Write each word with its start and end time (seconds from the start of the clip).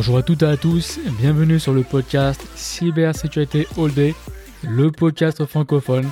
Bonjour 0.00 0.16
à 0.16 0.22
toutes 0.22 0.42
et 0.44 0.46
à 0.46 0.56
tous, 0.56 0.98
bienvenue 1.18 1.60
sur 1.60 1.74
le 1.74 1.82
podcast 1.82 2.40
Cybersécurité 2.54 3.66
All 3.76 3.92
Day, 3.92 4.14
le 4.66 4.90
podcast 4.90 5.44
francophone 5.44 6.08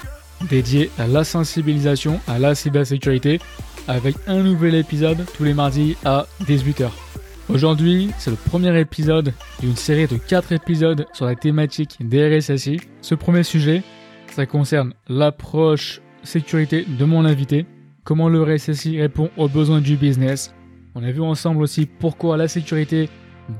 dédié 0.50 0.90
à 0.98 1.06
la 1.06 1.24
sensibilisation 1.24 2.20
à 2.28 2.38
la 2.38 2.54
cybersécurité 2.54 3.40
avec 3.86 4.14
un 4.26 4.42
nouvel 4.42 4.74
épisode 4.74 5.24
tous 5.34 5.44
les 5.44 5.54
mardis 5.54 5.96
à 6.04 6.26
18h. 6.42 6.90
Aujourd'hui, 7.48 8.10
c'est 8.18 8.28
le 8.28 8.36
premier 8.36 8.78
épisode 8.78 9.32
d'une 9.60 9.74
série 9.76 10.06
de 10.06 10.18
4 10.18 10.52
épisodes 10.52 11.06
sur 11.14 11.24
la 11.24 11.34
thématique 11.34 11.96
des 11.98 12.36
RSSI. 12.36 12.82
Ce 13.00 13.14
premier 13.14 13.42
sujet, 13.42 13.82
ça 14.32 14.44
concerne 14.44 14.92
l'approche 15.08 16.02
sécurité 16.24 16.84
de 16.86 17.04
mon 17.06 17.24
invité, 17.24 17.64
comment 18.04 18.28
le 18.28 18.42
RSSI 18.42 19.00
répond 19.00 19.30
aux 19.38 19.48
besoins 19.48 19.80
du 19.80 19.96
business. 19.96 20.54
On 20.94 21.02
a 21.02 21.10
vu 21.10 21.22
ensemble 21.22 21.62
aussi 21.62 21.86
pourquoi 21.86 22.36
la 22.36 22.48
sécurité 22.48 23.08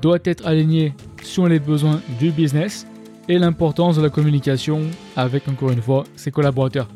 doit 0.01 0.19
être 0.25 0.47
alignée 0.47 0.95
sur 1.23 1.49
les 1.49 1.59
besoins 1.59 2.01
du 2.19 2.31
business 2.31 2.87
et 3.29 3.39
l'importance 3.39 3.97
de 3.97 4.03
la 4.03 4.11
communication 4.11 4.83
avec, 5.17 5.49
encore 5.49 5.71
une 5.71 5.83
fois, 5.83 6.05
ses 6.17 6.31
collaborateurs. 6.31 6.89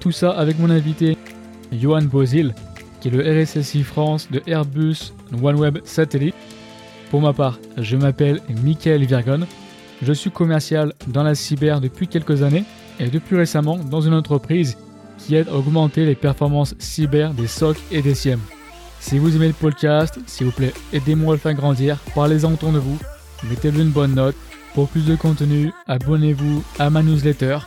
Tout 0.00 0.12
ça 0.12 0.30
avec 0.30 0.58
mon 0.58 0.70
invité, 0.70 1.16
Johan 1.72 2.02
Bozil, 2.02 2.54
qui 3.00 3.08
est 3.08 3.10
le 3.10 3.42
RSSI 3.42 3.82
France 3.82 4.28
de 4.30 4.42
Airbus 4.46 5.12
OneWeb 5.42 5.78
Satellite. 5.84 6.34
Pour 7.10 7.20
ma 7.20 7.32
part, 7.32 7.58
je 7.78 7.96
m'appelle 7.96 8.40
Michael 8.64 9.04
Virgon. 9.04 9.46
Je 10.02 10.12
suis 10.12 10.30
commercial 10.30 10.92
dans 11.08 11.22
la 11.22 11.34
cyber 11.34 11.80
depuis 11.80 12.08
quelques 12.08 12.42
années 12.42 12.64
et 13.00 13.08
depuis 13.08 13.36
récemment 13.36 13.76
dans 13.76 14.00
une 14.00 14.14
entreprise 14.14 14.76
qui 15.18 15.34
aide 15.34 15.48
à 15.48 15.54
augmenter 15.54 16.04
les 16.04 16.14
performances 16.14 16.74
cyber 16.78 17.32
des 17.32 17.46
SOC 17.46 17.76
et 17.90 18.02
des 18.02 18.14
SIEM. 18.14 18.40
Si 19.00 19.18
vous 19.18 19.36
aimez 19.36 19.48
le 19.48 19.52
podcast, 19.52 20.18
s'il 20.26 20.46
vous 20.46 20.52
plaît, 20.52 20.74
aidez-moi 20.92 21.34
à 21.34 21.36
le 21.36 21.40
faire 21.40 21.54
grandir, 21.54 21.98
parlez-en 22.14 22.52
autour 22.52 22.72
de 22.72 22.78
vous, 22.78 22.98
mettez-lui 23.44 23.82
une 23.82 23.90
bonne 23.90 24.14
note. 24.14 24.36
Pour 24.74 24.88
plus 24.88 25.06
de 25.06 25.16
contenu, 25.16 25.72
abonnez-vous 25.86 26.62
à 26.78 26.90
ma 26.90 27.02
newsletter. 27.02 27.58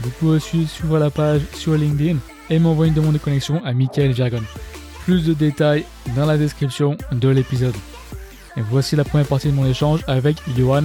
Vous 0.00 0.10
pouvez 0.10 0.36
aussi 0.36 0.66
suivre 0.66 0.98
la 0.98 1.10
page 1.10 1.40
sur 1.54 1.74
LinkedIn 1.74 2.18
et 2.50 2.58
m'envoyer 2.58 2.90
une 2.90 2.96
demande 2.96 3.14
de 3.14 3.18
connexion 3.18 3.64
à 3.64 3.72
Michael 3.72 4.12
Virgon. 4.12 4.42
Plus 5.04 5.24
de 5.24 5.34
détails 5.34 5.84
dans 6.14 6.26
la 6.26 6.38
description 6.38 6.96
de 7.10 7.28
l'épisode. 7.28 7.74
Et 8.56 8.60
voici 8.60 8.94
la 8.94 9.04
première 9.04 9.26
partie 9.26 9.48
de 9.48 9.54
mon 9.54 9.66
échange 9.66 10.00
avec 10.06 10.36
Johan, 10.56 10.84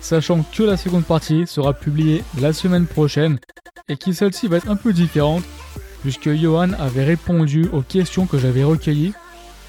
sachant 0.00 0.44
que 0.52 0.62
la 0.62 0.76
seconde 0.76 1.04
partie 1.04 1.46
sera 1.46 1.72
publiée 1.72 2.22
la 2.40 2.52
semaine 2.52 2.86
prochaine 2.86 3.38
et 3.88 3.96
qui 3.96 4.14
celle-ci 4.14 4.46
va 4.46 4.58
être 4.58 4.70
un 4.70 4.76
peu 4.76 4.92
différente 4.92 5.42
puisque 6.02 6.32
Johan 6.32 6.72
avait 6.78 7.04
répondu 7.04 7.68
aux 7.72 7.82
questions 7.82 8.26
que 8.26 8.38
j'avais 8.38 8.62
recueillies 8.62 9.14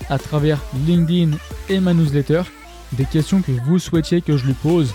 à 0.09 0.17
travers 0.17 0.59
LinkedIn 0.87 1.37
et 1.69 1.79
ma 1.79 1.93
newsletter, 1.93 2.43
des 2.93 3.05
questions 3.05 3.41
que 3.41 3.51
vous 3.51 3.79
souhaitiez 3.79 4.21
que 4.21 4.37
je 4.37 4.45
lui 4.45 4.53
pose. 4.53 4.93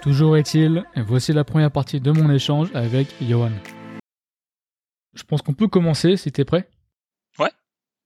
Toujours 0.00 0.36
est-il, 0.36 0.84
voici 1.06 1.32
la 1.32 1.44
première 1.44 1.70
partie 1.70 2.00
de 2.00 2.10
mon 2.12 2.30
échange 2.30 2.68
avec 2.74 3.08
Johan. 3.20 3.50
Je 5.14 5.22
pense 5.22 5.42
qu'on 5.42 5.54
peut 5.54 5.68
commencer 5.68 6.16
si 6.16 6.30
t'es 6.30 6.44
prêt? 6.44 6.68
Ouais. 7.38 7.50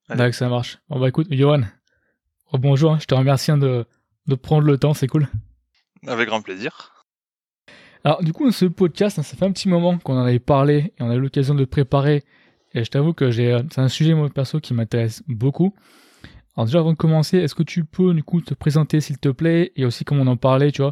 D'accord, 0.08 0.34
ça 0.34 0.48
marche. 0.48 0.78
Bon 0.88 0.98
bah 0.98 1.08
écoute, 1.08 1.26
Johan, 1.30 1.62
bonjour, 2.52 2.92
hein, 2.92 2.98
je 3.00 3.06
te 3.06 3.14
remercie 3.14 3.50
hein, 3.50 3.58
de, 3.58 3.84
de 4.26 4.34
prendre 4.34 4.66
le 4.66 4.78
temps, 4.78 4.94
c'est 4.94 5.08
cool. 5.08 5.28
Avec 6.06 6.28
grand 6.28 6.40
plaisir. 6.40 7.04
Alors 8.04 8.22
du 8.22 8.32
coup, 8.32 8.50
ce 8.52 8.64
podcast, 8.64 9.18
hein, 9.18 9.22
ça 9.22 9.36
fait 9.36 9.44
un 9.44 9.52
petit 9.52 9.68
moment 9.68 9.98
qu'on 9.98 10.16
en 10.16 10.24
avait 10.24 10.38
parlé 10.38 10.94
et 10.98 11.02
on 11.02 11.10
a 11.10 11.14
eu 11.14 11.20
l'occasion 11.20 11.54
de 11.54 11.64
préparer. 11.64 12.24
Et 12.74 12.84
je 12.84 12.90
t'avoue 12.90 13.12
que 13.12 13.30
j'ai, 13.30 13.58
c'est 13.70 13.80
un 13.80 13.88
sujet 13.88 14.14
moi 14.14 14.28
perso 14.30 14.60
qui 14.60 14.72
m'intéresse 14.72 15.22
beaucoup. 15.26 15.74
Alors 16.58 16.66
déjà 16.66 16.80
avant 16.80 16.90
de 16.90 16.96
commencer, 16.96 17.38
est-ce 17.38 17.54
que 17.54 17.62
tu 17.62 17.84
peux 17.84 18.12
du 18.12 18.24
coup 18.24 18.40
te 18.40 18.52
présenter 18.52 19.00
s'il 19.00 19.18
te 19.18 19.28
plaît 19.28 19.70
et 19.76 19.84
aussi 19.84 20.04
comme 20.04 20.18
on 20.18 20.26
en 20.26 20.36
parlait, 20.36 20.72
tu 20.72 20.82
vois, 20.82 20.90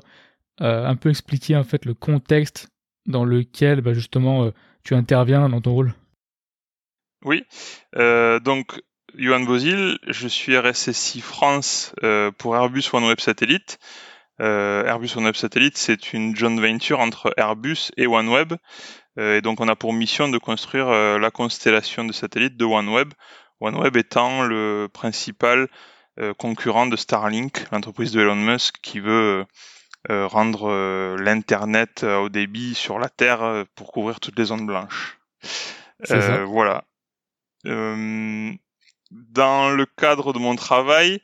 euh, 0.61 0.87
un 0.87 0.95
peu 0.95 1.11
expliquer 1.11 1.57
en 1.57 1.65
fait 1.65 1.85
le 1.87 1.93
contexte 1.93 2.69
dans 3.07 3.25
lequel 3.25 3.81
bah, 3.81 3.93
justement 3.93 4.45
euh, 4.45 4.51
tu 4.85 4.95
interviens 4.95 5.49
dans 5.49 5.61
ton 5.61 5.73
rôle? 5.73 5.93
Oui, 7.25 7.43
euh, 7.97 8.39
donc 8.39 8.81
Johan 9.17 9.41
Bozil, 9.41 9.99
je 10.07 10.29
suis 10.29 10.57
RSSI 10.57 11.21
France 11.21 11.93
pour 12.39 12.55
Airbus 12.55 12.85
OneWeb 12.93 13.19
Satellite. 13.19 13.81
Airbus 14.39 15.17
OneWeb 15.17 15.35
Satellite, 15.35 15.77
c'est 15.79 16.13
une 16.13 16.37
joint 16.37 16.61
venture 16.61 17.01
entre 17.01 17.35
Airbus 17.37 17.91
et 17.97 18.07
OneWeb. 18.07 18.53
et 19.19 19.41
donc 19.41 19.61
on 19.61 19.67
a 19.67 19.75
pour 19.75 19.93
mission 19.93 20.29
de 20.29 20.39
construire 20.39 20.87
la 21.19 21.31
constellation 21.33 22.05
de 22.05 22.13
satellites 22.13 22.57
de 22.57 22.65
OneWeb. 22.65 23.15
OneWeb 23.61 23.97
étant 23.97 24.43
le 24.43 24.89
principal 24.93 25.69
concurrent 26.39 26.87
de 26.87 26.97
Starlink, 26.97 27.67
l'entreprise 27.73 28.13
de 28.13 28.21
Elon 28.21 28.37
Musk 28.37 28.77
qui 28.81 29.01
veut 29.01 29.45
rendre 30.09 31.17
l'Internet 31.17 32.05
au 32.05 32.31
débit 32.31 32.75
sur 32.75 32.99
la 32.99 33.11
Terre 33.11 33.65
pour 33.75 33.93
couvrir 33.93 34.19
toutes 34.19 34.39
les 34.39 34.47
zones 34.47 34.67
blanches. 34.67 35.19
voilà. 36.47 36.85
dans 37.65 39.71
le 39.71 39.85
cadre 39.85 40.33
de 40.33 40.39
mon 40.39 40.57
travail, 40.57 41.21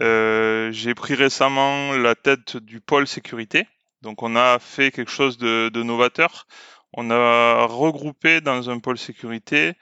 euh, 0.00 0.70
j'ai 0.72 0.94
pris 0.94 1.14
récemment 1.14 1.92
la 1.92 2.14
tête 2.14 2.56
du 2.56 2.80
pôle 2.80 3.06
sécurité. 3.06 3.66
Donc 4.02 4.22
on 4.22 4.36
a 4.36 4.58
fait 4.58 4.90
quelque 4.90 5.10
chose 5.10 5.36
de, 5.36 5.68
de 5.68 5.82
novateur. 5.82 6.46
On 6.94 7.10
a 7.10 7.66
regroupé 7.66 8.40
dans 8.40 8.70
un 8.70 8.78
pôle 8.78 8.98
sécurité 8.98 9.74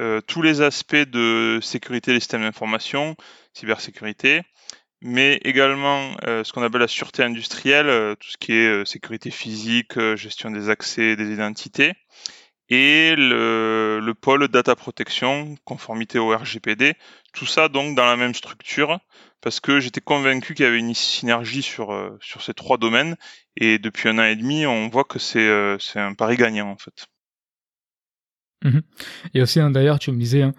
euh, 0.00 0.20
tous 0.20 0.42
les 0.42 0.62
aspects 0.62 0.94
de 0.94 1.58
sécurité 1.62 2.12
des 2.12 2.20
systèmes 2.20 2.42
d'information, 2.42 3.16
cybersécurité, 3.52 4.42
mais 5.02 5.40
également 5.44 6.14
euh, 6.24 6.44
ce 6.44 6.52
qu'on 6.52 6.62
appelle 6.62 6.80
la 6.80 6.88
sûreté 6.88 7.22
industrielle, 7.24 7.88
euh, 7.88 8.14
tout 8.14 8.28
ce 8.30 8.36
qui 8.38 8.52
est 8.52 8.68
euh, 8.68 8.84
sécurité 8.84 9.30
physique, 9.30 9.98
gestion 10.14 10.50
des 10.50 10.70
accès, 10.70 11.16
des 11.16 11.32
identités, 11.32 11.92
et 12.68 13.14
le, 13.16 14.00
le, 14.00 14.14
pôle 14.14 14.48
data 14.48 14.76
protection, 14.76 15.56
conformité 15.64 16.18
au 16.18 16.28
RGPD, 16.34 16.94
tout 17.34 17.46
ça 17.46 17.68
donc 17.68 17.96
dans 17.96 18.06
la 18.06 18.16
même 18.16 18.34
structure, 18.34 19.00
parce 19.40 19.60
que 19.60 19.80
j'étais 19.80 20.00
convaincu 20.00 20.54
qu'il 20.54 20.64
y 20.64 20.68
avait 20.68 20.78
une 20.78 20.94
synergie 20.94 21.62
sur, 21.62 22.16
sur 22.20 22.42
ces 22.42 22.54
trois 22.54 22.78
domaines, 22.78 23.16
et 23.56 23.78
depuis 23.78 24.08
un 24.08 24.18
an 24.18 24.24
et 24.24 24.36
demi, 24.36 24.64
on 24.66 24.88
voit 24.88 25.04
que 25.04 25.18
c'est 25.18 25.50
un 25.96 26.14
pari 26.14 26.36
gagnant 26.36 26.70
en 26.70 26.78
fait. 26.78 27.06
Mmh. 28.64 28.80
Et 29.34 29.42
aussi, 29.42 29.60
hein, 29.60 29.70
d'ailleurs, 29.70 29.98
tu 29.98 30.10
me 30.12 30.18
disais, 30.18 30.42
hein, 30.42 30.52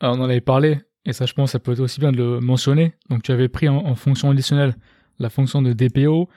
on 0.00 0.20
en 0.20 0.24
avait 0.24 0.40
parlé, 0.40 0.80
et 1.04 1.12
ça, 1.12 1.26
je 1.26 1.32
pense, 1.34 1.52
ça 1.52 1.58
peut 1.58 1.72
être 1.72 1.80
aussi 1.80 2.00
bien 2.00 2.12
de 2.12 2.16
le 2.18 2.40
mentionner. 2.40 2.94
Donc, 3.10 3.22
tu 3.22 3.32
avais 3.32 3.48
pris 3.48 3.68
en, 3.68 3.76
en 3.76 3.94
fonction 3.94 4.30
additionnelle 4.30 4.74
la 5.18 5.30
fonction 5.30 5.62
de 5.62 5.72
DPO, 5.72 6.28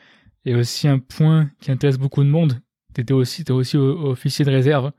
et 0.45 0.55
aussi 0.55 0.87
un 0.87 0.99
point 0.99 1.49
qui 1.61 1.71
intéresse 1.71 1.97
beaucoup 1.97 2.23
de 2.23 2.29
monde. 2.29 2.61
Tu 2.95 3.01
étais 3.01 3.13
aussi, 3.13 3.43
es 3.47 3.51
aussi 3.51 3.77
officier 3.77 4.45
de 4.45 4.51
réserve 4.51 4.91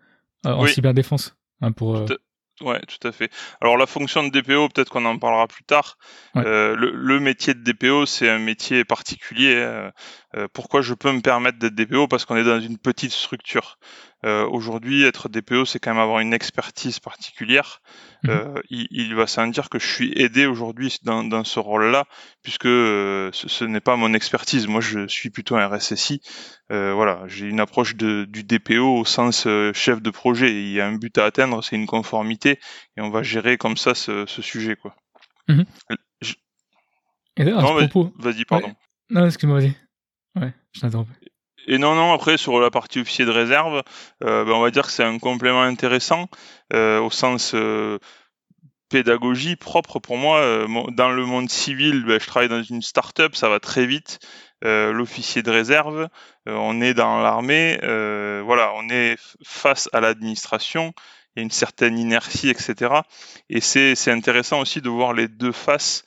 euh, 0.46 0.50
en 0.52 0.64
Oui. 0.64 0.70
cyberdéfense. 0.72 1.36
Hein, 1.60 1.72
pour, 1.72 1.96
euh, 1.96 2.04
Tout 2.06 2.16
Ouais, 2.60 2.80
tout 2.88 3.06
à 3.06 3.12
fait. 3.12 3.30
Alors 3.60 3.76
la 3.76 3.86
fonction 3.86 4.26
de 4.26 4.30
DPO, 4.30 4.68
peut-être 4.70 4.90
qu'on 4.90 5.04
en 5.04 5.16
parlera 5.16 5.46
plus 5.46 5.62
tard. 5.62 5.96
Ouais. 6.34 6.42
Euh, 6.44 6.74
le, 6.74 6.90
le 6.90 7.20
métier 7.20 7.54
de 7.54 7.60
DPO, 7.62 8.04
c'est 8.04 8.28
un 8.28 8.40
métier 8.40 8.84
particulier. 8.84 9.54
euh, 9.54 9.88
euh, 10.36 10.48
pourquoi 10.52 10.80
je 10.82 10.92
peux 10.94 11.12
me 11.12 11.20
permettre 11.20 11.58
d'être 11.60 11.76
DPO 11.76 12.08
Parce 12.08 12.24
qu'on 12.24 12.34
est 12.36 12.42
dans 12.42 12.58
une 12.60 12.76
petite 12.76 13.12
structure. 13.12 13.78
Euh, 14.26 14.46
Aujourd'hui, 14.46 15.04
être 15.04 15.28
DPO, 15.28 15.64
c'est 15.64 15.78
quand 15.78 15.92
même 15.92 16.02
avoir 16.02 16.18
une 16.18 16.34
expertise 16.34 16.98
particulière. 16.98 17.80
Mhm. 18.24 18.30
Euh, 18.30 18.60
il, 18.68 18.88
il 18.90 19.14
va 19.14 19.26
sans 19.28 19.46
dire 19.46 19.68
que 19.70 19.78
je 19.78 19.86
suis 19.86 20.12
aidé 20.20 20.46
aujourd'hui 20.46 20.96
dans, 21.02 21.22
dans 21.22 21.44
ce 21.44 21.60
rôle-là, 21.60 22.04
puisque 22.42 22.66
euh, 22.66 23.30
ce, 23.32 23.48
ce 23.48 23.64
n'est 23.64 23.80
pas 23.80 23.94
mon 23.96 24.14
expertise. 24.14 24.66
Moi, 24.66 24.80
je 24.80 25.06
suis 25.06 25.30
plutôt 25.30 25.56
un 25.56 25.68
RSSI. 25.68 26.20
Euh, 26.72 26.92
voilà, 26.94 27.22
j'ai 27.28 27.46
une 27.46 27.60
approche 27.60 27.94
de, 27.94 28.24
du 28.24 28.42
DPO 28.42 28.98
au 28.98 29.04
sens 29.04 29.46
euh, 29.46 29.72
chef 29.72 30.02
de 30.02 30.10
projet. 30.10 30.50
Il 30.50 30.72
y 30.72 30.80
a 30.80 30.86
un 30.86 30.96
but 30.96 31.16
à 31.18 31.24
atteindre, 31.24 31.62
c'est 31.62 31.76
une 31.76 31.86
conformité, 31.86 32.58
et 32.96 33.00
on 33.00 33.10
va 33.10 33.22
gérer 33.22 33.56
comme 33.56 33.76
ça 33.76 33.94
ce, 33.94 34.26
ce 34.26 34.42
sujet, 34.42 34.74
quoi. 34.74 34.96
Et 35.48 37.44
d'ailleurs, 37.44 37.60
à 37.60 37.62
Non. 37.62 38.12
Vas-y, 38.18 38.44
pardon. 38.44 38.74
Non, 39.10 39.26
excuse-moi, 39.26 39.60
vas-y. 39.60 39.74
Ouais, 40.34 40.52
je 40.72 40.80
t'interromps. 40.80 41.08
Et 41.70 41.76
non, 41.76 41.94
non, 41.94 42.14
après, 42.14 42.38
sur 42.38 42.58
la 42.60 42.70
partie 42.70 42.98
officier 42.98 43.26
de 43.26 43.30
réserve, 43.30 43.82
euh, 44.24 44.44
ben, 44.44 44.52
on 44.52 44.62
va 44.62 44.70
dire 44.70 44.86
que 44.86 44.90
c'est 44.90 45.04
un 45.04 45.18
complément 45.18 45.60
intéressant 45.60 46.28
euh, 46.72 46.98
au 46.98 47.10
sens 47.10 47.52
euh, 47.54 47.98
pédagogie 48.88 49.54
propre 49.54 49.98
pour 49.98 50.16
moi. 50.16 50.66
Dans 50.92 51.10
le 51.10 51.26
monde 51.26 51.50
civil, 51.50 52.06
ben, 52.06 52.18
je 52.18 52.26
travaille 52.26 52.48
dans 52.48 52.62
une 52.62 52.80
start-up, 52.80 53.36
ça 53.36 53.50
va 53.50 53.60
très 53.60 53.84
vite. 53.84 54.18
L'officier 54.62 55.42
de 55.42 55.50
réserve, 55.50 56.08
on 56.46 56.80
est 56.80 56.94
dans 56.94 57.20
l'armée, 57.20 57.78
voilà, 57.82 58.72
on 58.74 58.88
est 58.88 59.16
face 59.44 59.90
à 59.92 60.00
l'administration, 60.00 60.94
il 61.36 61.40
y 61.40 61.40
a 61.40 61.42
une 61.42 61.50
certaine 61.50 61.98
inertie, 61.98 62.48
etc. 62.48 63.02
Et 63.50 63.60
c'est 63.60 64.10
intéressant 64.10 64.60
aussi 64.60 64.80
de 64.80 64.88
voir 64.88 65.12
les 65.12 65.28
deux 65.28 65.52
faces 65.52 66.04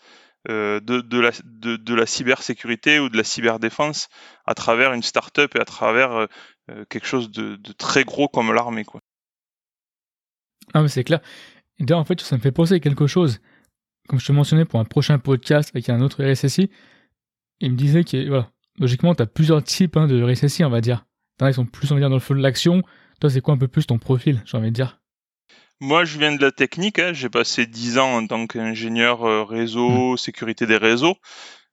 de, 0.50 1.02
de, 1.02 1.20
la, 1.20 1.32
de, 1.44 1.76
de 1.76 1.94
la 1.94 2.06
cybersécurité 2.06 3.00
ou 3.00 3.10
de 3.10 3.18
la 3.18 3.24
cyberdéfense 3.24 4.10
à 4.46 4.54
travers 4.54 4.94
une 4.94 5.04
start-up 5.04 5.56
et 5.56 5.60
à 5.60 5.66
travers 5.66 6.12
euh, 6.12 6.26
euh, 6.70 6.86
quelque 6.90 7.08
chose 7.08 7.32
de, 7.32 7.56
de 7.56 7.72
très 7.74 8.04
gros 8.04 8.28
comme 8.28 8.54
l'armée. 8.54 8.86
quoi. 8.86 9.02
Ah, 10.74 10.82
mais 10.82 10.88
c'est 10.88 11.04
clair. 11.04 11.20
D'ailleurs, 11.80 12.00
en 12.00 12.06
fait, 12.06 12.20
ça 12.22 12.36
me 12.38 12.42
fait 12.42 12.52
penser 12.52 12.76
à 12.76 12.80
quelque 12.80 13.08
chose. 13.08 13.40
Comme 14.08 14.20
je 14.20 14.26
te 14.26 14.32
mentionnais 14.32 14.66
pour 14.66 14.80
un 14.80 14.86
prochain 14.86 15.20
podcast 15.20 15.72
avec 15.74 15.90
un 15.90 16.02
autre 16.02 16.24
RSSI, 16.24 16.70
il 17.60 17.72
me 17.72 17.78
disait 17.78 18.04
que, 18.04 18.28
voilà, 18.28 18.52
logiquement, 18.80 19.14
tu 19.16 19.22
as 19.22 19.28
plusieurs 19.28 19.64
types 19.64 19.98
hein, 19.98 20.08
de 20.08 20.24
RSSI, 20.24 20.64
on 20.64 20.70
va 20.70 20.82
dire. 20.82 21.06
T'en 21.38 21.46
as 21.46 21.50
qui 21.50 21.56
sont 21.56 21.66
plus, 21.66 21.92
on 21.92 21.96
va 21.96 22.02
dire, 22.02 22.10
dans 22.10 22.16
le 22.16 22.22
feu 22.22 22.36
de 22.36 22.42
l'action. 22.42 22.84
Toi, 23.20 23.30
c'est 23.30 23.42
quoi 23.42 23.54
un 23.54 23.58
peu 23.58 23.68
plus 23.68 23.86
ton 23.86 24.00
profil, 24.00 24.42
j'ai 24.46 24.58
envie 24.58 24.70
de 24.70 24.76
dire? 24.76 25.00
Moi, 25.81 26.06
je 26.06 26.19
viens 26.19 26.31
de 26.31 26.42
la 26.42 26.51
technique. 26.51 27.00
Hein. 27.00 27.12
J'ai 27.12 27.30
passé 27.30 27.66
10 27.66 27.98
ans 27.98 28.16
en 28.18 28.28
tant 28.28 28.45
qu'ingénieur 28.45 29.28
euh, 29.28 29.44
réseau, 29.44 30.13
mmh. 30.13 30.18
sécurité 30.18 30.68
des 30.68 30.78
réseaux. 30.78 31.18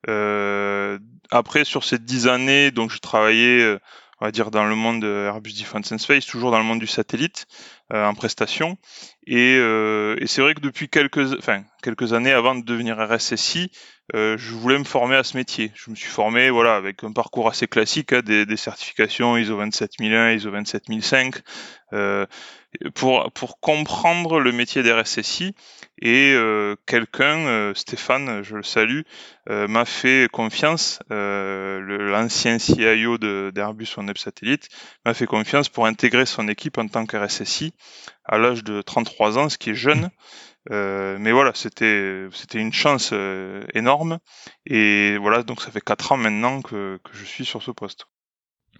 Euh, 0.07 0.97
après, 1.31 1.63
sur 1.63 1.83
ces 1.83 1.99
10 1.99 2.27
années, 2.27 2.71
donc 2.71 2.89
je 2.91 2.97
travaillais, 2.97 3.61
euh, 3.61 3.79
on 4.19 4.25
va 4.25 4.31
dire, 4.31 4.49
dans 4.49 4.65
le 4.65 4.73
monde 4.73 5.01
de 5.01 5.25
Airbus 5.27 5.53
Defence 5.53 5.91
and 5.91 5.99
Space, 5.99 6.25
toujours 6.25 6.49
dans 6.49 6.57
le 6.57 6.63
monde 6.63 6.79
du 6.79 6.87
satellite, 6.87 7.45
euh, 7.93 8.03
en 8.03 8.15
prestation. 8.15 8.77
Et, 9.27 9.57
euh, 9.59 10.15
et 10.19 10.25
c'est 10.25 10.41
vrai 10.41 10.55
que 10.55 10.61
depuis 10.61 10.89
quelques, 10.89 11.37
enfin, 11.37 11.63
quelques 11.83 12.13
années 12.13 12.33
avant 12.33 12.55
de 12.55 12.63
devenir 12.63 12.97
RSSI, 12.97 13.71
euh, 14.15 14.37
je 14.37 14.53
voulais 14.53 14.77
me 14.77 14.83
former 14.83 15.15
à 15.15 15.23
ce 15.23 15.37
métier. 15.37 15.71
Je 15.75 15.91
me 15.91 15.95
suis 15.95 16.09
formé, 16.09 16.49
voilà, 16.49 16.75
avec 16.75 17.03
un 17.03 17.11
parcours 17.11 17.47
assez 17.47 17.67
classique, 17.67 18.13
hein, 18.13 18.21
des, 18.23 18.45
des, 18.45 18.57
certifications 18.57 19.37
ISO 19.37 19.55
27001, 19.55 20.31
ISO 20.31 20.51
27005, 20.51 21.35
euh, 21.93 22.25
pour 22.95 23.31
pour 23.33 23.59
comprendre 23.59 24.39
le 24.39 24.51
métier 24.51 24.83
d'RSSI. 24.83 25.53
Et 26.01 26.33
euh, 26.33 26.75
quelqu'un, 26.85 27.39
euh, 27.47 27.73
Stéphane, 27.73 28.41
je 28.41 28.55
le 28.55 28.63
salue, 28.63 29.01
euh, 29.49 29.67
m'a 29.67 29.85
fait 29.85 30.29
confiance, 30.31 30.99
l'ancien 31.09 32.57
CIO 32.57 33.17
d'Airbus 33.17 33.87
One 33.97 34.11
Satellite, 34.15 34.69
m'a 35.05 35.13
fait 35.13 35.25
confiance 35.25 35.67
pour 35.67 35.85
intégrer 35.85 36.25
son 36.25 36.47
équipe 36.47 36.77
en 36.77 36.87
tant 36.87 37.05
qu'RSSI 37.05 37.73
à 38.23 38.37
l'âge 38.37 38.63
de 38.63 38.81
33 38.81 39.37
ans, 39.37 39.49
ce 39.49 39.57
qui 39.57 39.71
est 39.71 39.75
jeune. 39.75 40.09
Euh, 40.71 41.17
mais 41.19 41.31
voilà, 41.31 41.51
c'était 41.55 42.27
c'était 42.31 42.59
une 42.59 42.73
chance 42.73 43.09
euh, 43.13 43.63
énorme. 43.73 44.19
Et 44.65 45.17
voilà, 45.17 45.43
donc 45.43 45.61
ça 45.61 45.71
fait 45.71 45.81
4 45.81 46.11
ans 46.11 46.17
maintenant 46.17 46.61
que, 46.61 46.99
que 47.03 47.13
je 47.13 47.25
suis 47.25 47.45
sur 47.45 47.63
ce 47.63 47.71
poste. 47.71 48.05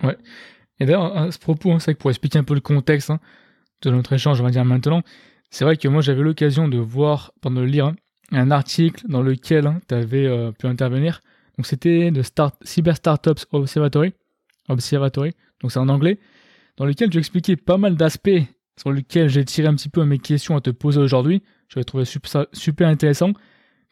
Ouais. 0.03 0.17
Et 0.79 0.85
d'ailleurs, 0.85 1.15
à 1.15 1.31
ce 1.31 1.39
propos, 1.39 1.71
hein, 1.71 1.79
c'est 1.79 1.93
que 1.93 1.99
pour 1.99 2.09
expliquer 2.09 2.39
un 2.39 2.43
peu 2.43 2.53
le 2.53 2.61
contexte 2.61 3.09
hein, 3.09 3.19
de 3.81 3.91
notre 3.91 4.13
échange, 4.13 4.39
on 4.39 4.43
va 4.43 4.51
dire 4.51 4.65
maintenant, 4.65 5.01
c'est 5.49 5.65
vrai 5.65 5.77
que 5.77 5.87
moi 5.87 6.01
j'avais 6.01 6.21
l'occasion 6.21 6.67
de 6.67 6.77
voir, 6.77 7.33
pendant 7.41 7.61
de 7.61 7.65
lire, 7.65 7.87
hein, 7.87 7.95
un 8.31 8.51
article 8.51 9.03
dans 9.07 9.21
lequel 9.21 9.67
hein, 9.67 9.81
tu 9.87 9.95
avais 9.95 10.25
euh, 10.25 10.51
pu 10.51 10.67
intervenir. 10.67 11.21
Donc 11.57 11.65
c'était 11.65 12.11
de 12.11 12.21
Start, 12.21 12.55
Cyber 12.63 12.95
Startups 12.95 13.45
Observatory, 13.51 14.13
Observatory, 14.69 15.33
donc 15.61 15.71
c'est 15.71 15.79
en 15.79 15.89
anglais, 15.89 16.19
dans 16.77 16.85
lequel 16.85 17.09
tu 17.09 17.17
expliquais 17.17 17.57
pas 17.57 17.77
mal 17.77 17.97
d'aspects 17.97 18.29
sur 18.77 18.91
lesquels 18.91 19.27
j'ai 19.27 19.43
tiré 19.43 19.67
un 19.67 19.75
petit 19.75 19.89
peu 19.89 20.05
mes 20.05 20.19
questions 20.19 20.55
à 20.55 20.61
te 20.61 20.69
poser 20.69 21.01
aujourd'hui. 21.01 21.43
J'avais 21.69 21.83
trouvé 21.83 22.03
ça 22.05 22.47
super 22.51 22.87
intéressant. 22.87 23.31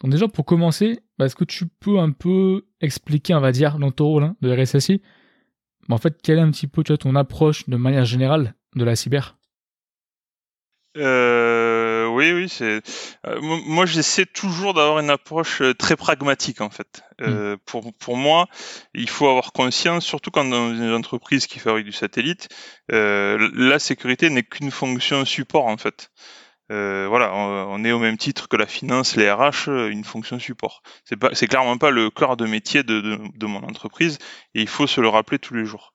Donc 0.01 0.12
déjà, 0.12 0.27
pour 0.27 0.45
commencer, 0.45 1.00
bah, 1.18 1.25
est-ce 1.25 1.35
que 1.35 1.44
tu 1.45 1.68
peux 1.68 2.00
un 2.00 2.12
peu 2.12 2.65
expliquer, 2.81 3.33
on 3.33 3.39
va 3.39 3.51
dire, 3.51 3.79
dans 3.79 3.91
ton 3.91 4.06
rôle 4.06 4.24
hein, 4.24 4.35
de 4.41 4.51
RSSI, 4.51 5.01
bah, 5.88 5.95
en 5.95 5.97
fait, 5.97 6.21
quelle 6.21 6.39
est 6.39 6.41
un 6.41 6.51
petit 6.51 6.68
peu 6.68 6.83
ton 6.83 7.15
approche 7.15 7.68
de 7.69 7.77
manière 7.77 8.06
générale 8.06 8.56
de 8.75 8.83
la 8.83 8.95
cyber? 8.95 9.38
Euh, 10.97 12.07
oui, 12.07 12.31
oui, 12.31 12.50
c'est. 12.50 12.81
Euh, 13.27 13.39
moi, 13.41 13.85
j'essaie 13.85 14.25
toujours 14.25 14.74
d'avoir 14.74 15.00
une 15.00 15.12
approche 15.12 15.62
euh, 15.62 15.74
très 15.74 15.95
pragmatique 15.95 16.62
en 16.62 16.71
fait. 16.71 17.03
Euh, 17.21 17.56
mm. 17.56 17.59
pour, 17.65 17.94
pour 17.94 18.18
moi, 18.18 18.47
il 18.95 19.09
faut 19.09 19.27
avoir 19.27 19.51
conscience, 19.51 20.06
surtout 20.06 20.31
quand 20.31 20.45
dans 20.45 20.74
une 20.74 20.94
entreprise 20.94 21.45
qui 21.45 21.59
fabrique 21.59 21.85
du 21.85 21.91
satellite, 21.91 22.50
la 22.89 23.79
sécurité 23.79 24.29
n'est 24.29 24.44
qu'une 24.44 24.71
fonction 24.71 25.25
support 25.25 25.68
en 25.68 25.77
fait. 25.77 26.09
Euh, 26.69 27.08
voilà, 27.08 27.34
on, 27.34 27.84
est 27.86 27.94
au 27.94 28.00
même 28.00 28.18
titre 28.18 28.50
que 28.50 28.58
la 28.58 28.68
finance, 28.68 29.16
les 29.16 29.31
RH, 29.31 29.69
euh, 29.69 29.90
une 29.90 30.04
fonction 30.04 30.38
support. 30.38 30.81
C'est 31.06 31.16
pas, 31.16 31.30
c'est 31.34 31.48
clairement 31.48 31.78
pas 31.78 31.92
le 31.92 32.10
cœur 32.10 32.36
de 32.36 32.46
métier 32.46 32.84
de, 32.84 33.19
de, 33.34 33.46
mon 33.46 33.64
entreprise 33.64 34.18
et 34.54 34.62
il 34.62 34.68
faut 34.68 34.86
se 34.86 35.00
le 35.00 35.08
rappeler 35.08 35.40
tous 35.40 35.54
les 35.54 35.64
jours. 35.64 35.94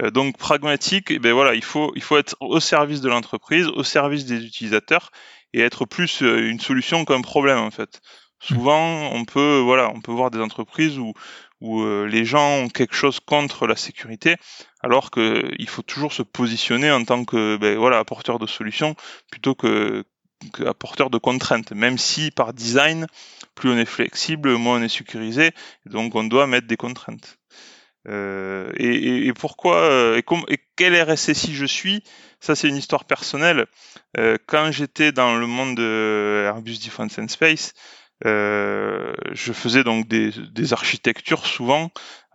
Euh, 0.00 0.10
donc 0.10 0.38
pragmatique, 0.38 1.10
eh 1.10 1.18
ben 1.18 1.34
voilà, 1.34 1.54
il 1.54 1.64
faut, 1.64 1.92
il 1.94 2.02
faut 2.02 2.16
être 2.16 2.36
au 2.40 2.58
service 2.58 3.02
de 3.02 3.10
l'entreprise, 3.10 3.66
au 3.68 3.84
service 3.84 4.24
des 4.24 4.42
utilisateurs 4.46 5.10
et 5.52 5.60
être 5.60 5.84
plus 5.84 6.22
une 6.22 6.58
solution 6.58 7.04
qu'un 7.04 7.20
problème 7.20 7.58
en 7.58 7.70
fait. 7.70 8.00
Souvent, 8.40 9.10
on 9.12 9.24
peut, 9.24 9.58
voilà, 9.58 9.90
on 9.94 10.00
peut 10.00 10.12
voir 10.12 10.30
des 10.30 10.40
entreprises 10.40 10.98
où 10.98 11.12
où 11.60 11.82
les 12.04 12.26
gens 12.26 12.64
ont 12.64 12.68
quelque 12.68 12.94
chose 12.94 13.20
contre 13.20 13.66
la 13.66 13.76
sécurité, 13.76 14.36
alors 14.82 15.10
qu'il 15.10 15.68
faut 15.68 15.80
toujours 15.80 16.12
se 16.12 16.20
positionner 16.22 16.90
en 16.90 17.04
tant 17.04 17.24
que 17.24 17.56
ben, 17.56 17.78
voilà 17.78 17.98
apporteur 17.98 18.38
de 18.38 18.46
solutions 18.46 18.94
plutôt 19.30 19.54
que, 19.54 20.04
apporteur 20.66 21.10
de 21.10 21.18
contraintes, 21.18 21.72
même 21.72 21.98
si 21.98 22.30
par 22.30 22.52
design, 22.52 23.06
plus 23.54 23.70
on 23.70 23.78
est 23.78 23.84
flexible, 23.84 24.56
moins 24.56 24.80
on 24.80 24.82
est 24.82 24.88
sécurisé, 24.88 25.52
donc 25.86 26.14
on 26.14 26.24
doit 26.24 26.46
mettre 26.46 26.66
des 26.66 26.76
contraintes. 26.76 27.38
Euh, 28.06 28.70
et, 28.76 29.32
pourquoi 29.32 29.78
euh, 29.78 30.20
et, 30.48 30.58
quel 30.76 31.00
RSSI 31.00 31.54
je 31.54 31.64
suis? 31.64 32.02
Ça, 32.40 32.54
c'est 32.54 32.68
une 32.68 32.76
histoire 32.76 33.04
personnelle. 33.04 33.66
Euh, 34.18 34.36
quand 34.46 34.70
j'étais 34.70 35.12
dans 35.12 35.36
le 35.36 35.46
monde 35.46 35.76
de 35.76 36.44
Airbus 36.46 36.78
Defence 36.84 37.18
and 37.18 37.28
Space, 37.28 37.72
euh, 38.26 39.14
je 39.32 39.52
faisais 39.52 39.84
donc 39.84 40.06
des, 40.06 40.30
des, 40.30 40.72
architectures 40.72 41.46
souvent 41.46 41.90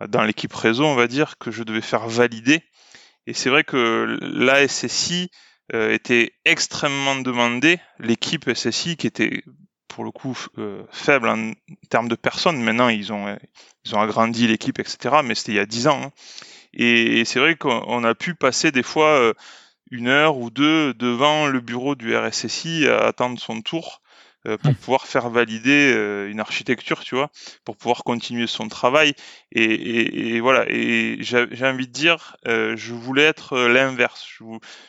dans 0.08 0.22
l'équipe 0.22 0.52
réseau, 0.52 0.84
on 0.84 0.94
va 0.94 1.06
dire, 1.06 1.38
que 1.38 1.50
je 1.50 1.62
devais 1.62 1.80
faire 1.80 2.08
valider. 2.08 2.62
Et 3.26 3.34
c'est 3.34 3.50
vrai 3.50 3.64
que 3.64 4.18
l'ASSI 4.20 5.30
euh, 5.74 5.92
était 5.92 6.32
extrêmement 6.44 7.16
demandé, 7.16 7.78
l'équipe 7.98 8.52
SSI 8.52 8.96
qui 8.96 9.06
était 9.06 9.44
pour 9.88 10.04
le 10.04 10.10
coup 10.10 10.38
euh, 10.58 10.82
faible 10.90 11.28
en 11.28 11.52
termes 11.90 12.08
de 12.08 12.14
personnes. 12.14 12.62
Maintenant, 12.62 12.88
ils 12.88 13.12
ont, 13.12 13.36
ils 13.84 13.94
ont 13.94 14.00
agrandi 14.00 14.46
l'équipe, 14.46 14.78
etc. 14.78 15.16
Mais 15.24 15.34
c'était 15.34 15.52
il 15.52 15.56
y 15.56 15.60
a 15.60 15.66
dix 15.66 15.88
ans. 15.88 16.00
Hein. 16.04 16.12
Et, 16.72 17.24
c'est 17.24 17.40
vrai 17.40 17.56
qu'on 17.56 18.04
a 18.04 18.14
pu 18.14 18.34
passer 18.34 18.70
des 18.70 18.82
fois 18.82 19.18
euh, 19.18 19.34
une 19.90 20.08
heure 20.08 20.38
ou 20.38 20.50
deux 20.50 20.94
devant 20.94 21.46
le 21.46 21.60
bureau 21.60 21.94
du 21.94 22.16
RSSI 22.16 22.86
à 22.88 23.06
attendre 23.06 23.38
son 23.40 23.60
tour 23.60 23.99
euh, 24.46 24.56
pour 24.56 24.70
mmh. 24.70 24.76
pouvoir 24.76 25.06
faire 25.06 25.28
valider 25.28 25.92
euh, 25.94 26.30
une 26.30 26.40
architecture, 26.40 27.00
tu 27.04 27.14
vois, 27.14 27.30
pour 27.64 27.76
pouvoir 27.76 28.04
continuer 28.04 28.46
son 28.46 28.68
travail. 28.68 29.12
Et, 29.52 29.64
et, 29.64 30.36
et 30.36 30.40
voilà. 30.40 30.64
Et 30.68 31.18
j'ai 31.20 31.66
envie 31.66 31.86
de 31.86 31.92
dire, 31.92 32.36
euh, 32.46 32.74
je 32.76 32.94
voulais 32.94 33.24
être 33.24 33.58
l'inverse. 33.58 34.26
Je, 34.26 34.44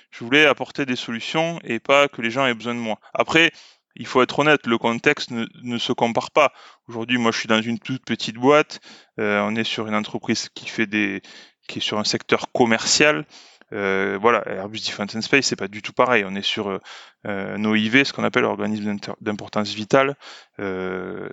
je, 0.10 0.24
voulais 0.24 0.46
apporter 0.46 0.86
des 0.86 0.96
solutions 0.96 1.60
et 1.64 1.80
pas 1.80 2.08
que 2.08 2.22
les 2.22 2.32
gens 2.32 2.46
aient 2.46 2.54
besoin 2.54 2.76
de 2.76 2.80
moi. 2.80 3.00
Après. 3.14 3.52
Il 3.98 4.08
faut 4.08 4.22
être 4.22 4.40
honnête, 4.40 4.68
le 4.68 4.78
contexte 4.78 5.32
ne, 5.32 5.46
ne 5.64 5.78
se 5.78 5.92
compare 5.92 6.32
pas. 6.32 6.54
Aujourd'hui, 6.88 7.18
moi, 7.18 7.34
je 7.34 7.40
suis 7.40 7.50
dans 7.50 7.62
une 7.62 7.78
toute 7.78 8.06
petite 8.06 8.38
boîte. 8.38 8.80
on 9.18 9.54
est 9.58 9.66
sur 9.66 9.86
une 9.86 9.96
entreprise 9.96 10.48
qui 10.56 10.70
fait 10.70 10.88
des, 10.88 11.22
qui 11.68 11.80
est 11.80 11.82
sur 11.82 12.00
un 12.00 12.06
secteur 12.06 12.54
commercial. 12.54 13.26
Euh, 13.74 14.18
voilà, 14.20 14.48
Airbus 14.48 14.80
Defence 14.80 15.16
and 15.16 15.22
Space, 15.22 15.46
c'est 15.46 15.56
pas 15.56 15.68
du 15.68 15.82
tout 15.82 15.94
pareil. 15.94 16.24
On 16.26 16.36
est 16.36 16.42
sur 16.42 16.68
euh, 16.70 16.80
un 17.24 17.64
OIV, 17.64 18.04
ce 18.04 18.14
qu'on 18.14 18.24
appelle 18.24 18.46
organisme 18.46 18.98
d'importance 19.22 19.74
vitale. 19.74 20.16
Euh, 20.60 21.30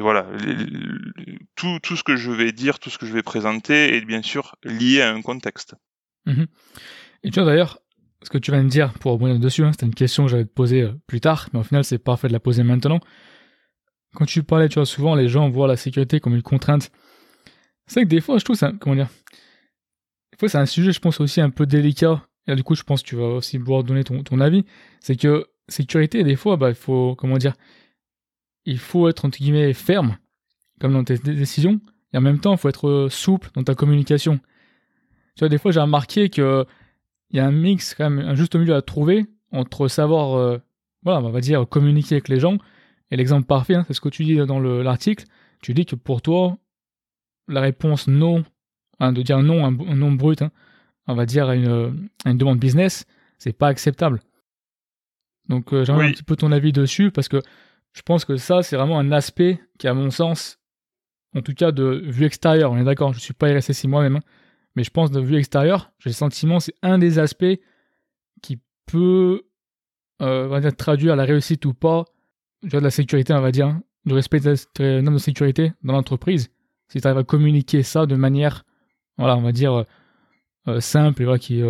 voilà, 0.00 0.26
tout, 1.56 1.96
ce 1.96 2.02
que 2.02 2.16
je 2.16 2.30
vais 2.30 2.52
dire, 2.52 2.78
tout 2.78 2.90
ce 2.90 2.98
que 2.98 3.06
je 3.06 3.12
vais 3.12 3.22
présenter 3.22 3.96
est 3.96 4.04
bien 4.04 4.22
sûr 4.22 4.56
lié 4.64 5.02
à 5.02 5.12
un 5.12 5.22
contexte. 5.22 5.74
Mhm. 6.26 6.46
Et 7.24 7.30
tu 7.30 7.40
vois 7.40 7.48
d'ailleurs, 7.48 7.78
ce 8.22 8.30
que 8.30 8.38
tu 8.38 8.50
viens 8.52 8.64
de 8.64 8.68
dire, 8.68 8.92
pour 8.94 9.12
revenir 9.12 9.38
dessus, 9.38 9.64
hein, 9.64 9.72
c'était 9.72 9.86
une 9.86 9.94
question 9.94 10.24
que 10.24 10.30
j'allais 10.30 10.44
te 10.44 10.52
poser 10.52 10.82
euh, 10.82 10.92
plus 11.06 11.20
tard, 11.20 11.48
mais 11.52 11.60
au 11.60 11.64
final 11.64 11.84
c'est 11.84 11.98
parfait 11.98 12.28
de 12.28 12.32
la 12.32 12.40
poser 12.40 12.62
maintenant. 12.62 13.00
Quand 14.14 14.26
tu 14.26 14.42
parlais, 14.42 14.68
tu 14.68 14.74
vois, 14.74 14.86
souvent 14.86 15.14
les 15.14 15.28
gens 15.28 15.48
voient 15.50 15.68
la 15.68 15.76
sécurité 15.76 16.20
comme 16.20 16.34
une 16.34 16.42
contrainte. 16.42 16.90
C'est 17.86 18.02
que 18.02 18.08
des 18.08 18.20
fois, 18.20 18.38
je 18.38 18.44
trouve 18.44 18.56
ça, 18.56 18.72
comment 18.78 18.94
dire, 18.94 19.08
c'est 20.48 20.58
un 20.58 20.66
sujet, 20.66 20.92
je 20.92 21.00
pense, 21.00 21.20
aussi 21.20 21.40
un 21.40 21.50
peu 21.50 21.66
délicat. 21.66 22.26
Et 22.46 22.54
du 22.56 22.64
coup, 22.64 22.74
je 22.74 22.82
pense 22.82 23.02
que 23.02 23.08
tu 23.08 23.16
vas 23.16 23.26
aussi 23.26 23.58
pouvoir 23.58 23.84
donner 23.84 24.04
ton, 24.04 24.40
avis. 24.40 24.64
C'est 25.00 25.16
que 25.16 25.46
sécurité, 25.68 26.24
des 26.24 26.36
fois, 26.36 26.56
bah, 26.56 26.70
il 26.70 26.74
faut, 26.74 27.14
comment 27.16 27.38
dire, 27.38 27.54
il 28.64 28.78
faut 28.78 29.08
être, 29.08 29.24
entre 29.24 29.38
guillemets, 29.38 29.72
ferme, 29.72 30.16
comme 30.80 30.92
dans 30.92 31.04
tes 31.04 31.18
décisions. 31.18 31.80
Et 32.12 32.18
en 32.18 32.20
même 32.20 32.40
temps, 32.40 32.52
il 32.52 32.58
faut 32.58 32.68
être 32.68 32.88
euh, 32.88 33.08
souple 33.08 33.50
dans 33.54 33.62
ta 33.62 33.74
communication. 33.74 34.38
Tu 35.36 35.40
vois, 35.40 35.48
des 35.48 35.58
fois, 35.58 35.70
j'ai 35.72 35.80
remarqué 35.80 36.28
que 36.28 36.66
il 37.30 37.38
y 37.38 37.40
a 37.40 37.46
un 37.46 37.52
mix, 37.52 37.94
quand 37.94 38.10
même, 38.10 38.26
un 38.26 38.34
juste 38.34 38.54
milieu 38.56 38.74
à 38.74 38.82
trouver 38.82 39.26
entre 39.52 39.88
savoir, 39.88 40.36
euh, 40.36 40.58
voilà, 41.02 41.26
on 41.26 41.30
va 41.30 41.40
dire, 41.40 41.66
communiquer 41.68 42.16
avec 42.16 42.28
les 42.28 42.40
gens. 42.40 42.58
Et 43.10 43.16
l'exemple 43.16 43.46
parfait, 43.46 43.74
hein, 43.74 43.84
c'est 43.86 43.94
ce 43.94 44.00
que 44.00 44.08
tu 44.08 44.24
dis 44.24 44.36
dans 44.36 44.60
l'article. 44.60 45.24
Tu 45.62 45.74
dis 45.74 45.86
que 45.86 45.96
pour 45.96 46.22
toi, 46.22 46.58
la 47.48 47.60
réponse 47.60 48.08
non 48.08 48.44
Hein, 49.00 49.12
de 49.12 49.22
dire 49.22 49.42
non, 49.42 49.64
un, 49.66 49.70
non 49.72 50.12
brut, 50.12 50.42
hein, 50.42 50.50
on 51.06 51.14
va 51.14 51.26
dire 51.26 51.48
à 51.48 51.56
une, 51.56 52.08
une 52.24 52.38
demande 52.38 52.58
business, 52.58 53.04
c'est 53.38 53.52
pas 53.52 53.68
acceptable. 53.68 54.20
Donc 55.48 55.72
euh, 55.72 55.84
j'aimerais 55.84 56.08
un 56.08 56.12
petit 56.12 56.22
peu 56.22 56.36
ton 56.36 56.52
avis 56.52 56.72
dessus 56.72 57.10
parce 57.10 57.28
que 57.28 57.40
je 57.92 58.02
pense 58.02 58.24
que 58.24 58.36
ça 58.36 58.62
c'est 58.62 58.76
vraiment 58.76 58.98
un 58.98 59.10
aspect 59.10 59.60
qui 59.78 59.88
à 59.88 59.94
mon 59.94 60.10
sens, 60.10 60.60
en 61.34 61.42
tout 61.42 61.54
cas 61.54 61.72
de 61.72 62.02
vue 62.06 62.26
extérieure, 62.26 62.70
on 62.70 62.78
est 62.78 62.84
d'accord, 62.84 63.12
je 63.12 63.18
suis 63.18 63.34
pas 63.34 63.52
RSSI 63.52 63.88
moi-même, 63.88 64.16
hein, 64.16 64.22
mais 64.76 64.84
je 64.84 64.90
pense 64.90 65.10
de 65.10 65.20
vue 65.20 65.36
extérieure, 65.36 65.90
j'ai 65.98 66.10
le 66.10 66.14
sentiment 66.14 66.60
c'est 66.60 66.74
un 66.82 66.98
des 66.98 67.18
aspects 67.18 67.58
qui 68.40 68.60
peut 68.86 69.42
euh, 70.22 70.46
va 70.46 70.60
dire, 70.60 70.76
traduire 70.76 71.16
la 71.16 71.24
réussite 71.24 71.64
ou 71.66 71.74
pas 71.74 72.04
de 72.62 72.78
la 72.78 72.90
sécurité, 72.90 73.32
on 73.32 73.40
va 73.40 73.50
dire, 73.50 73.76
du 74.04 74.14
respect 74.14 74.38
des 74.38 75.02
normes 75.02 75.16
de 75.16 75.20
sécurité 75.20 75.72
dans 75.82 75.94
l'entreprise. 75.94 76.50
si 76.88 77.00
tu 77.00 77.06
arrives 77.06 77.18
à 77.18 77.24
communiquer 77.24 77.82
ça 77.82 78.06
de 78.06 78.14
manière, 78.14 78.64
voilà, 79.22 79.36
on 79.36 79.42
va 79.42 79.52
dire, 79.52 79.84
simple 80.80 81.22
et 81.22 81.24
voilà, 81.24 81.38
qui, 81.38 81.62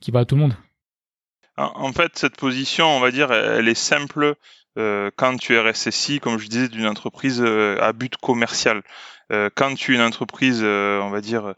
qui 0.00 0.10
va 0.10 0.20
à 0.20 0.24
tout 0.24 0.34
le 0.34 0.42
monde. 0.42 0.54
En 1.56 1.92
fait, 1.92 2.12
cette 2.16 2.36
position, 2.36 2.86
on 2.86 3.00
va 3.00 3.10
dire, 3.10 3.32
elle 3.32 3.68
est 3.68 3.74
simple 3.74 4.36
euh, 4.78 5.10
quand 5.16 5.36
tu 5.36 5.54
es 5.54 5.60
RSSI, 5.60 6.20
comme 6.20 6.38
je 6.38 6.48
disais, 6.48 6.68
d'une 6.68 6.86
entreprise 6.86 7.42
euh, 7.44 7.76
à 7.80 7.92
but 7.92 8.16
commercial. 8.16 8.82
Euh, 9.32 9.50
quand 9.54 9.74
tu 9.74 9.92
es 9.92 9.96
une 9.96 10.02
entreprise, 10.02 10.62
on 10.62 11.10
va 11.10 11.20
dire, 11.20 11.54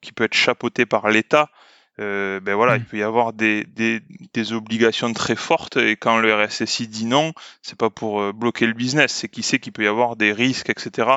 qui 0.00 0.12
peut 0.12 0.24
être 0.24 0.34
chapeautée 0.34 0.86
par 0.86 1.10
l'État, 1.10 1.50
ben 1.98 2.54
voilà, 2.54 2.76
il 2.76 2.82
mm. 2.82 2.86
peut 2.86 2.96
y 2.96 3.02
avoir 3.02 3.32
des, 3.32 3.64
des, 3.64 4.00
des, 4.32 4.52
obligations 4.54 5.12
très 5.12 5.36
fortes 5.36 5.76
et 5.76 5.96
quand 5.96 6.18
le 6.18 6.34
RSSI 6.34 6.88
dit 6.88 7.04
non, 7.04 7.32
c'est 7.60 7.78
pas 7.78 7.90
pour 7.90 8.32
bloquer 8.32 8.66
le 8.66 8.72
business, 8.72 9.12
c'est 9.12 9.28
qu'il 9.28 9.44
sait 9.44 9.58
qu'il 9.58 9.72
peut 9.72 9.84
y 9.84 9.86
avoir 9.86 10.16
des 10.16 10.32
risques, 10.32 10.70
etc., 10.70 11.10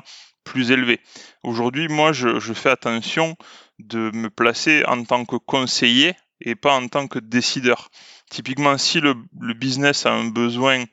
plus 0.45 0.71
élevés. 0.71 1.01
Aujourd'hui, 1.43 1.89
moi, 1.89 2.13
je, 2.13 2.39
fais 2.53 2.69
attention 2.69 3.35
de 3.79 4.11
me 4.13 4.29
placer 4.29 4.83
en 4.85 5.03
tant 5.03 5.25
que 5.25 5.35
conseiller 5.35 6.13
et 6.39 6.55
pas 6.55 6.73
en 6.73 6.87
tant 6.87 7.07
que 7.07 7.19
décideur. 7.19 7.89
Typiquement, 8.29 8.77
si 8.77 9.01
le, 9.01 9.15
business 9.53 10.05
a 10.05 10.13
un 10.13 10.29
besoin, 10.29 10.85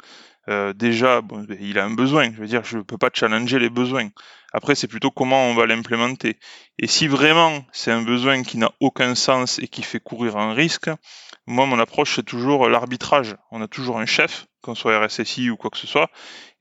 euh, 0.49 0.73
déjà, 0.73 1.21
il 1.61 1.79
a 1.79 1.85
un 1.85 1.95
besoin. 1.95 2.33
Je 2.33 2.41
veux 2.41 2.47
dire, 2.47 2.65
je 2.65 2.79
ne 2.79 2.83
peux 2.83 2.99
pas 2.99 3.11
challenger 3.15 3.61
les 3.61 3.71
besoins. 3.71 4.09
Après, 4.53 4.75
c'est 4.75 4.89
plutôt 4.89 5.11
comment 5.11 5.47
on 5.47 5.55
va 5.55 5.67
l'implémenter. 5.67 6.39
Et 6.79 6.87
si 6.87 7.07
vraiment 7.07 7.65
c'est 7.73 7.93
un 7.93 8.03
besoin 8.03 8.43
qui 8.43 8.59
n'a 8.59 8.73
aucun 8.81 9.15
sens 9.15 9.59
et 9.61 9.69
qui 9.69 9.83
fait 9.83 10.01
courir 10.01 10.37
un 10.37 10.53
risque, 10.53 10.91
moi, 11.47 11.67
mon 11.67 11.79
approche, 11.79 12.17
c'est 12.17 12.23
toujours 12.23 12.69
l'arbitrage. 12.69 13.37
On 13.51 13.63
a 13.63 13.69
toujours 13.69 13.99
un 13.99 14.07
chef, 14.07 14.47
qu'on 14.63 14.75
soit 14.75 15.05
RSSI 15.05 15.51
ou 15.51 15.57
quoi 15.57 15.71
que 15.71 15.79
ce 15.79 15.87
soit. 15.87 16.11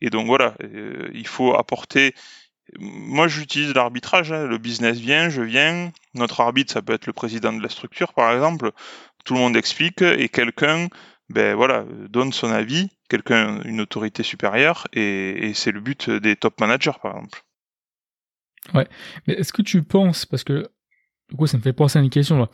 Et 0.02 0.10
donc 0.10 0.26
voilà, 0.26 0.56
euh, 0.64 1.10
il 1.14 1.28
faut 1.28 1.56
apporter 1.56 2.16
moi, 2.80 3.28
j'utilise 3.28 3.74
l'arbitrage. 3.74 4.32
Hein. 4.32 4.48
Le 4.48 4.58
business 4.58 4.98
vient, 4.98 5.30
je 5.30 5.42
viens. 5.42 5.92
Notre 6.14 6.42
arbitre, 6.42 6.72
ça 6.72 6.82
peut 6.82 6.94
être 6.94 7.08
le 7.08 7.14
président 7.14 7.54
de 7.54 7.62
la 7.62 7.70
structure, 7.70 8.14
par 8.14 8.34
exemple 8.34 8.72
tout 9.24 9.34
le 9.34 9.40
monde 9.40 9.56
explique 9.56 10.02
et 10.02 10.30
quelqu'un 10.30 10.88
ben 11.30 11.56
voilà, 11.56 11.86
donne 12.10 12.34
son 12.34 12.52
avis, 12.52 12.90
quelqu'un, 13.08 13.62
une 13.64 13.80
autorité 13.80 14.22
supérieure, 14.22 14.88
et, 14.92 15.54
c'est 15.56 15.72
le 15.72 15.80
but 15.80 16.10
des 16.10 16.36
top 16.36 16.60
managers, 16.60 16.92
par 17.02 17.16
exemple. 17.16 17.42
Ouais, 18.74 18.86
mais 19.26 19.36
est-ce 19.36 19.54
que 19.54 19.62
tu 19.62 19.82
penses, 19.82 20.26
parce 20.26 20.44
que 20.44 20.70
du 21.30 21.38
coup 21.38 21.48
ça 21.48 21.56
me 21.56 21.64
fait 21.64 21.72
penser 21.72 22.00
à 22.00 22.02
une 22.02 22.10
question, 22.10 22.48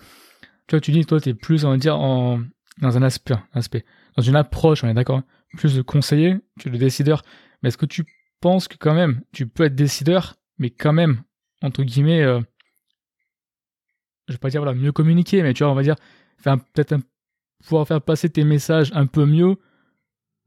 tu 0.67 0.75
vois, 0.75 0.79
tu 0.79 0.91
dis, 0.91 1.07
toi 1.07 1.19
tu 1.19 1.29
es 1.29 1.33
plus, 1.33 1.65
on 1.65 1.71
va 1.71 1.77
dire, 1.77 1.97
dans 1.97 2.39
un 2.81 3.01
aspect, 3.01 3.33
aspect, 3.53 3.83
dans 4.15 4.21
une 4.21 4.35
approche, 4.35 4.83
on 4.83 4.87
est 4.87 4.93
d'accord, 4.93 5.17
hein, 5.17 5.25
plus 5.57 5.75
de 5.75 5.81
conseiller 5.81 6.37
que 6.59 6.69
de 6.69 6.77
décideur, 6.77 7.23
mais 7.63 7.69
est-ce 7.69 7.77
que 7.77 7.87
tu 7.87 8.05
penses 8.39 8.67
que 8.67 8.77
quand 8.77 8.93
même, 8.93 9.21
tu 9.31 9.47
peux 9.47 9.63
être 9.63 9.75
décideur, 9.75 10.35
mais 10.57 10.69
quand 10.69 10.93
même, 10.93 11.23
entre 11.61 11.83
guillemets, 11.83 12.21
euh, 12.21 12.39
je 14.27 14.33
vais 14.33 14.39
pas 14.39 14.49
dire 14.49 14.61
voilà, 14.61 14.77
mieux 14.77 14.91
communiquer, 14.91 15.41
mais 15.43 15.53
tu 15.53 15.63
vois, 15.63 15.71
on 15.71 15.75
va 15.75 15.83
dire, 15.83 15.95
peut-être 16.43 16.95
pouvoir 17.63 17.87
faire 17.87 18.01
passer 18.01 18.29
tes 18.29 18.43
messages 18.43 18.91
un 18.93 19.05
peu 19.05 19.25
mieux. 19.25 19.55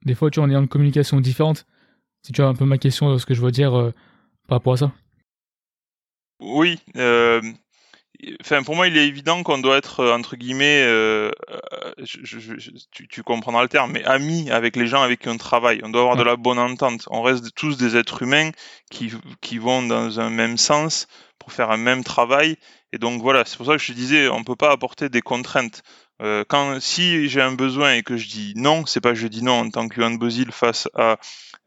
Des 0.05 0.15
fois, 0.15 0.31
tu 0.31 0.41
en 0.41 0.51
es 0.51 0.57
en 0.57 0.67
communication 0.67 1.21
différente. 1.21 1.67
Si 2.23 2.33
tu 2.33 2.43
as 2.43 2.49
un 2.49 2.55
peu 2.55 2.65
ma 2.65 2.79
question, 2.79 3.17
ce 3.19 3.27
que 3.27 3.35
je 3.35 3.41
veux 3.41 3.51
dire 3.51 3.75
euh, 3.79 3.93
par 4.47 4.59
rapport 4.59 4.75
à 4.75 4.77
ça. 4.79 4.93
Oui. 6.41 6.79
Euh, 6.97 7.41
enfin, 8.41 8.63
pour 8.63 8.77
moi, 8.77 8.89
il 8.89 8.97
est 8.97 9.07
évident 9.07 9.43
qu'on 9.43 9.59
doit 9.59 9.77
être, 9.77 10.01
euh, 10.01 10.15
entre 10.15 10.37
guillemets, 10.37 10.87
tu, 12.91 13.23
comprendras 13.23 13.63
le 13.63 13.69
terme, 13.69 13.93
mais 13.93 14.05
amis 14.05 14.51
avec 14.51 14.77
les 14.77 14.87
gens 14.87 15.03
avec 15.03 15.21
qui 15.21 15.29
on 15.29 15.37
travaille. 15.37 15.81
On 15.85 15.89
doit 15.89 16.03
avoir 16.03 16.17
de 16.17 16.23
la 16.23 16.37
bonne 16.37 16.59
entente. 16.59 17.07
On 17.11 17.23
reste 17.23 17.55
tous 17.55 17.77
des 17.77 17.97
êtres 17.97 18.23
humains 18.23 18.51
qui, 18.91 19.13
qui 19.41 19.59
vont 19.59 19.83
dans 19.83 20.21
un 20.21 20.31
même 20.31 20.57
sens 20.57 21.07
pour 21.41 21.53
faire 21.53 21.73
un 21.73 21.77
même 21.77 22.05
travail 22.05 22.57
et 22.93 22.99
donc 22.99 23.23
voilà, 23.23 23.45
c'est 23.45 23.57
pour 23.57 23.67
ça 23.67 23.73
que 23.73 23.83
je 23.83 23.93
disais, 23.93 24.29
on 24.29 24.43
peut 24.43 24.57
pas 24.57 24.73
apporter 24.73 25.09
des 25.09 25.23
contraintes. 25.23 25.83
Euh, 26.23 26.45
quand 26.47 26.81
si 26.81 27.29
j'ai 27.29 27.41
un 27.41 27.53
besoin 27.53 27.95
et 27.95 28.03
que 28.03 28.17
je 28.17 28.29
dis 28.29 28.53
non, 28.57 28.85
c'est 28.85 29.01
pas 29.01 29.15
je 29.15 29.27
dis 29.27 29.43
non 29.43 29.61
en 29.61 29.71
tant 29.71 29.89
que 29.89 30.17
Bozil 30.19 30.53
face 30.53 30.89
à 30.95 31.17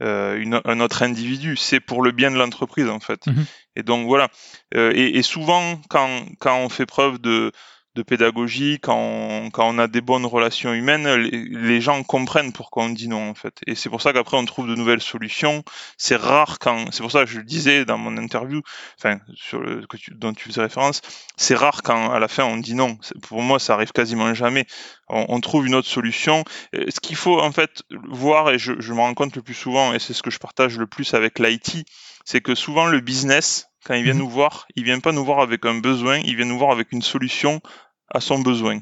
euh, 0.04 0.38
une, 0.38 0.62
un 0.66 0.80
autre 0.80 1.02
individu, 1.02 1.56
c'est 1.56 1.80
pour 1.80 2.04
le 2.04 2.12
bien 2.12 2.30
de 2.30 2.38
l'entreprise 2.38 2.90
en 2.90 3.00
fait. 3.00 3.26
Mhm. 3.26 3.46
Et 3.76 3.84
donc 3.84 4.06
voilà. 4.06 4.30
Euh, 4.76 4.92
et, 4.94 5.18
et, 5.18 5.24
souvent 5.24 5.82
quand 5.90 6.26
quand 6.40 6.58
on 6.60 6.70
fait 6.70 6.86
preuve 6.86 7.20
de 7.20 7.52
de 7.96 8.02
pédagogie, 8.02 8.80
quand 8.82 8.98
on, 8.98 9.52
quand 9.52 9.70
on 9.70 9.78
a 9.78 9.88
des 9.88 10.02
bonnes 10.02 10.26
relations 10.26 10.74
humaines, 10.74 11.08
les, 11.14 11.82
gens 11.82 12.02
comprennent 12.04 12.52
pourquoi 12.52 12.84
on 12.84 12.90
dit 12.90 13.08
non 13.08 13.30
en 13.30 13.34
fait. 13.36 13.60
Et 13.68 13.76
c'est 13.76 13.90
pour 13.90 14.02
ça 14.02 14.14
qu'après 14.14 14.38
on 14.38 14.46
trouve 14.46 14.68
de 14.68 14.76
nouvelles 14.76 15.02
solutions. 15.02 15.64
C'est 15.98 16.16
rare 16.16 16.58
quand, 16.60 16.92
c'est 16.92 17.02
pour 17.02 17.12
ça 17.12 17.26
que 17.26 17.30
je 17.30 17.38
le 17.38 17.44
disais 17.44 17.86
dans 17.86 17.98
mon 17.98 18.18
interview, 18.18 18.62
enfin 18.98 19.20
sur 19.36 19.60
le 19.60 19.86
que 19.86 19.98
tu, 19.98 20.12
dont 20.16 20.34
tu 20.34 20.50
faisais 20.50 20.62
référence, 20.62 21.02
c'est 21.38 21.56
rare 21.56 21.84
quand 21.84 22.12
à 22.12 22.20
la 22.20 22.28
fin 22.28 22.46
on 22.46 22.58
dit 22.58 22.74
non. 22.74 22.98
Pour 23.28 23.42
moi, 23.42 23.60
ça 23.60 23.74
arrive 23.74 23.92
quasiment 23.92 24.34
jamais. 24.34 24.66
On, 25.10 25.40
trouve 25.42 25.68
une 25.68 25.76
autre 25.76 25.88
solution. 25.88 26.44
Ce 26.74 27.00
qu'il 27.00 27.16
faut 27.16 27.40
en 27.40 27.52
fait 27.52 27.84
voir 28.10 28.50
et 28.50 28.58
je, 28.58 28.74
je 28.80 28.94
me 28.94 29.00
rends 29.00 29.14
compte 29.14 29.36
le 29.36 29.44
plus 29.44 29.54
souvent 29.54 29.94
et 29.94 30.00
c'est 30.00 30.14
ce 30.14 30.24
que 30.24 30.32
je 30.32 30.40
partage 30.40 30.80
le 30.80 30.88
plus 30.88 31.14
avec 31.14 31.38
l'IT, 31.38 31.86
c'est 32.26 32.42
que 32.42 32.56
souvent 32.56 32.88
le 32.88 33.00
business 33.00 33.68
quand 33.86 33.96
il 33.96 34.04
vient 34.04 34.14
mhm. 34.14 34.20
nous 34.20 34.30
voir, 34.30 34.66
il 34.76 34.84
vient 34.84 35.00
pas 35.00 35.12
nous 35.12 35.26
voir 35.26 35.40
avec 35.40 35.66
un 35.66 35.80
besoin, 35.80 36.18
il 36.20 36.36
vient 36.36 36.46
nous 36.46 36.58
voir 36.58 36.72
avec 36.72 36.92
une 36.92 37.02
solution 37.02 37.62
à 38.10 38.22
son 38.22 38.40
besoin. 38.40 38.82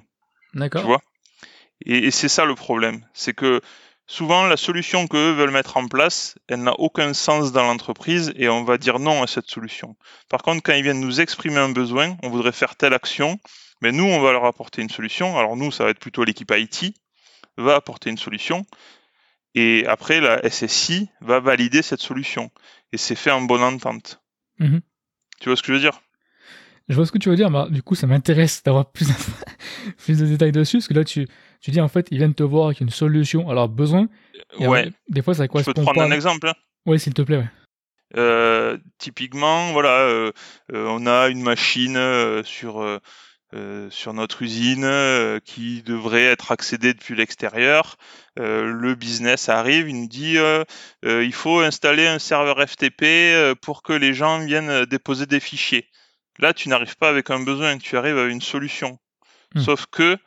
D'accord. 0.54 0.82
Tu 0.82 0.88
vois? 0.88 1.02
Et, 1.86 2.12
c'est 2.12 2.30
ça 2.30 2.46
le 2.46 2.54
problème, 2.54 3.06
c'est 3.14 3.34
que 3.34 3.62
souvent 4.06 4.46
la 4.46 4.58
solution 4.58 5.08
qu'eux 5.08 5.32
veulent 5.32 5.52
mettre 5.52 5.78
en 5.78 5.88
place, 5.88 6.36
elle 6.48 6.62
n'a 6.62 6.80
aucun 6.80 7.14
sens 7.14 7.52
dans 7.52 7.64
l'entreprise 7.64 8.32
et 8.36 8.50
on 8.50 8.64
va 8.64 8.78
dire 8.78 9.00
non 9.00 9.24
à 9.24 9.28
cette 9.28 9.50
solution. 9.50 9.96
Par 10.30 10.44
contre, 10.44 10.62
quand 10.62 10.74
ils 10.74 10.84
viennent 10.84 11.00
nous 11.00 11.22
exprimer 11.22 11.58
un 11.58 11.70
besoin, 11.70 12.18
on 12.22 12.30
voudrait 12.30 12.52
faire 12.52 12.76
telle 12.76 12.94
action, 12.94 13.40
mais 13.82 13.92
nous, 13.92 14.04
on 14.04 14.22
va 14.22 14.32
leur 14.32 14.46
apporter 14.46 14.84
une 14.84 14.90
solution. 14.90 15.40
Alors 15.40 15.58
nous, 15.58 15.72
ça 15.72 15.86
va 15.86 15.90
être 15.90 16.00
plutôt 16.00 16.24
l'équipe 16.24 16.54
IT, 16.56 16.94
va 17.58 17.76
apporter 17.76 18.12
une 18.12 18.18
solution. 18.18 18.64
Et 19.56 19.86
après, 19.88 20.22
la 20.22 20.48
SSI 20.50 21.10
va 21.20 21.40
valider 21.40 21.82
cette 21.82 22.00
solution. 22.00 22.52
Et 22.94 22.98
c'est 22.98 23.16
fait 23.16 23.32
en 23.32 23.42
bonne 23.42 23.64
entente. 23.64 24.22
Mhm. 24.60 24.82
Tu 25.42 25.50
vois 25.50 25.58
ce 25.58 25.62
que 25.62 25.68
je 25.68 25.74
veux 25.74 25.80
dire? 25.80 26.00
Je 26.88 26.96
vois 26.96 27.06
ce 27.06 27.12
que 27.12 27.18
tu 27.18 27.30
veux 27.30 27.36
dire, 27.36 27.50
mais 27.50 27.70
du 27.70 27.82
coup, 27.82 27.96
ça 27.96 28.08
m'intéresse 28.08 28.64
d'avoir 28.64 28.92
plus, 28.92 29.08
plus 29.98 30.20
de 30.20 30.26
détails 30.26 30.52
dessus, 30.52 30.78
parce 30.78 30.88
que 30.88 30.94
là, 30.94 31.04
tu, 31.04 31.28
tu 31.60 31.72
dis 31.72 31.82
en 31.82 31.88
fait, 31.88 32.08
ils 32.12 32.18
viennent 32.18 32.36
te 32.36 32.44
voir 32.44 32.68
avec 32.68 32.80
une 32.80 32.90
solution 32.90 33.50
à 33.50 33.54
leurs 33.54 33.70
besoins. 33.70 34.08
ouais. 34.60 34.92
des 35.10 35.22
fois, 35.22 35.34
ça 35.34 35.48
correspond 35.48 35.72
Je 35.72 35.76
peux 35.76 35.82
te 35.82 35.86
prendre 35.86 36.02
un 36.02 36.12
exemple 36.12 36.48
hein 36.48 36.54
Oui, 36.86 37.00
s'il 37.00 37.14
te 37.14 37.24
plaît, 37.24 37.38
ouais. 37.38 37.50
Euh, 38.18 38.78
typiquement, 38.98 39.72
voilà, 39.72 40.02
euh, 40.02 40.32
euh, 40.74 40.86
on 40.90 41.08
a 41.08 41.30
une 41.30 41.42
machine 41.42 41.98
sur 42.44 43.00
sur 43.90 44.14
notre 44.14 44.42
usine 44.42 45.40
qui 45.46 45.82
devrait 45.84 46.26
être 46.26 46.52
accédée 46.52 46.94
depuis 46.94 47.16
l'extérieur. 47.16 47.98
le 48.38 48.96
business 48.96 49.50
arrive, 49.50 49.90
il 49.90 50.02
nous 50.02 50.08
dit 50.08 50.38
il 51.04 51.34
faut 51.34 51.60
installer 51.60 52.08
un 52.08 52.20
serveur 52.20 52.58
FTP 52.68 53.56
pour 53.62 53.84
que 53.84 53.94
les 53.94 54.14
gens 54.14 54.40
viennent 54.40 54.86
déposer 54.86 55.26
des 55.26 55.40
fichiers. 55.40 55.90
Là, 56.40 56.54
tu 56.54 56.70
n'arrives 56.70 56.98
pas 56.98 57.10
avec 57.10 57.30
un 57.30 57.40
besoin, 57.42 57.78
tu 57.78 57.98
arrives 57.98 58.18
à 58.18 58.26
une 58.26 58.42
solution. 58.42 58.98
Hmm. 59.54 59.62
Sauf 59.62 59.86
que 59.86 60.18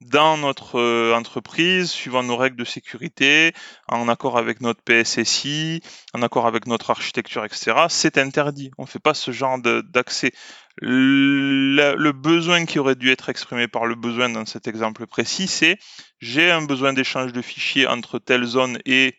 dans 0.00 0.36
notre 0.36 0.78
euh, 0.78 1.14
entreprise, 1.14 1.90
suivant 1.90 2.22
nos 2.22 2.36
règles 2.36 2.56
de 2.56 2.64
sécurité, 2.64 3.52
en 3.88 4.08
accord 4.08 4.36
avec 4.36 4.60
notre 4.60 4.82
PSSI, 4.82 5.80
en 6.12 6.22
accord 6.22 6.46
avec 6.46 6.66
notre 6.66 6.90
architecture, 6.90 7.44
etc., 7.44 7.86
c'est 7.88 8.18
interdit. 8.18 8.70
On 8.78 8.82
ne 8.82 8.88
fait 8.88 8.98
pas 8.98 9.14
ce 9.14 9.30
genre 9.30 9.58
d'accès. 9.60 10.32
Le, 10.80 12.10
besoin 12.12 12.64
qui 12.64 12.78
aurait 12.78 12.94
dû 12.94 13.10
être 13.10 13.28
exprimé 13.28 13.68
par 13.68 13.86
le 13.86 13.94
besoin 13.94 14.28
dans 14.28 14.46
cet 14.46 14.66
exemple 14.66 15.06
précis, 15.06 15.48
c'est 15.48 15.78
j'ai 16.20 16.50
un 16.50 16.62
besoin 16.62 16.92
d'échange 16.92 17.32
de 17.32 17.42
fichiers 17.42 17.86
entre 17.86 18.18
telle 18.18 18.44
zone 18.44 18.78
et 18.86 19.14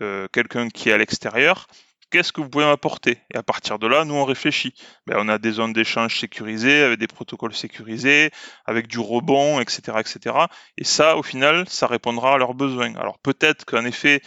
euh, 0.00 0.26
quelqu'un 0.32 0.68
qui 0.68 0.88
est 0.88 0.92
à 0.92 0.98
l'extérieur 0.98 1.66
qu'est-ce 2.12 2.32
que 2.32 2.40
vous 2.40 2.48
pouvez 2.48 2.66
m'apporter? 2.66 3.18
Et 3.34 3.36
à 3.36 3.42
partir 3.42 3.78
de 3.78 3.86
là, 3.86 4.04
nous, 4.04 4.14
on 4.14 4.24
réfléchit. 4.24 4.74
Ben, 5.06 5.16
on 5.18 5.28
a 5.28 5.38
des 5.38 5.52
zones 5.52 5.72
d'échange 5.72 6.20
sécurisées, 6.20 6.82
avec 6.82 6.98
des 7.00 7.06
protocoles 7.08 7.54
sécurisés, 7.54 8.30
avec 8.66 8.86
du 8.86 8.98
rebond, 8.98 9.60
etc., 9.60 9.98
etc. 9.98 10.36
Et 10.76 10.84
ça, 10.84 11.16
au 11.16 11.22
final, 11.22 11.68
ça 11.68 11.86
répondra 11.86 12.34
à 12.34 12.38
leurs 12.38 12.54
besoins. 12.54 12.94
Alors 12.96 13.18
peut-être 13.18 13.64
qu'en 13.64 13.84
effet, 13.84 14.20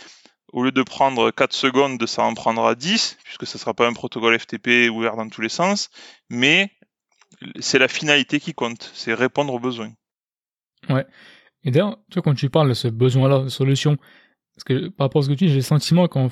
au 0.54 0.64
lieu 0.64 0.72
de 0.72 0.84
prendre 0.84 1.32
4 1.32 1.54
secondes, 1.54 2.06
ça 2.06 2.24
en 2.24 2.34
prendra 2.34 2.76
10, 2.76 3.18
puisque 3.24 3.46
ce 3.48 3.58
ne 3.58 3.60
sera 3.60 3.74
pas 3.74 3.88
un 3.88 3.94
protocole 3.94 4.38
FTP 4.40 4.90
ouvert 4.92 5.16
dans 5.16 5.28
tous 5.28 5.42
les 5.42 5.50
sens, 5.50 5.90
mais 6.30 6.72
c'est 7.60 7.80
la 7.80 7.88
finalité 7.88 8.40
qui 8.40 8.54
compte, 8.54 8.92
c'est 8.94 9.14
répondre 9.14 9.54
aux 9.54 9.60
besoins. 9.60 9.92
Ouais. 10.90 11.06
Et 11.64 11.72
d'ailleurs, 11.72 11.98
tu 12.10 12.16
vois, 12.16 12.24
quand 12.24 12.36
tu 12.36 12.50
parles 12.50 12.70
de 12.70 12.74
ce 12.74 12.88
besoin-là, 12.88 13.40
de 13.40 13.50
solution, 13.50 13.98
parce 14.56 14.64
que 14.66 14.88
par 14.90 15.06
rapport 15.06 15.22
à 15.22 15.26
ce 15.26 15.30
que 15.30 15.34
tu 15.34 15.46
dis, 15.46 15.50
j'ai 15.50 15.58
le 15.58 15.62
sentiment 15.62 16.08
qu'on 16.08 16.30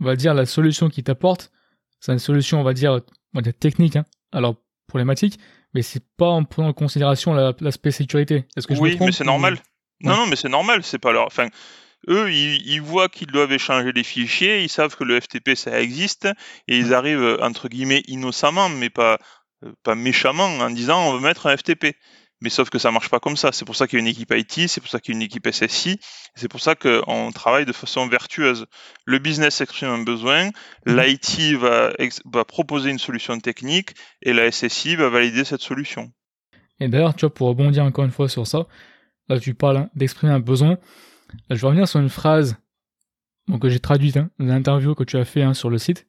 on 0.00 0.04
va 0.04 0.16
dire, 0.16 0.34
la 0.34 0.46
solution 0.46 0.88
qu'il 0.88 1.04
t'apporte, 1.04 1.52
c'est 2.00 2.12
une 2.12 2.18
solution, 2.18 2.60
on 2.60 2.64
va 2.64 2.74
dire, 2.74 3.00
on 3.32 3.38
va 3.38 3.42
dire 3.42 3.54
technique, 3.58 3.96
hein, 3.96 4.04
alors 4.32 4.56
problématique, 4.88 5.38
mais 5.72 5.82
c'est 5.82 6.04
pas 6.16 6.28
en 6.28 6.44
prenant 6.44 6.68
en 6.68 6.72
considération 6.72 7.34
l'aspect 7.60 7.90
sécurité. 7.90 8.44
Est-ce 8.56 8.66
que 8.66 8.74
je 8.74 8.80
oui, 8.80 8.90
me 8.90 8.96
trompe, 8.96 9.06
mais 9.06 9.12
c'est 9.12 9.24
normal. 9.24 9.58
Non, 10.00 10.16
non, 10.16 10.26
mais 10.26 10.36
c'est 10.36 10.48
normal, 10.48 10.82
c'est 10.82 10.98
pas 10.98 11.12
leur. 11.12 11.26
Enfin, 11.26 11.48
eux, 12.08 12.32
ils, 12.32 12.80
voient 12.80 13.08
qu'ils 13.08 13.28
doivent 13.28 13.52
échanger 13.52 13.92
les 13.92 14.04
fichiers, 14.04 14.62
ils 14.62 14.68
savent 14.68 14.96
que 14.96 15.04
le 15.04 15.20
FTP 15.20 15.54
ça 15.54 15.80
existe, 15.80 16.28
et 16.68 16.78
ils 16.78 16.94
arrivent 16.94 17.38
entre 17.40 17.68
guillemets 17.68 18.02
innocemment, 18.06 18.68
mais 18.68 18.90
pas 18.90 19.18
pas 19.82 19.94
méchamment, 19.94 20.46
en 20.46 20.70
disant 20.70 21.08
on 21.08 21.14
veut 21.14 21.20
mettre 21.20 21.46
un 21.46 21.56
FTP. 21.56 21.96
Mais 22.40 22.50
sauf 22.50 22.68
que 22.68 22.78
ça 22.78 22.90
marche 22.90 23.08
pas 23.08 23.20
comme 23.20 23.36
ça. 23.36 23.52
C'est 23.52 23.64
pour 23.64 23.76
ça 23.76 23.86
qu'il 23.86 23.98
y 23.98 24.00
a 24.00 24.04
une 24.04 24.08
équipe 24.08 24.32
IT, 24.34 24.68
c'est 24.68 24.80
pour 24.80 24.90
ça 24.90 25.00
qu'il 25.00 25.14
y 25.14 25.16
a 25.16 25.18
une 25.18 25.22
équipe 25.22 25.48
SSI, 25.50 25.98
c'est 26.34 26.48
pour 26.48 26.60
ça 26.60 26.74
qu'on 26.74 27.30
travaille 27.32 27.64
de 27.64 27.72
façon 27.72 28.06
vertueuse. 28.06 28.66
Le 29.06 29.18
business 29.18 29.60
exprime 29.60 29.88
un 29.88 30.02
besoin, 30.02 30.50
mhm. 30.86 31.00
l'IT 31.00 31.56
va, 31.56 31.92
va 32.30 32.44
proposer 32.44 32.90
une 32.90 32.98
solution 32.98 33.38
technique 33.38 33.94
et 34.20 34.32
la 34.32 34.50
SSI 34.50 34.96
va 34.96 35.08
valider 35.08 35.44
cette 35.44 35.62
solution. 35.62 36.12
Et 36.80 36.88
d'ailleurs, 36.88 37.14
tu 37.14 37.20
vois, 37.20 37.32
pour 37.32 37.48
rebondir 37.48 37.84
encore 37.84 38.04
une 38.04 38.10
fois 38.10 38.28
sur 38.28 38.46
ça, 38.46 38.66
là 39.28 39.38
tu 39.40 39.54
parles 39.54 39.78
hein, 39.78 39.90
d'exprimer 39.94 40.32
un 40.32 40.40
besoin. 40.40 40.76
Je 41.50 41.56
vais 41.56 41.66
revenir 41.66 41.88
sur 41.88 42.00
une 42.00 42.08
phrase 42.08 42.56
que 43.60 43.68
j'ai 43.68 43.80
traduite 43.80 44.16
hein, 44.16 44.30
dans 44.38 44.46
l'interview 44.46 44.94
que 44.94 45.04
tu 45.04 45.16
as 45.16 45.24
fait 45.24 45.42
hein, 45.42 45.54
sur 45.54 45.70
le 45.70 45.78
site. 45.78 46.06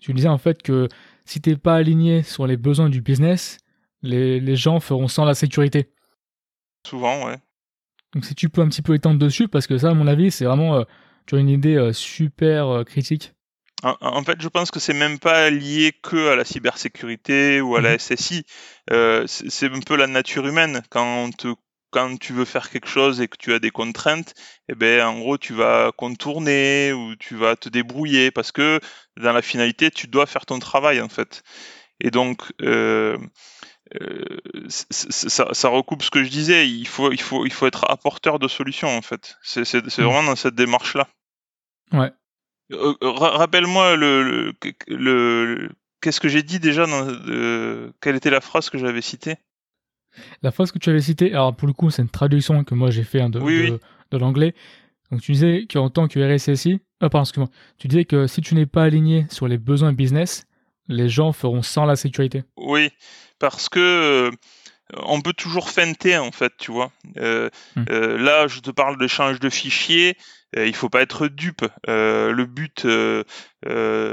Tu 0.00 0.12
disais 0.12 0.28
en 0.28 0.38
fait 0.38 0.62
que 0.62 0.88
si 1.24 1.40
tu 1.40 1.50
n'es 1.50 1.56
pas 1.56 1.76
aligné 1.76 2.22
sur 2.22 2.46
les 2.46 2.56
besoins 2.56 2.88
du 2.88 3.00
business, 3.00 3.58
les, 4.02 4.56
gens 4.56 4.80
feront 4.80 5.08
sans 5.08 5.24
la 5.24 5.34
sécurité. 5.34 5.90
Souvent, 6.86 7.26
ouais. 7.26 7.38
Donc 8.12 8.24
si 8.24 8.34
tu 8.34 8.48
peux 8.48 8.60
un 8.60 8.68
petit 8.68 8.82
peu 8.82 8.94
étendre 8.94 9.18
dessus, 9.18 9.48
parce 9.48 9.66
que 9.66 9.78
ça, 9.78 9.90
à 9.90 9.94
mon 9.94 10.06
avis, 10.06 10.30
c'est 10.30 10.44
vraiment 10.44 10.76
euh, 10.76 10.84
tu 11.26 11.36
as 11.36 11.38
une 11.38 11.48
idée 11.48 11.76
euh, 11.76 11.92
super 11.92 12.68
euh, 12.68 12.84
critique. 12.84 13.32
En, 13.82 14.22
fait, 14.22 14.40
je 14.40 14.48
pense 14.48 14.70
que 14.70 14.80
c'est 14.80 14.94
même 14.94 15.18
pas 15.18 15.50
lié 15.50 15.92
que 16.02 16.30
à 16.30 16.36
la 16.36 16.44
cybersécurité 16.46 17.60
ou 17.60 17.76
à 17.76 17.82
la 17.82 17.92
mhm. 17.92 17.98
SSI. 17.98 18.44
c'est 18.88 19.70
un 19.70 19.80
peu 19.80 19.96
la 19.96 20.06
nature 20.06 20.46
humaine. 20.46 20.82
Quand, 20.88 21.28
quand 21.94 22.18
tu 22.18 22.32
veux 22.32 22.44
faire 22.44 22.70
quelque 22.70 22.88
chose 22.88 23.20
et 23.20 23.28
que 23.28 23.36
tu 23.38 23.52
as 23.52 23.60
des 23.60 23.70
contraintes, 23.70 24.34
eh 24.68 24.74
ben, 24.74 25.06
en 25.06 25.20
gros, 25.20 25.38
tu 25.38 25.54
vas 25.54 25.92
contourner 25.96 26.92
ou 26.92 27.14
tu 27.14 27.36
vas 27.36 27.54
te 27.54 27.68
débrouiller 27.68 28.32
parce 28.32 28.50
que 28.50 28.80
dans 29.16 29.32
la 29.32 29.42
finalité, 29.42 29.92
tu 29.92 30.08
dois 30.08 30.26
faire 30.26 30.44
ton 30.44 30.58
travail, 30.58 31.00
en 31.00 31.08
fait. 31.08 31.44
Et 32.00 32.10
donc, 32.10 32.52
euh, 32.62 33.16
ça, 34.80 35.68
recoupe 35.68 36.02
ce 36.02 36.10
que 36.10 36.24
je 36.24 36.30
disais. 36.30 36.68
Il 36.68 36.88
faut, 36.88 37.12
il 37.12 37.20
faut, 37.20 37.46
il 37.46 37.52
faut 37.52 37.68
être 37.68 37.88
apporteur 37.88 38.40
de 38.40 38.48
solutions 38.48 38.88
en 38.88 39.02
fait. 39.02 39.36
C'est 39.42 39.72
mm. 39.72 40.02
vraiment 40.02 40.24
dans 40.24 40.36
cette 40.36 40.56
démarche-là. 40.56 41.06
Ouais. 41.92 42.12
Euh, 42.72 42.94
euh, 43.02 43.10
rappelle-moi 43.10 43.94
le, 43.94 44.52
le, 44.88 45.70
qu'est-ce 46.00 46.20
que 46.20 46.28
j'ai 46.28 46.42
dit 46.42 46.58
déjà 46.58 46.86
dans, 46.86 47.92
Quelle 48.00 48.16
était 48.16 48.30
la 48.30 48.40
phrase 48.40 48.68
que 48.68 48.78
j'avais 48.78 49.02
citée? 49.02 49.36
La 50.42 50.50
phrase 50.50 50.72
que 50.72 50.78
tu 50.78 50.90
avais 50.90 51.00
citée, 51.00 51.32
alors 51.32 51.54
pour 51.54 51.68
le 51.68 51.74
coup, 51.74 51.90
c'est 51.90 52.02
une 52.02 52.08
traduction 52.08 52.64
que 52.64 52.74
moi 52.74 52.90
j'ai 52.90 53.04
fait 53.04 53.20
hein, 53.20 53.30
de, 53.30 53.40
de, 53.40 54.18
l'anglais. 54.18 54.54
Donc 55.10 55.20
tu 55.20 55.32
disais 55.32 55.66
qu'en 55.70 55.90
tant 55.90 56.08
que 56.08 56.18
RSSI, 56.18 56.80
ah, 57.00 57.08
pardon, 57.08 57.24
excuse-moi, 57.24 57.50
tu 57.78 57.88
disais 57.88 58.04
que 58.04 58.26
si 58.26 58.40
tu 58.40 58.54
n'es 58.54 58.66
pas 58.66 58.82
aligné 58.82 59.26
sur 59.30 59.48
les 59.48 59.58
besoins 59.58 59.92
business, 59.92 60.46
les 60.88 61.08
gens 61.08 61.32
feront 61.32 61.62
sans 61.62 61.84
la 61.84 61.96
sécurité. 61.96 62.44
Oui, 62.56 62.90
parce 63.38 63.68
que 63.68 63.80
euh, 63.80 64.30
on 65.06 65.20
peut 65.20 65.32
toujours 65.32 65.70
feinter 65.70 66.18
en 66.18 66.32
fait, 66.32 66.52
tu 66.58 66.72
vois. 66.72 66.92
Euh, 67.16 67.48
hmm. 67.76 67.84
euh, 67.90 68.18
là, 68.18 68.46
je 68.46 68.60
te 68.60 68.70
parle 68.70 68.98
d'échange 68.98 69.40
de 69.40 69.50
fichiers. 69.50 70.16
Euh, 70.56 70.66
il 70.66 70.74
faut 70.74 70.88
pas 70.88 71.02
être 71.02 71.28
dupe. 71.28 71.64
Euh, 71.88 72.32
le 72.32 72.46
but, 72.46 72.84
euh, 72.84 73.24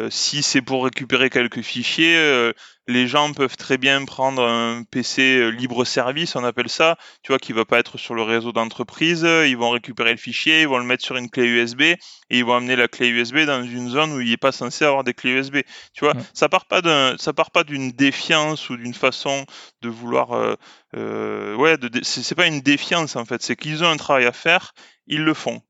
si 0.09 0.43
c'est 0.43 0.61
pour 0.61 0.83
récupérer 0.85 1.29
quelques 1.29 1.61
fichiers, 1.61 2.51
les 2.87 3.07
gens 3.07 3.31
peuvent 3.33 3.57
très 3.57 3.77
bien 3.77 4.03
prendre 4.05 4.43
un 4.43 4.83
PC 4.89 5.51
libre 5.51 5.85
service, 5.85 6.35
on 6.35 6.43
appelle 6.43 6.69
ça, 6.69 6.97
tu 7.21 7.31
vois, 7.31 7.39
qui 7.39 7.53
va 7.53 7.65
pas 7.65 7.79
être 7.79 7.97
sur 7.97 8.15
le 8.15 8.23
réseau 8.23 8.51
d'entreprise. 8.51 9.23
Ils 9.23 9.57
vont 9.57 9.69
récupérer 9.69 10.11
le 10.11 10.17
fichier, 10.17 10.61
ils 10.61 10.67
vont 10.67 10.77
le 10.77 10.85
mettre 10.85 11.03
sur 11.03 11.17
une 11.17 11.29
clé 11.29 11.45
USB 11.45 11.81
et 11.81 11.97
ils 12.29 12.45
vont 12.45 12.55
amener 12.55 12.75
la 12.75 12.87
clé 12.87 13.09
USB 13.09 13.39
dans 13.39 13.63
une 13.63 13.89
zone 13.89 14.13
où 14.13 14.21
il 14.21 14.29
n'est 14.29 14.37
pas 14.37 14.51
censé 14.51 14.85
avoir 14.85 15.03
des 15.03 15.13
clés 15.13 15.31
USB. 15.31 15.57
Tu 15.93 16.05
vois, 16.05 16.13
ça 16.33 16.49
part 16.49 16.65
pas 16.65 16.81
d'un, 16.81 17.17
ça 17.17 17.33
part 17.33 17.51
pas 17.51 17.63
d'une 17.63 17.91
défiance 17.91 18.69
ou 18.69 18.77
d'une 18.77 18.93
façon 18.93 19.45
de 19.81 19.89
vouloir, 19.89 20.55
euh, 20.95 21.55
ouais, 21.55 21.77
de, 21.77 21.89
c'est 22.03 22.35
pas 22.35 22.47
une 22.47 22.61
défiance 22.61 23.15
en 23.15 23.25
fait, 23.25 23.41
c'est 23.41 23.55
qu'ils 23.55 23.83
ont 23.83 23.89
un 23.89 23.97
travail 23.97 24.25
à 24.25 24.31
faire, 24.31 24.73
ils 25.07 25.23
le 25.23 25.33
font. 25.33 25.61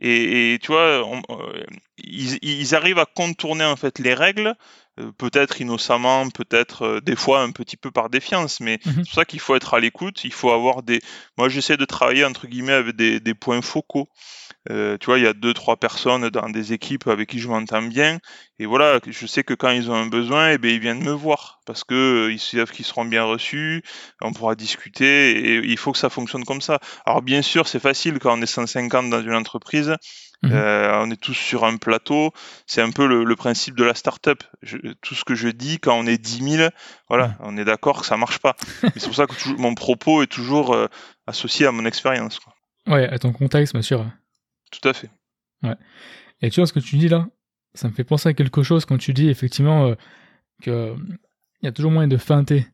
Et, 0.00 0.58
tu 0.62 0.68
vois, 0.68 1.02
euh, 1.30 1.64
ils, 1.98 2.74
arrivent 2.74 2.98
à 2.98 3.06
contourner 3.06 3.64
en 3.64 3.76
fait 3.76 3.98
les 3.98 4.14
règles, 4.14 4.54
peut-être 5.16 5.60
innocemment, 5.60 6.28
peut-être 6.30 6.82
euh, 6.82 7.00
des 7.00 7.16
fois 7.16 7.42
un 7.42 7.50
petit 7.50 7.76
peu 7.76 7.90
par 7.90 8.10
défiance, 8.10 8.60
mais 8.60 8.78
mhm. 8.84 8.92
c'est 8.92 9.04
pour 9.04 9.14
ça 9.14 9.24
qu'il 9.24 9.40
faut 9.40 9.54
être 9.54 9.74
à 9.74 9.80
l'écoute. 9.80 10.24
Il 10.24 10.32
faut 10.32 10.50
avoir 10.50 10.82
des. 10.82 11.00
Moi, 11.36 11.48
j'essaie 11.48 11.76
de 11.76 11.84
travailler 11.84 12.24
entre 12.24 12.46
guillemets 12.46 12.72
avec 12.72 12.96
des, 12.96 13.20
des 13.20 13.34
points 13.34 13.62
focaux. 13.62 14.08
Euh, 14.70 14.98
tu 14.98 15.06
vois, 15.06 15.18
il 15.18 15.24
y 15.24 15.26
a 15.26 15.32
deux, 15.32 15.54
trois 15.54 15.76
personnes 15.76 16.28
dans 16.28 16.48
des 16.50 16.72
équipes 16.72 17.06
avec 17.08 17.28
qui 17.30 17.38
je 17.38 17.48
m'entends 17.48 17.82
bien. 17.82 18.18
Et 18.58 18.66
voilà, 18.66 19.00
je 19.06 19.26
sais 19.26 19.44
que 19.44 19.54
quand 19.54 19.70
ils 19.70 19.90
ont 19.90 19.94
un 19.94 20.06
besoin, 20.06 20.50
eh 20.50 20.58
bien, 20.58 20.72
ils 20.72 20.80
viennent 20.80 21.02
me 21.02 21.12
voir 21.12 21.60
parce 21.64 21.84
que 21.84 21.94
euh, 22.26 22.32
ils 22.32 22.40
savent 22.40 22.70
qu'ils 22.70 22.84
seront 22.84 23.04
bien 23.04 23.24
reçus. 23.24 23.82
On 24.20 24.32
pourra 24.32 24.54
discuter 24.54 25.30
et 25.30 25.56
il 25.64 25.78
faut 25.78 25.92
que 25.92 25.98
ça 25.98 26.10
fonctionne 26.10 26.44
comme 26.44 26.60
ça. 26.60 26.80
Alors, 27.06 27.22
bien 27.22 27.42
sûr, 27.42 27.68
c'est 27.68 27.80
facile 27.80 28.18
quand 28.18 28.36
on 28.36 28.42
est 28.42 28.46
150 28.46 29.10
dans 29.10 29.22
une 29.22 29.34
entreprise. 29.34 29.94
Mhm. 30.42 30.52
Euh, 30.52 31.02
on 31.02 31.10
est 31.10 31.20
tous 31.20 31.34
sur 31.34 31.64
un 31.64 31.76
plateau. 31.76 32.32
C'est 32.66 32.80
un 32.80 32.90
peu 32.90 33.06
le, 33.06 33.36
principe 33.36 33.76
de 33.76 33.84
la 33.84 33.94
startup. 33.94 34.44
Je, 34.62 34.76
tout 35.02 35.14
ce 35.14 35.24
que 35.24 35.34
je 35.34 35.48
dis, 35.48 35.78
quand 35.78 35.98
on 35.98 36.06
est 36.06 36.18
10 36.18 36.56
000, 36.58 36.70
voilà, 37.08 37.36
on 37.40 37.56
est 37.56 37.64
d'accord 37.64 38.00
que 38.00 38.06
ça 38.06 38.16
marche 38.16 38.38
pas. 38.38 38.56
c'est 38.96 39.06
pour 39.06 39.14
ça 39.14 39.26
que 39.26 39.56
mon 39.58 39.74
propos 39.74 40.22
est 40.22 40.28
toujours 40.28 40.76
associé 41.26 41.66
à 41.66 41.72
mon 41.72 41.84
expérience. 41.84 42.40
Ouais, 42.86 43.08
à 43.08 43.18
ton 43.18 43.32
contexte, 43.32 43.74
bien 43.74 43.82
sûr. 43.82 44.06
Tout 44.70 44.88
à 44.88 44.92
fait. 44.92 45.10
Ouais. 45.62 45.76
Et 46.40 46.50
tu 46.50 46.60
vois 46.60 46.66
ce 46.66 46.72
que 46.72 46.80
tu 46.80 46.96
dis 46.96 47.08
là? 47.08 47.26
Ça 47.74 47.88
me 47.88 47.92
fait 47.92 48.04
penser 48.04 48.28
à 48.28 48.34
quelque 48.34 48.62
chose 48.62 48.84
quand 48.84 48.98
tu 48.98 49.12
dis 49.12 49.28
effectivement 49.28 49.86
euh, 49.86 49.94
que 50.62 50.96
il 51.60 51.66
y 51.66 51.68
a 51.68 51.72
toujours 51.72 51.90
moyen 51.90 52.08
de 52.08 52.16
feinter. 52.16 52.66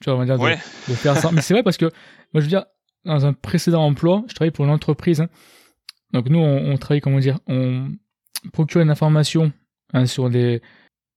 Tu 0.00 0.10
vois, 0.10 0.14
on 0.14 0.24
va 0.24 0.24
dire 0.24 0.38
de, 0.38 0.94
faire 0.94 1.16
ça. 1.16 1.30
Mais 1.32 1.42
c'est 1.42 1.54
vrai 1.54 1.62
parce 1.62 1.76
que 1.76 1.86
moi 2.32 2.40
je 2.40 2.40
veux 2.40 2.48
dire 2.48 2.64
dans 3.04 3.26
un 3.26 3.32
précédent 3.32 3.84
emploi, 3.84 4.24
je 4.28 4.34
travaillais 4.34 4.52
pour 4.52 4.64
une 4.64 4.70
entreprise. 4.70 5.20
Hein. 5.20 5.28
Donc 6.12 6.28
nous 6.28 6.38
on, 6.38 6.76
travaille 6.76 7.00
comment 7.00 7.18
dire, 7.18 7.38
on 7.46 7.92
procure 8.52 8.80
une 8.80 8.90
information 8.90 9.52
hein, 9.92 10.06
sur 10.06 10.30
des 10.30 10.60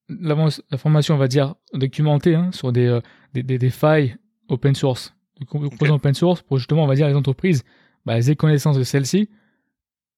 l'information 0.07 1.15
on 1.15 1.17
va 1.17 1.27
dire 1.27 1.55
documentée 1.73 2.35
hein, 2.35 2.51
sur 2.51 2.71
des, 2.71 2.85
euh, 2.85 3.01
des, 3.33 3.43
des, 3.43 3.69
failles 3.71 4.15
open 4.49 4.75
source, 4.75 5.15
des 5.39 5.45
composants 5.45 5.95
open 5.95 6.13
source 6.13 6.43
pour 6.43 6.57
justement 6.59 6.83
on 6.83 6.87
va 6.87 6.95
dire 6.95 7.07
les 7.07 7.15
entreprises 7.15 7.63
bah, 8.05 8.17
elles 8.17 8.29
aient 8.29 8.35
connaissance 8.35 8.77
de 8.77 8.83
celles-ci 8.83 9.29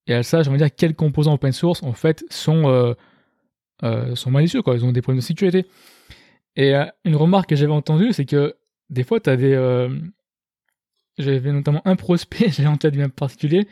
et 0.08 0.14
elles 0.14 0.24
sachent, 0.24 0.48
on 0.48 0.52
va 0.52 0.58
dire, 0.58 0.74
quels 0.74 0.96
composants 0.96 1.34
open 1.34 1.52
source, 1.52 1.84
en 1.84 1.94
fait, 1.94 2.24
sont, 2.30 2.70
euh, 2.70 2.94
euh, 3.84 4.16
sont 4.16 4.32
malicieux, 4.32 4.62
quoi. 4.62 4.76
Ils 4.76 4.86
ont 4.86 4.92
des 4.92 5.02
problèmes 5.02 5.20
de 5.20 5.26
sécurité. 5.26 5.66
Et 6.56 6.74
une 7.06 7.16
remarque 7.16 7.50
que 7.50 7.56
j'avais 7.56 7.74
entendue, 7.74 8.14
c'est 8.14 8.26
que 8.26 8.56
des 8.90 9.04
fois, 9.04 9.20
tu 9.20 9.30
as 9.30 9.36
des. 9.36 9.54
j'avais 11.20 11.52
notamment 11.52 11.82
un 11.86 11.96
prospect, 11.96 12.50
j'ai 12.52 12.66
en 12.66 12.78
tête 12.78 12.96
particulier, 13.14 13.68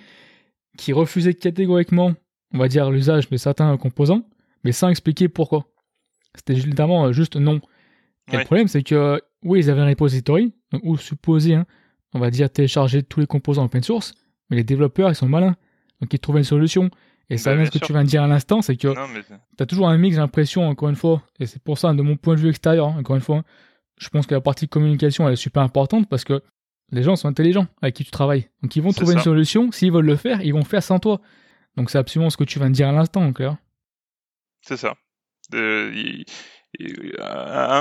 qui 0.78 0.94
refusait 0.94 1.34
catégoriquement, 1.34 2.14
on 2.54 2.58
va 2.58 2.68
dire, 2.68 2.92
l'usage 2.92 3.30
de 3.30 3.38
certains 3.38 3.76
composants, 3.78 4.28
mais 4.64 4.72
sans 4.72 4.90
expliquer 4.90 5.28
pourquoi. 5.28 5.66
C'était 6.36 6.54
évidemment 6.54 7.12
juste 7.12 7.36
non. 7.36 7.62
Et 8.32 8.38
le 8.38 8.44
problème, 8.44 8.68
c'est 8.68 8.84
que, 8.84 9.22
oui, 9.44 9.60
ils 9.60 9.70
avaient 9.70 9.82
un 9.82 9.88
repository, 9.88 10.54
où 10.84 10.98
supposé, 10.98 11.56
hein, 11.56 11.66
on 12.14 12.20
va 12.20 12.32
dire, 12.32 12.50
télécharger 12.50 13.04
tous 13.04 13.20
les 13.20 13.28
composants 13.28 13.66
open 13.66 13.84
source, 13.84 14.14
mais 14.50 14.58
les 14.58 14.64
développeurs, 14.64 15.10
ils 15.10 15.16
sont 15.16 15.30
malins 15.30 15.56
donc 16.02 16.14
ils 16.14 16.20
trouvent 16.20 16.38
une 16.38 16.44
solution. 16.44 16.90
Et 17.30 17.38
ça, 17.38 17.56
bah, 17.56 17.66
ce 17.66 17.72
que 17.72 17.84
tu 17.84 17.92
viens 17.92 18.04
de 18.04 18.08
dire 18.08 18.22
à 18.22 18.28
l'instant, 18.28 18.62
c'est 18.62 18.76
que 18.76 18.94
tu 18.94 19.64
as 19.64 19.66
toujours 19.66 19.90
un 19.90 19.98
mix, 19.98 20.16
j'ai 20.16 20.22
l'impression, 20.22 20.68
encore 20.68 20.90
une 20.90 20.96
fois, 20.96 21.24
et 21.40 21.48
c'est 21.48 21.62
pour 21.62 21.78
ça, 21.78 21.94
de 21.94 22.02
mon 22.02 22.18
point 22.18 22.36
de 22.36 22.40
vue 22.40 22.50
extérieur, 22.50 22.90
hein, 22.90 22.98
encore 23.00 23.16
une 23.16 23.22
fois, 23.22 23.44
je 23.98 24.10
pense 24.10 24.28
que 24.28 24.36
la 24.36 24.42
partie 24.42 24.68
communication, 24.68 25.28
elle 25.28 25.34
est 25.34 25.38
super 25.38 25.64
importante 25.64 26.08
parce 26.08 26.24
que 26.24 26.44
les 26.91 27.04
gens 27.04 27.15
sont 27.15 27.28
intelligents 27.28 27.67
avec 27.82 27.95
qui 27.95 28.04
tu 28.04 28.12
travailles. 28.12 28.50
Donc 28.62 28.76
ils 28.76 28.82
vont 28.82 28.91
trouver 28.91 29.13
une 29.13 29.21
solution, 29.21 29.71
s'ils 29.71 29.91
veulent 29.91 30.06
le 30.06 30.15
faire, 30.15 30.41
ils 30.41 30.54
vont 30.54 30.63
faire 30.63 30.84
sans 30.84 31.00
toi. 31.00 31.21
Donc 31.78 31.89
c'est 31.89 31.98
absolument 31.98 32.30
ce 32.30 32.38
que 32.38 32.43
tu 32.43 32.60
viens 32.60 32.69
de 32.69 32.76
dire 32.76 32.88
à 32.88 32.91
l'instant. 32.91 33.32
C'est 34.62 34.78
ça. 34.78 34.95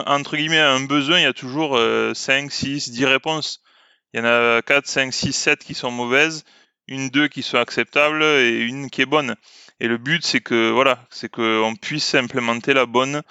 entre 0.07 0.37
guillemets, 0.37 0.59
un 0.59 0.85
besoin, 0.85 1.19
il 1.19 1.23
y 1.23 1.27
a 1.27 1.33
toujours 1.33 1.79
5, 2.15 2.51
6, 2.51 2.91
10 2.91 3.05
réponses. 3.07 3.61
Il 4.13 4.19
y 4.19 4.21
en 4.23 4.27
a 4.27 4.63
4, 4.63 4.87
5, 4.87 5.13
6, 5.13 5.33
7 5.33 5.59
qui 5.65 5.75
sont 5.75 5.91
mauvaises 5.91 6.45
une 6.87 7.09
deux 7.09 7.29
qui 7.29 7.43
soit 7.43 7.61
acceptable 7.61 8.23
et 8.23 8.61
une 8.61 8.91
qui 8.91 9.03
est 9.03 9.07
bonne. 9.07 9.37
Et 9.81 9.89
le 9.89 9.99
but, 9.99 10.25
c'est 10.25 10.41
que 10.41 10.71
voilà, 10.71 11.07
c'est 11.11 11.31
qu'on 11.31 11.75
puisse 11.81 12.15
implémenter 12.15 12.75
la 12.75 12.87
bonne 12.87 13.23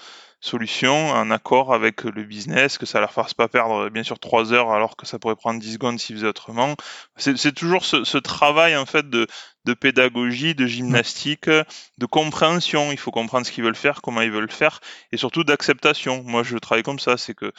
solution 0.44 1.12
en 1.12 1.32
accord 1.32 1.74
avec 1.74 2.04
le 2.04 2.24
business, 2.24 2.78
que 2.78 2.86
ça 2.86 3.00
leur 3.00 3.14
fasse 3.14 3.34
pas 3.34 3.48
perdre 3.48 3.90
bien 3.90 4.04
sûr 4.04 4.20
trois 4.20 4.52
heures 4.52 4.72
alors 4.72 4.98
que 4.98 5.06
ça 5.06 5.18
pourrait 5.18 5.38
prendre 5.38 5.60
10 5.60 5.74
secondes 5.74 6.00
s'ils 6.00 6.18
faisaient 6.18 6.28
autrement. 6.28 6.76
C'est 7.16 7.54
toujours 7.54 7.86
ce, 7.86 8.18
travail 8.18 8.76
en 8.76 8.86
fait 8.86 9.10
de, 9.10 9.28
pédagogie, 9.74 10.54
de 10.54 10.68
gymnastique, 10.68 11.48
de 11.50 12.06
compréhension. 12.06 12.92
Il 12.92 12.98
faut 12.98 13.12
comprendre 13.12 13.46
ce 13.46 13.52
qu'ils 13.54 13.64
veulent 13.64 13.76
faire, 13.76 14.02
comment 14.02 14.22
ils 14.22 14.32
veulent 14.32 14.44
le 14.44 14.52
faire, 14.52 14.82
et 15.14 15.18
surtout 15.18 15.46
d'acceptation. 15.46 16.24
Moi, 16.24 16.44
je 16.44 16.58
travaille 16.58 16.84
comme 16.84 17.00
ça, 17.00 17.16
c'est 17.16 17.34
que 17.34 17.54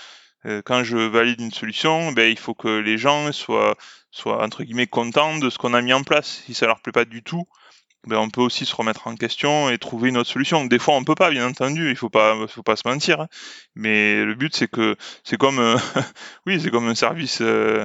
euh, 0.44 0.60
quand 0.62 0.84
je 0.84 0.98
valide 0.98 1.40
une 1.40 1.52
solution, 1.52 2.12
ben, 2.12 2.30
il 2.30 2.38
faut 2.38 2.54
que 2.54 2.68
les 2.68 2.98
gens 2.98 3.32
soient, 3.32 3.76
soient 4.10 4.44
entre 4.44 4.62
guillemets 4.62 4.86
contents 4.86 5.38
de 5.38 5.48
ce 5.48 5.56
qu'on 5.56 5.72
a 5.72 5.80
mis 5.80 5.94
en 5.94 6.02
place. 6.02 6.42
Si 6.44 6.52
ça 6.52 6.66
leur 6.66 6.80
plaît 6.80 6.92
pas 6.92 7.06
du 7.06 7.22
tout, 7.22 7.46
ben, 8.06 8.18
on 8.18 8.28
peut 8.28 8.40
aussi 8.40 8.66
se 8.66 8.74
remettre 8.74 9.06
en 9.06 9.14
question 9.14 9.70
et 9.70 9.78
trouver 9.78 10.10
une 10.10 10.16
autre 10.16 10.30
solution. 10.30 10.64
Des 10.66 10.78
fois, 10.78 10.94
on 10.94 11.04
peut 11.04 11.14
pas, 11.14 11.30
bien 11.30 11.46
entendu, 11.46 11.90
il 11.90 11.96
faut 11.96 12.10
pas, 12.10 12.46
faut 12.46 12.62
pas 12.62 12.76
se 12.76 12.86
mentir. 12.86 13.20
Hein. 13.20 13.28
Mais 13.74 14.24
le 14.24 14.34
but, 14.34 14.54
c'est 14.54 14.68
que 14.68 14.96
c'est 15.22 15.36
comme, 15.36 15.58
euh, 15.58 15.76
oui, 16.46 16.60
c'est 16.60 16.70
comme 16.70 16.86
un 16.86 16.94
service 16.94 17.40
euh, 17.40 17.84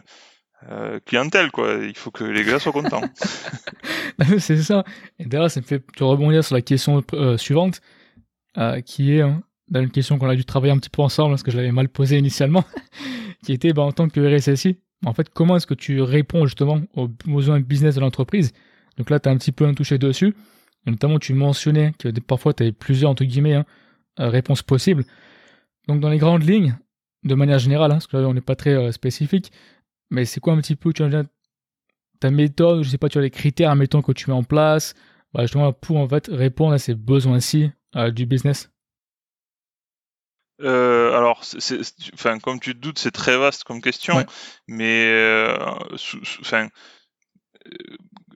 euh, 0.70 1.00
clientèle, 1.06 1.52
quoi. 1.52 1.76
Il 1.82 1.96
faut 1.96 2.12
que 2.12 2.24
les 2.24 2.44
gars 2.44 2.60
soient 2.60 2.74
contents. 2.74 3.02
c'est 4.40 4.62
ça. 4.62 4.84
Et 5.20 5.26
d'ailleurs, 5.26 5.52
ça 5.52 5.62
me 5.62 5.66
fait 5.66 5.84
rebondir 6.00 6.44
sur 6.44 6.56
la 6.56 6.62
question 6.62 7.04
suivante, 7.38 7.82
qui 8.86 9.14
est 9.14 9.22
hein, 9.22 9.42
dans 9.70 9.82
une 9.82 9.92
question 9.92 10.20
qu'on 10.20 10.30
a 10.30 10.36
dû 10.36 10.44
travailler 10.44 10.74
un 10.74 10.78
petit 10.78 10.90
peu 10.90 11.02
ensemble 11.02 11.32
parce 11.32 11.44
que 11.44 11.52
je 11.52 11.58
l'avais 11.58 11.72
mal 11.72 11.88
posée 11.88 12.18
initialement, 12.18 12.66
qui 13.46 13.54
était 13.54 13.72
ben, 13.72 13.84
en 13.84 13.92
tant 13.94 14.10
que 14.10 14.20
RSSI, 14.20 14.80
en 15.06 15.14
fait, 15.14 15.30
comment 15.30 15.56
est-ce 15.56 15.68
que 15.68 15.74
tu 15.74 16.02
réponds 16.02 16.46
justement 16.46 16.82
aux 16.94 17.08
besoins 17.08 17.62
business 17.62 17.96
de 17.96 18.02
l'entreprise 18.02 18.52
Donc 19.00 19.10
là, 19.10 19.20
tu 19.20 19.30
as 19.30 19.32
un 19.32 19.38
petit 19.38 19.54
peu 19.54 19.66
un 19.66 19.74
touché 19.74 19.98
dessus. 19.98 20.36
notamment, 20.86 21.18
tu 21.18 21.34
mentionnais 21.34 21.94
que 21.98 22.10
parfois, 22.20 22.54
tu 22.54 22.64
avais 22.64 22.72
plusieurs, 22.74 23.10
entre 23.10 23.24
guillemets, 23.24 23.56
hein, 23.56 23.66
euh, 24.20 24.30
réponses 24.30 24.62
possibles. 24.62 25.06
Donc 25.88 26.02
dans 26.02 26.10
les 26.10 26.18
grandes 26.18 26.44
lignes, 26.44 26.78
de 27.24 27.34
manière 27.34 27.60
générale, 27.60 27.92
hein, 27.92 27.96
parce 27.96 28.08
que 28.08 28.18
là, 28.18 28.28
on 28.28 28.34
n'est 28.34 28.42
pas 28.42 28.56
très 28.56 28.76
euh, 28.76 28.92
spécifique, 28.92 29.52
mais 30.12 30.26
c'est 30.26 30.42
quoi 30.42 30.54
un 30.54 30.58
petit 30.58 30.76
peu 30.76 30.94
tu 30.94 31.04
ta 32.20 32.32
méthode, 32.32 32.84
je 32.84 32.90
sais 32.90 32.98
pas, 32.98 33.08
tu 33.08 33.18
as 33.18 33.22
les 33.22 33.30
critères, 33.30 33.74
mettons, 33.78 34.02
que 34.02 34.12
tu 34.12 34.30
mets 34.30 34.36
en 34.36 34.44
place, 34.44 34.94
bah, 35.34 35.44
justement, 35.44 35.72
pour 35.72 35.98
en 35.98 36.08
fait 36.08 36.28
répondre 36.28 36.74
à 36.74 36.78
ces 36.78 36.94
besoins-ci 36.94 37.72
euh, 37.96 38.12
du 38.12 38.26
business? 38.26 38.70
Euh, 40.62 41.16
alors, 41.16 41.46
c'est, 41.46 41.80
enfin, 42.14 42.38
comme 42.40 42.60
tu 42.60 42.74
te 42.74 42.80
doutes, 42.80 43.00
c'est 43.00 43.12
très 43.12 43.38
vaste 43.38 43.64
comme 43.64 43.82
question, 43.82 44.26
mais 44.68 45.56
enfin, 46.42 46.68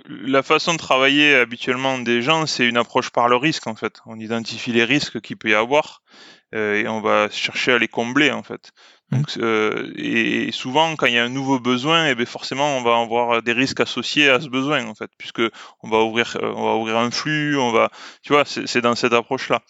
la 0.06 0.44
façon 0.44 0.74
de 0.74 0.78
travailler 0.78 1.36
habituellement 1.36 1.98
des 2.00 2.22
gens, 2.22 2.46
c'est 2.46 2.68
une 2.68 2.78
approche 2.78 3.10
par 3.10 3.30
le 3.30 3.36
risque 3.36 3.68
en 3.68 3.76
fait. 3.76 4.02
On 4.06 4.20
identifie 4.20 4.72
les 4.72 4.84
risques 4.84 5.22
qu'il 5.22 5.38
peut 5.38 5.50
y 5.50 5.56
avoir 5.56 6.02
et 6.52 6.88
on 6.88 7.02
va 7.02 7.30
chercher 7.32 7.72
à 7.74 7.80
les 7.80 7.88
combler 7.88 8.32
en 8.32 8.44
fait. 8.44 8.74
Mmh. 9.10 9.18
Donc, 9.18 9.38
et, 9.98 10.52
souvent, 10.52 10.96
quand 10.96 11.08
il 11.08 11.14
y 11.14 11.18
a 11.18 11.24
un 11.24 11.30
nouveau 11.30 11.60
besoin, 11.60 12.08
eh 12.08 12.16
bien 12.16 12.26
forcément, 12.26 12.78
on 12.78 12.84
va 12.84 13.00
avoir 13.00 13.42
des 13.42 13.54
risques 13.54 13.80
associés 13.80 14.30
à 14.30 14.40
ce 14.40 14.50
besoin 14.50 14.86
en 14.86 14.94
fait, 14.94 15.10
puisque 15.18 15.42
on 15.82 15.90
va 15.90 16.00
ouvrir, 16.04 16.38
on 16.42 16.64
va 16.64 16.76
ouvrir 16.76 16.98
un 16.98 17.10
flux, 17.10 17.58
on 17.58 17.72
va, 17.72 17.90
tu 18.22 18.34
vois, 18.34 18.46
c'est, 18.46 18.82
dans 18.82 18.96
cette 18.96 19.14
approche-là. 19.14 19.62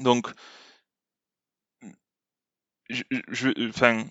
Donc, 0.00 0.28
je, 2.90 3.68
enfin, 3.68 4.04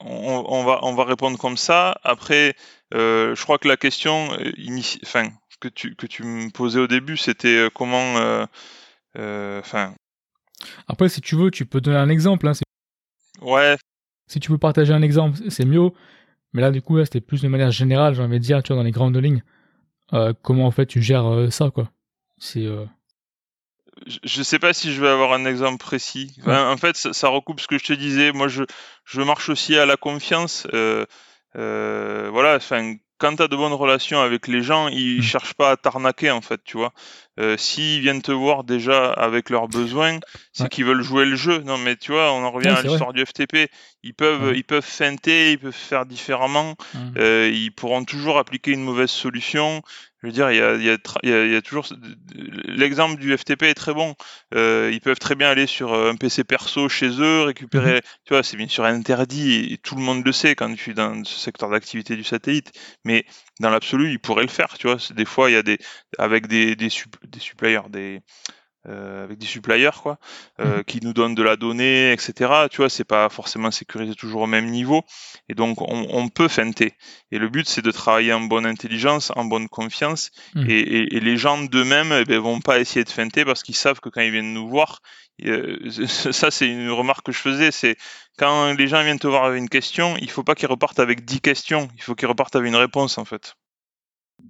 on, 0.00 0.64
va, 0.64 0.80
on 0.82 0.94
va 0.94 1.04
répondre 1.04 1.38
comme 1.38 1.56
ça. 1.56 1.98
Après, 2.02 2.54
euh, 2.94 3.34
je 3.34 3.42
crois 3.42 3.58
que 3.58 3.68
la 3.68 3.76
question, 3.76 4.32
euh, 4.32 4.52
enfin, 5.02 5.28
que 5.60 5.68
tu, 5.68 5.94
que 5.94 6.06
tu 6.06 6.22
me 6.24 6.50
posais 6.50 6.80
au 6.80 6.86
début, 6.86 7.16
c'était 7.16 7.56
euh, 7.56 7.70
comment, 7.72 8.46
enfin. 9.14 9.94
Après, 10.88 11.08
si 11.08 11.20
tu 11.20 11.36
veux, 11.36 11.50
tu 11.50 11.66
peux 11.66 11.80
donner 11.80 11.98
un 11.98 12.08
exemple. 12.08 12.48
Hein, 12.48 12.52
ouais. 13.40 13.76
Si 14.26 14.40
tu 14.40 14.52
veux 14.52 14.58
partager 14.58 14.92
un 14.92 15.02
exemple, 15.02 15.38
c'est 15.48 15.64
mieux. 15.64 15.90
Mais 16.52 16.62
là, 16.62 16.70
du 16.70 16.82
coup, 16.82 17.02
c'était 17.04 17.20
plus 17.20 17.42
de 17.42 17.48
manière 17.48 17.70
générale, 17.70 18.14
j'ai 18.14 18.22
envie 18.22 18.38
de 18.38 18.44
dire, 18.44 18.62
tu 18.62 18.68
vois, 18.68 18.76
dans 18.76 18.84
les 18.86 18.90
grandes 18.90 19.16
lignes, 19.16 19.42
comment 20.42 20.66
en 20.66 20.70
fait 20.70 20.86
tu 20.86 21.00
gères 21.00 21.48
ça, 21.50 21.70
quoi. 21.70 21.90
C'est 22.38 22.66
je 24.06 24.42
sais 24.42 24.58
pas 24.58 24.72
si 24.72 24.92
je 24.92 25.00
vais 25.00 25.08
avoir 25.08 25.32
un 25.32 25.44
exemple 25.44 25.78
précis. 25.78 26.34
en 26.46 26.76
fait, 26.76 26.96
ça, 26.96 27.28
recoupe 27.28 27.60
ce 27.60 27.66
que 27.66 27.78
je 27.78 27.84
te 27.84 27.92
disais. 27.92 28.32
Moi, 28.32 28.48
je, 28.48 28.64
je 29.04 29.22
marche 29.22 29.48
aussi 29.48 29.76
à 29.76 29.86
la 29.86 29.96
confiance. 29.96 30.66
Euh, 30.72 31.06
euh, 31.56 32.28
voilà, 32.32 32.56
enfin, 32.56 32.94
quand 33.18 33.36
tu 33.36 33.42
as 33.42 33.48
de 33.48 33.56
bonnes 33.56 33.72
relations 33.72 34.20
avec 34.20 34.48
les 34.48 34.62
gens, 34.62 34.88
ils 34.88 35.18
mmh. 35.18 35.22
cherchent 35.22 35.54
pas 35.54 35.72
à 35.72 35.76
t'arnaquer 35.76 36.30
en 36.30 36.40
fait, 36.40 36.60
tu 36.64 36.76
vois. 36.76 36.92
Euh, 37.40 37.56
S'ils 37.56 38.00
viennent 38.00 38.22
te 38.22 38.32
voir 38.32 38.64
déjà 38.64 39.10
avec 39.12 39.50
leurs 39.50 39.68
besoins, 39.68 40.20
c'est 40.52 40.68
qu'ils 40.68 40.84
veulent 40.84 41.02
jouer 41.02 41.24
le 41.24 41.36
jeu. 41.36 41.60
Non, 41.60 41.78
mais 41.78 41.96
tu 41.96 42.12
vois, 42.12 42.32
on 42.32 42.44
en 42.44 42.50
revient 42.50 42.68
à 42.68 42.82
l'histoire 42.82 43.12
du 43.12 43.24
FTP. 43.24 43.70
Ils 44.02 44.14
peuvent, 44.14 44.52
ils 44.54 44.64
peuvent 44.64 44.84
feinter, 44.84 45.52
ils 45.52 45.58
peuvent 45.58 45.72
faire 45.72 46.06
différemment. 46.06 46.76
Euh, 47.16 47.50
ils 47.52 47.72
pourront 47.72 48.04
toujours 48.04 48.38
appliquer 48.38 48.72
une 48.72 48.82
mauvaise 48.82 49.10
solution. 49.10 49.82
Je 50.22 50.26
veux 50.26 50.32
dire, 50.32 50.50
il 50.50 50.58
y 50.58 50.60
a, 50.60 50.74
il 50.74 50.84
y 50.84 50.90
a, 50.90 50.98
il 51.22 51.52
y 51.52 51.56
a 51.56 51.62
toujours 51.62 51.86
l'exemple 52.64 53.18
du 53.18 53.36
FTP 53.36 53.64
est 53.64 53.74
très 53.74 53.94
bon. 53.94 54.14
Euh, 54.54 54.90
ils 54.92 55.00
peuvent 55.00 55.18
très 55.18 55.34
bien 55.34 55.48
aller 55.48 55.66
sur 55.66 55.94
un 55.94 56.14
PC 56.14 56.44
perso 56.44 56.90
chez 56.90 57.08
eux, 57.20 57.42
récupérer. 57.42 57.94
Mhm. 57.94 58.00
Tu 58.26 58.34
vois, 58.34 58.42
c'est 58.42 58.58
bien 58.58 58.68
sûr 58.68 58.84
interdit 58.84 59.72
et, 59.72 59.78
tout 59.78 59.94
le 59.94 60.02
monde 60.02 60.24
le 60.24 60.32
sait 60.32 60.54
quand 60.54 60.74
tu 60.74 60.90
es 60.90 60.94
dans 60.94 61.24
ce 61.24 61.38
secteur 61.38 61.70
d'activité 61.70 62.16
du 62.16 62.24
satellite. 62.24 62.72
Mais 63.04 63.24
dans 63.60 63.70
l'absolu, 63.70 64.10
ils 64.10 64.18
pourraient 64.18 64.42
le 64.42 64.48
faire. 64.48 64.76
Tu 64.78 64.88
vois, 64.88 64.96
des 65.14 65.24
fois, 65.24 65.50
il 65.50 65.52
y 65.52 65.56
a 65.56 65.62
des 65.62 65.78
avec 66.18 66.48
des 66.48 66.74
des, 66.74 66.88
des 66.88 67.40
suppliers, 67.40 67.80
des 67.88 68.22
euh, 68.88 69.24
avec 69.24 69.36
des 69.36 69.46
suppliers 69.46 69.90
quoi, 70.02 70.18
euh, 70.58 70.78
mhm. 70.78 70.84
qui 70.84 71.00
nous 71.02 71.12
donnent 71.12 71.34
de 71.34 71.42
la 71.42 71.56
donnée, 71.56 72.12
etc. 72.12 72.66
Tu 72.70 72.78
vois, 72.78 72.88
c'est 72.88 73.04
pas 73.04 73.28
forcément 73.28 73.70
sécurisé 73.70 74.14
toujours 74.14 74.40
au 74.40 74.46
même 74.46 74.70
niveau, 74.70 75.02
et 75.50 75.54
donc 75.54 75.82
on, 75.82 76.06
on 76.08 76.28
peut 76.30 76.48
feinter. 76.48 76.94
Et 77.30 77.38
le 77.38 77.50
but 77.50 77.68
c'est 77.68 77.82
de 77.82 77.90
travailler 77.90 78.32
en 78.32 78.40
bonne 78.40 78.64
intelligence, 78.64 79.32
en 79.36 79.44
bonne 79.44 79.68
confiance, 79.68 80.30
mhm. 80.54 80.64
et, 80.70 81.14
et, 81.14 81.20
les 81.20 81.36
gens 81.36 81.62
d'eux-mêmes 81.62 82.14
eh 82.18 82.24
ben, 82.24 82.38
vont 82.38 82.60
pas 82.60 82.80
essayer 82.80 83.04
de 83.04 83.10
feinter 83.10 83.44
parce 83.44 83.62
qu'ils 83.62 83.76
savent 83.76 84.00
que 84.00 84.08
quand 84.08 84.22
ils 84.22 84.30
viennent 84.30 84.54
nous 84.54 84.70
voir, 84.70 85.02
ça 86.06 86.50
c'est 86.50 86.68
une 86.68 86.90
remarque 86.90 87.26
que 87.26 87.32
je 87.32 87.38
faisais, 87.38 87.70
c'est 87.70 87.96
quand 88.38 88.72
les 88.72 88.88
gens 88.88 89.02
viennent 89.02 89.18
te 89.18 89.26
voir 89.26 89.44
avec 89.44 89.58
une 89.58 89.68
question, 89.68 90.16
il 90.18 90.30
faut 90.30 90.44
pas 90.44 90.54
qu'ils 90.54 90.68
repartent 90.68 91.00
avec 91.00 91.24
dix 91.24 91.40
questions, 91.40 91.88
il 91.96 92.02
faut 92.02 92.14
qu'ils 92.14 92.28
repartent 92.28 92.56
avec 92.56 92.68
une 92.68 92.76
réponse 92.76 93.18
en 93.18 93.24
fait. 93.24 93.54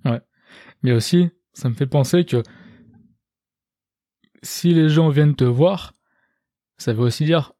Ouais, 0.05 0.21
mais 0.83 0.93
aussi 0.93 1.31
ça 1.53 1.69
me 1.69 1.75
fait 1.75 1.87
penser 1.87 2.25
que 2.25 2.43
si 4.43 4.73
les 4.73 4.89
gens 4.89 5.09
viennent 5.09 5.37
te 5.37 5.45
voir, 5.45 5.93
ça 6.79 6.93
veut 6.93 7.03
aussi 7.03 7.25
dire 7.25 7.53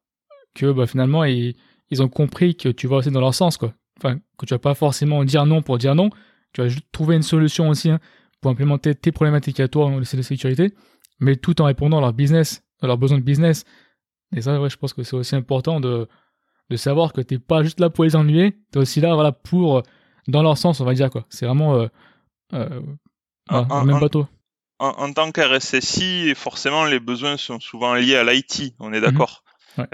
que 0.55 0.71
bah, 0.71 0.87
finalement 0.87 1.23
ils, 1.23 1.55
ont 1.99 2.09
compris 2.09 2.55
que 2.55 2.69
tu 2.69 2.87
vas 2.87 2.97
aussi 2.97 3.11
dans 3.11 3.19
leur 3.19 3.35
sens 3.35 3.57
quoi. 3.57 3.73
Enfin, 3.97 4.19
que 4.37 4.45
tu 4.45 4.53
vas 4.53 4.59
pas 4.59 4.73
forcément 4.73 5.23
dire 5.23 5.45
non 5.45 5.61
pour 5.61 5.77
dire 5.77 5.93
non, 5.93 6.09
tu 6.53 6.61
vas 6.61 6.67
juste 6.67 6.87
trouver 6.91 7.15
une 7.15 7.21
solution 7.21 7.69
aussi 7.69 7.91
hein, 7.91 7.99
pour 8.41 8.51
implémenter 8.51 8.95
tes 8.95 9.11
problématiques 9.11 9.59
à 9.59 9.67
toi 9.67 9.85
dans 9.85 9.97
le 9.97 10.01
de 10.01 10.21
sécurité, 10.21 10.73
mais 11.19 11.35
tout 11.35 11.61
en 11.61 11.65
répondant 11.65 11.99
à 11.99 12.01
leur 12.01 12.13
business, 12.13 12.63
à 12.81 12.87
leurs 12.87 12.97
besoins 12.97 13.17
de 13.17 13.23
business. 13.23 13.65
Et 14.35 14.41
ça, 14.41 14.59
ouais, 14.59 14.69
je 14.69 14.77
pense 14.77 14.93
que 14.93 15.03
c'est 15.03 15.15
aussi 15.15 15.35
important 15.35 15.79
de, 15.79 16.07
de 16.69 16.75
savoir 16.77 17.13
que 17.13 17.21
t'es 17.21 17.39
pas 17.39 17.63
juste 17.63 17.79
là 17.79 17.89
pour 17.89 18.03
les 18.03 18.15
ennuyer, 18.15 18.53
tu 18.71 18.77
es 18.79 18.81
aussi 18.81 19.01
là 19.01 19.13
voilà, 19.13 19.31
pour, 19.31 19.83
dans 20.27 20.41
leur 20.41 20.57
sens, 20.57 20.79
on 20.79 20.85
va 20.85 20.93
dire 20.93 21.09
quoi. 21.09 21.25
C'est 21.29 21.45
vraiment 21.45 21.75
euh, 21.75 21.87
euh, 22.53 22.81
le 23.49 23.85
même 23.85 23.99
bateau 23.99 24.27
en, 24.81 25.13
tant 25.13 25.31
qu'RSSI, 25.31 26.33
forcément, 26.35 26.85
les 26.85 26.99
besoins 26.99 27.37
sont 27.37 27.59
souvent 27.59 27.93
liés 27.93 28.15
à 28.15 28.23
l'IT, 28.23 28.73
on 28.79 28.91
est 28.93 28.99
mhm. 28.99 29.05
d'accord 29.05 29.43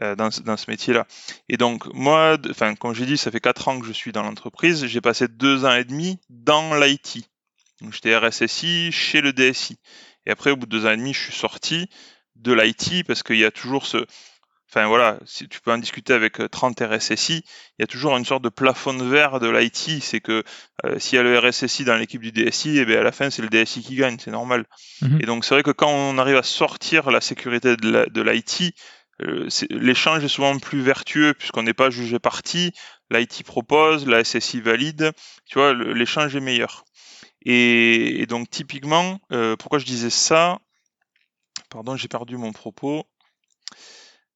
euh, 0.01 0.15
dans, 0.15 0.31
ce 0.31 0.71
métier-là. 0.71 1.05
Et 1.49 1.57
donc, 1.57 1.85
moi, 1.93 2.37
enfin, 2.49 2.73
comme 2.75 2.95
j'ai 2.95 3.05
dit, 3.05 3.17
ça 3.17 3.29
fait 3.29 3.41
quatre 3.41 3.67
ans 3.67 3.79
que 3.79 3.85
je 3.85 3.91
suis 3.91 4.11
dans 4.11 4.23
l'entreprise. 4.23 4.85
J'ai 4.85 5.01
passé 5.01 5.27
deux 5.27 5.65
ans 5.65 5.73
et 5.73 5.83
demi 5.83 6.19
dans 6.29 6.75
l'IT. 6.75 7.29
J'étais 7.91 8.17
RSSI 8.17 8.91
chez 8.91 9.21
le 9.21 9.33
DSI. 9.33 9.77
Et 10.25 10.31
après, 10.31 10.51
au 10.51 10.55
bout 10.55 10.65
de 10.65 10.71
deux 10.71 10.85
ans 10.85 10.91
et 10.91 10.97
demi, 10.97 11.13
je 11.13 11.19
suis 11.19 11.33
sorti 11.33 11.89
de 12.39 12.53
l'IT 12.53 13.05
parce 13.05 13.23
qu'il 13.23 13.37
y 13.37 13.45
a 13.45 13.51
toujours 13.51 13.85
ce, 13.85 14.05
Enfin 14.69 14.85
voilà, 14.87 15.17
si 15.25 15.47
tu 15.47 15.61
peux 15.61 15.71
en 15.71 15.77
discuter 15.77 16.13
avec 16.13 16.41
30 16.51 16.81
euh, 16.81 16.97
RSSI, 16.97 17.37
il 17.37 17.81
y 17.81 17.83
a 17.83 17.87
toujours 17.87 18.17
une 18.17 18.25
sorte 18.25 18.43
de 18.43 18.49
plafond 18.49 18.93
de 18.93 19.03
verre 19.03 19.39
de 19.39 19.49
l'IT. 19.49 20.03
C'est 20.03 20.19
que 20.19 20.43
euh, 20.85 20.99
s'il 20.99 21.15
y 21.15 21.19
a 21.19 21.23
le 21.23 21.39
RSSI 21.39 21.85
dans 21.85 21.95
l'équipe 21.95 22.21
du 22.21 22.33
DSI, 22.33 22.77
et 22.77 22.81
eh 22.81 22.85
bien 22.85 22.99
à 22.99 23.03
la 23.03 23.13
fin 23.13 23.29
c'est 23.29 23.41
le 23.41 23.47
DSI 23.47 23.81
qui 23.81 23.95
gagne, 23.95 24.17
c'est 24.19 24.31
normal. 24.31 24.65
Mhm. 25.01 25.19
Et 25.21 25.25
donc 25.25 25.45
c'est 25.45 25.55
vrai 25.55 25.63
que 25.63 25.71
quand 25.71 25.89
on 25.89 26.17
arrive 26.17 26.35
à 26.35 26.43
sortir 26.43 27.11
la 27.11 27.21
sécurité 27.21 27.77
de 27.77 28.21
l'IT, 28.21 28.75
euh, 29.21 29.47
l'échange 29.69 30.23
est 30.25 30.27
souvent 30.27 30.59
plus 30.59 30.81
vertueux 30.81 31.33
puisqu'on 31.33 31.63
n'est 31.63 31.73
pas 31.73 31.89
jugé 31.89 32.19
parti. 32.19 32.73
L'IT 33.09 33.43
propose, 33.45 34.05
la 34.05 34.25
SSI 34.25 34.59
valide. 34.59 35.13
Tu 35.45 35.59
vois, 35.59 35.73
l'échange 35.73 36.35
est 36.35 36.41
meilleur. 36.41 36.83
Et, 37.45 38.25
donc 38.27 38.49
typiquement, 38.49 39.21
pourquoi 39.57 39.79
je 39.79 39.85
disais 39.85 40.09
ça? 40.09 40.59
Pardon, 41.69 41.95
j'ai 41.95 42.07
perdu 42.07 42.37
mon 42.37 42.51
propos. 42.51 43.05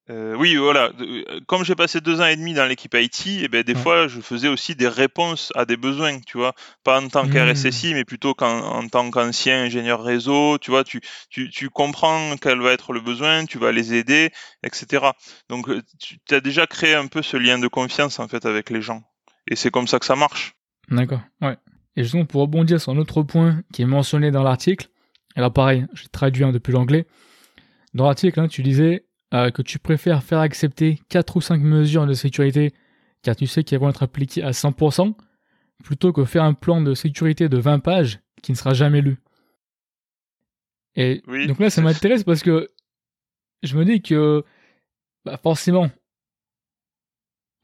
Euh, 0.09 0.35
oui, 0.35 0.55
voilà. 0.55 0.91
Euh, 0.99 1.39
comme 1.47 1.63
j'ai 1.63 1.75
passé 1.75 2.01
deux 2.01 2.19
ans 2.19 2.25
et 2.25 2.35
demi 2.35 2.53
dans 2.53 2.65
l'équipe 2.65 2.93
IT, 2.93 3.27
et 3.27 3.43
eh 3.43 3.47
ben, 3.47 3.63
des 3.63 3.75
fois, 3.75 4.07
je 4.07 4.19
faisais 4.19 4.49
aussi 4.49 4.75
des 4.75 4.87
réponses 4.87 5.53
à 5.55 5.65
des 5.65 5.77
besoins, 5.77 6.19
tu 6.19 6.37
vois. 6.37 6.53
Pas 6.83 6.99
en 6.99 7.07
tant 7.07 7.29
qu'RSSI, 7.29 7.91
mmh. 7.91 7.95
mais 7.95 8.03
plutôt 8.03 8.35
en 8.41 8.87
tant 8.87 9.09
qu'ancien 9.09 9.63
ingénieur 9.63 10.03
réseau, 10.03 10.57
tu 10.57 10.71
vois. 10.71 10.83
Tu, 10.83 11.01
tu, 11.29 11.49
tu 11.49 11.69
comprends 11.69 12.35
quel 12.41 12.59
va 12.59 12.73
être 12.73 12.93
le 12.93 12.99
besoin, 12.99 13.45
tu 13.45 13.57
vas 13.57 13.71
les 13.71 13.93
aider, 13.93 14.31
etc. 14.63 15.11
Donc, 15.49 15.69
euh, 15.69 15.81
tu 15.99 16.17
as 16.31 16.41
déjà 16.41 16.67
créé 16.67 16.95
un 16.95 17.07
peu 17.07 17.21
ce 17.21 17.37
lien 17.37 17.57
de 17.59 17.67
confiance, 17.67 18.19
en 18.19 18.27
fait, 18.27 18.45
avec 18.45 18.69
les 18.69 18.81
gens. 18.81 19.03
Et 19.47 19.55
c'est 19.55 19.71
comme 19.71 19.87
ça 19.87 19.99
que 19.99 20.05
ça 20.05 20.15
marche. 20.15 20.55
D'accord, 20.89 21.21
ouais. 21.41 21.57
Et 21.95 22.03
justement, 22.03 22.25
pour 22.25 22.41
rebondir 22.41 22.81
sur 22.81 22.91
un 22.91 22.97
autre 22.97 23.21
point 23.23 23.61
qui 23.71 23.81
est 23.81 23.85
mentionné 23.85 24.31
dans 24.31 24.43
l'article, 24.43 24.87
alors 25.35 25.53
pareil, 25.53 25.85
j'ai 25.93 26.07
traduit 26.07 26.43
un 26.43 26.51
depuis 26.51 26.73
l'anglais. 26.73 27.07
Dans 27.93 28.05
l'article, 28.05 28.39
hein, 28.39 28.47
tu 28.47 28.63
disais 28.63 29.05
euh, 29.33 29.49
que 29.51 29.61
tu 29.61 29.79
préfères 29.79 30.23
faire 30.23 30.39
accepter 30.39 30.99
4 31.09 31.37
ou 31.37 31.41
5 31.41 31.61
mesures 31.61 32.05
de 32.05 32.13
sécurité 32.13 32.73
car 33.21 33.35
tu 33.35 33.47
sais 33.47 33.63
qu'elles 33.63 33.79
vont 33.79 33.89
être 33.89 34.03
appliquées 34.03 34.43
à 34.43 34.51
100%, 34.51 35.13
plutôt 35.83 36.11
que 36.11 36.25
faire 36.25 36.43
un 36.43 36.53
plan 36.53 36.81
de 36.81 36.93
sécurité 36.93 37.49
de 37.49 37.57
20 37.57 37.79
pages 37.79 38.19
qui 38.41 38.51
ne 38.51 38.57
sera 38.57 38.73
jamais 38.73 39.01
lu. 39.01 39.17
Et 40.95 41.21
donc 41.47 41.59
là, 41.59 41.69
ça 41.69 41.81
m'intéresse 41.81 42.23
parce 42.23 42.41
que 42.41 42.69
je 43.63 43.77
me 43.77 43.85
dis 43.85 44.01
que 44.01 44.43
bah 45.23 45.37
forcément, 45.37 45.89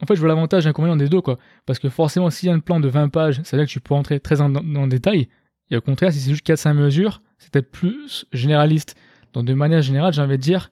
en 0.01 0.05
fait, 0.05 0.15
je 0.15 0.19
vois 0.19 0.29
l'avantage 0.29 0.65
et 0.65 0.69
l'inconvénient 0.69 0.95
des 0.95 1.09
deux, 1.09 1.21
quoi. 1.21 1.39
Parce 1.65 1.79
que 1.79 1.89
forcément, 1.89 2.29
s'il 2.29 2.47
y 2.47 2.51
a 2.51 2.55
un 2.55 2.59
plan 2.59 2.79
de 2.79 2.87
20 2.87 3.09
pages, 3.09 3.41
c'est 3.43 3.57
là 3.57 3.65
que 3.65 3.69
tu 3.69 3.81
peux 3.81 3.95
entrer 3.95 4.19
très 4.19 4.41
en, 4.41 4.49
détail. 4.87 5.27
Et 5.69 5.77
au 5.77 5.81
contraire, 5.81 6.13
si 6.13 6.19
c'est 6.19 6.31
juste 6.31 6.45
4-5 6.45 6.73
mesures, 6.73 7.21
c'est 7.37 7.51
peut-être 7.51 7.71
plus 7.71 8.25
généraliste. 8.31 8.95
Donc, 9.33 9.45
de 9.45 9.53
manière 9.53 9.81
générale, 9.81 10.13
j'ai 10.13 10.21
envie 10.21 10.37
de 10.37 10.41
dire, 10.41 10.71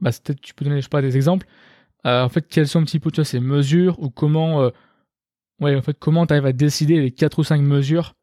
bah, 0.00 0.10
peut-être, 0.10 0.40
tu 0.40 0.54
peux 0.54 0.64
donner, 0.64 0.78
je 0.78 0.82
sais 0.82 0.88
pas, 0.88 1.02
des 1.02 1.16
exemples. 1.16 1.46
Euh, 2.06 2.22
en 2.22 2.28
fait, 2.28 2.46
quelles 2.48 2.68
sont 2.68 2.80
un 2.80 2.84
petit 2.84 3.00
peu, 3.00 3.10
tu 3.10 3.16
vois, 3.16 3.24
ces 3.24 3.40
mesures 3.40 3.98
ou 4.00 4.10
comment, 4.10 4.62
euh, 4.62 4.70
ouais, 5.60 5.76
en 5.76 5.82
fait, 5.82 5.98
comment 5.98 6.26
tu 6.26 6.34
arrives 6.34 6.46
à 6.46 6.52
décider 6.52 7.00
les 7.00 7.10
4 7.10 7.38
ou 7.38 7.44
5 7.44 7.60
mesures, 7.60 8.14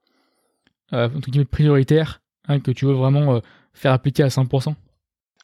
euh, 0.94 1.10
entre 1.16 1.30
guillemets, 1.30 1.46
prioritaires, 1.46 2.22
hein, 2.48 2.60
que 2.60 2.72
tu 2.72 2.86
veux 2.86 2.94
vraiment 2.94 3.42
faire 3.74 3.92
appliquer 3.92 4.24
à 4.24 4.30
100%. 4.30 4.76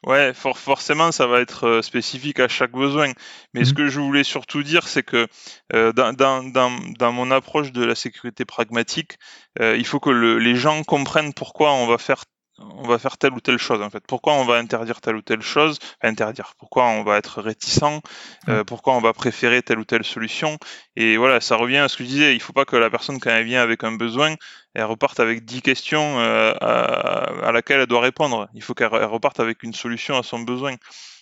Ouais, 0.07 0.33
forcément, 0.33 1.11
ça 1.11 1.27
va 1.27 1.41
être 1.41 1.67
euh, 1.67 1.81
spécifique 1.83 2.39
à 2.39 2.47
chaque 2.47 2.71
besoin. 2.71 3.13
Mais 3.53 3.65
ce 3.65 3.71
mmh. 3.71 3.75
que 3.75 3.87
je 3.87 3.99
voulais 3.99 4.23
surtout 4.23 4.63
dire, 4.63 4.87
c'est 4.87 5.03
que 5.03 5.27
euh, 5.73 5.93
dans, 5.93 6.11
dans, 6.11 6.43
dans, 6.43 6.71
dans, 6.97 7.11
mon 7.11 7.29
approche 7.29 7.71
de 7.71 7.83
la 7.83 7.93
sécurité 7.93 8.43
pragmatique, 8.43 9.19
euh, 9.59 9.77
il 9.77 9.85
faut 9.85 9.99
que 9.99 10.09
le, 10.09 10.39
les 10.39 10.55
gens 10.55 10.83
comprennent 10.83 11.33
pourquoi 11.33 11.73
on 11.73 11.85
va 11.85 11.99
faire 11.99 12.23
on 12.59 12.87
va 12.87 12.99
faire 12.99 13.17
telle 13.17 13.33
ou 13.33 13.39
telle 13.39 13.57
chose 13.57 13.81
en 13.81 13.89
fait. 13.89 14.03
Pourquoi 14.07 14.33
on 14.33 14.45
va 14.45 14.55
interdire 14.55 15.01
telle 15.01 15.15
ou 15.15 15.21
telle 15.21 15.41
chose? 15.41 15.79
Interdire. 16.01 16.53
Pourquoi 16.57 16.85
on 16.87 17.03
va 17.03 17.17
être 17.17 17.41
réticent? 17.41 18.01
Euh, 18.49 18.63
Pourquoi 18.63 18.93
on 18.95 19.01
va 19.01 19.13
préférer 19.13 19.61
telle 19.63 19.79
ou 19.79 19.85
telle 19.85 20.03
solution? 20.03 20.57
Et 20.95 21.17
voilà, 21.17 21.41
ça 21.41 21.55
revient 21.55 21.77
à 21.77 21.87
ce 21.87 21.97
que 21.97 22.03
je 22.03 22.09
disais. 22.09 22.35
Il 22.35 22.41
faut 22.41 22.53
pas 22.53 22.65
que 22.65 22.75
la 22.75 22.89
personne 22.89 23.19
quand 23.19 23.31
elle 23.31 23.45
vient 23.45 23.61
avec 23.61 23.83
un 23.83 23.93
besoin, 23.93 24.35
elle 24.73 24.83
reparte 24.83 25.19
avec 25.19 25.45
10 25.45 25.61
questions 25.61 26.19
euh, 26.19 26.53
à, 26.61 27.47
à, 27.47 27.51
laquelle 27.51 27.81
elle 27.81 27.87
doit 27.87 28.01
répondre. 28.01 28.47
Il 28.53 28.61
faut 28.61 28.73
qu'elle 28.73 28.87
reparte 28.87 29.39
avec 29.39 29.63
une 29.63 29.73
solution 29.73 30.17
à 30.17 30.23
son 30.23 30.39
besoin. 30.39 30.75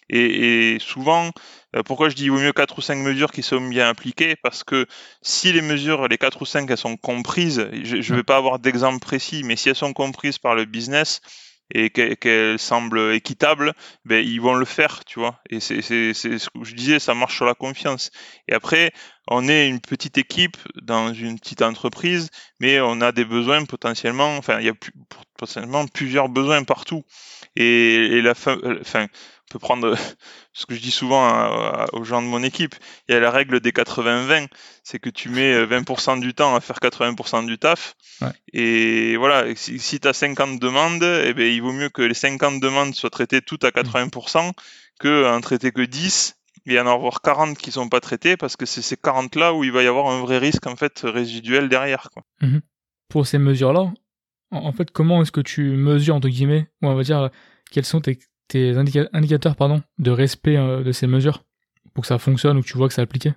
Et, 0.10 0.76
et 0.76 0.80
souvent, 0.80 1.32
euh, 1.76 1.84
pourquoi 1.84 2.10
je 2.10 2.16
dis 2.16 2.26
il 2.26 2.32
vaut 2.32 2.40
mieux 2.40 2.54
4 2.54 2.78
ou 2.78 2.82
5 2.82 2.96
mesures 2.96 3.32
qui 3.32 3.44
sont 3.44 3.62
bien 3.62 3.90
appliquées? 3.90 4.36
Parce 4.44 4.64
que 4.64 4.86
si 5.22 5.52
les 5.54 5.62
mesures, 5.62 6.08
les 6.08 6.18
4 6.18 6.42
ou 6.42 6.46
5, 6.46 6.70
elles 6.70 6.78
sont 6.78 6.98
comprises, 6.98 7.68
je 7.84 7.96
ne 7.98 8.18
vais 8.18 8.24
pas 8.24 8.38
avoir 8.38 8.60
d'exemple 8.60 9.00
précis, 9.00 9.44
mais 9.44 9.56
si 9.56 9.70
elles 9.70 9.76
sont 9.76 9.94
comprises 9.94 10.38
par 10.38 10.56
le 10.56 10.66
business, 10.66 11.22
et 11.72 11.90
qu'elles 11.92 12.58
semblent 12.60 13.14
équitables, 13.14 13.74
ben 14.06 14.26
ils 14.26 14.42
vont 14.42 14.56
le 14.56 14.66
faire, 14.66 15.06
tu 15.06 15.20
vois? 15.20 15.40
Et 15.50 15.60
c'est 15.60 15.82
ce 15.82 16.50
que 16.50 16.64
je 16.64 16.74
disais, 16.74 17.00
ça 17.00 17.14
marche 17.14 17.36
sur 17.36 17.46
la 17.46 17.54
confiance. 17.54 18.10
Et 18.48 18.54
après, 18.54 18.92
on 19.28 19.48
est 19.48 19.68
une 19.70 19.80
petite 19.80 20.18
équipe 20.18 20.58
dans 20.82 21.14
une 21.14 21.40
petite 21.40 21.62
entreprise, 21.62 22.30
mais 22.60 22.80
on 22.82 23.02
a 23.02 23.12
des 23.12 23.26
besoins 23.26 23.66
potentiellement, 23.66 24.36
enfin 24.38 24.60
il 24.60 24.66
y 24.66 24.70
a 24.70 24.74
potentiellement 25.38 25.86
plusieurs 25.88 26.30
besoins 26.30 26.64
partout. 26.64 27.04
Et, 27.56 28.18
et 28.18 28.22
la 28.22 28.34
fin, 28.34 28.58
enfin 28.82 29.08
peut 29.50 29.60
prendre 29.60 29.96
ce 30.54 30.66
que 30.66 30.76
je 30.76 30.80
dis 30.80 30.92
souvent 30.92 31.88
aux 31.94 32.04
gens 32.04 32.22
de 32.22 32.28
mon 32.28 32.44
équipe. 32.44 32.76
Il 33.08 33.14
y 33.14 33.16
a 33.16 33.20
la 33.20 33.32
règle 33.32 33.60
des 33.60 33.72
80-20, 33.72 34.48
c'est 34.84 35.00
que 35.00 35.10
tu 35.10 35.30
mets 35.30 35.66
20% 35.66 36.18
euh, 36.18 36.22
du 36.22 36.34
temps 36.34 36.56
à 36.56 36.62
faire 36.62 36.78
80% 36.78 37.46
du 37.46 37.58
taf. 37.58 37.96
Et 38.54 39.18
voilà, 39.18 39.46
si, 39.56 40.00
tu 40.00 40.08
as 40.08 40.14
50 40.14 40.60
demandes, 40.60 41.04
eh 41.04 41.34
bien, 41.34 41.48
il 41.48 41.62
vaut 41.62 41.74
mieux 41.74 41.90
que 41.90 42.02
les 42.02 42.14
50 42.14 42.60
demandes 42.60 42.94
soient 42.94 43.10
traitées 43.10 43.42
toutes 43.42 43.64
à 43.64 43.70
80% 43.70 44.52
que 45.00 45.26
en 45.34 45.40
traiter 45.42 45.72
que 45.72 45.82
10 45.82 46.36
et 46.66 46.80
en 46.80 46.88
avoir 46.88 47.22
40 47.22 47.58
qui 47.58 47.72
sont 47.72 47.90
pas 47.90 48.02
traitées 48.02 48.38
parce 48.38 48.56
que 48.56 48.66
c'est 48.66 48.82
ces 48.82 48.98
40 48.98 49.36
là 49.36 49.54
où 49.54 49.64
il 49.64 49.72
va 49.72 49.82
y 49.82 49.88
avoir 49.88 50.08
un 50.08 50.20
vrai 50.22 50.38
risque 50.38 50.68
en 50.68 50.76
fait 50.76 51.02
résiduel 51.04 51.70
derrière. 51.70 52.10
Quoi. 52.14 52.24
Mhm. 52.42 52.62
Pour 53.08 53.26
ces 53.26 53.40
mesures-là, 53.40 53.92
en 54.52 54.72
fait, 54.72 54.92
comment 54.92 55.22
est-ce 55.22 55.32
que 55.32 55.42
tu 55.42 55.72
mesures 55.72 56.16
entre 56.16 56.30
guillemets, 56.30 56.68
ou 56.82 56.88
on 56.88 56.96
va 56.96 57.04
dire 57.04 57.30
quels 57.72 57.86
sont 57.86 58.02
tes 58.02 58.20
tes 58.50 58.76
indicateurs 58.78 59.56
pardon, 59.56 59.82
de 59.98 60.12
respect 60.12 60.58
euh, 60.58 60.84
de 60.84 60.92
ces 60.92 61.08
mesures 61.08 61.46
pour 61.94 62.02
que 62.02 62.08
ça 62.08 62.18
fonctionne 62.18 62.58
ou 62.58 62.62
que 62.62 62.68
tu 62.68 62.78
vois 62.78 62.88
que 62.88 62.94
ça 62.94 63.02
appliqué 63.02 63.34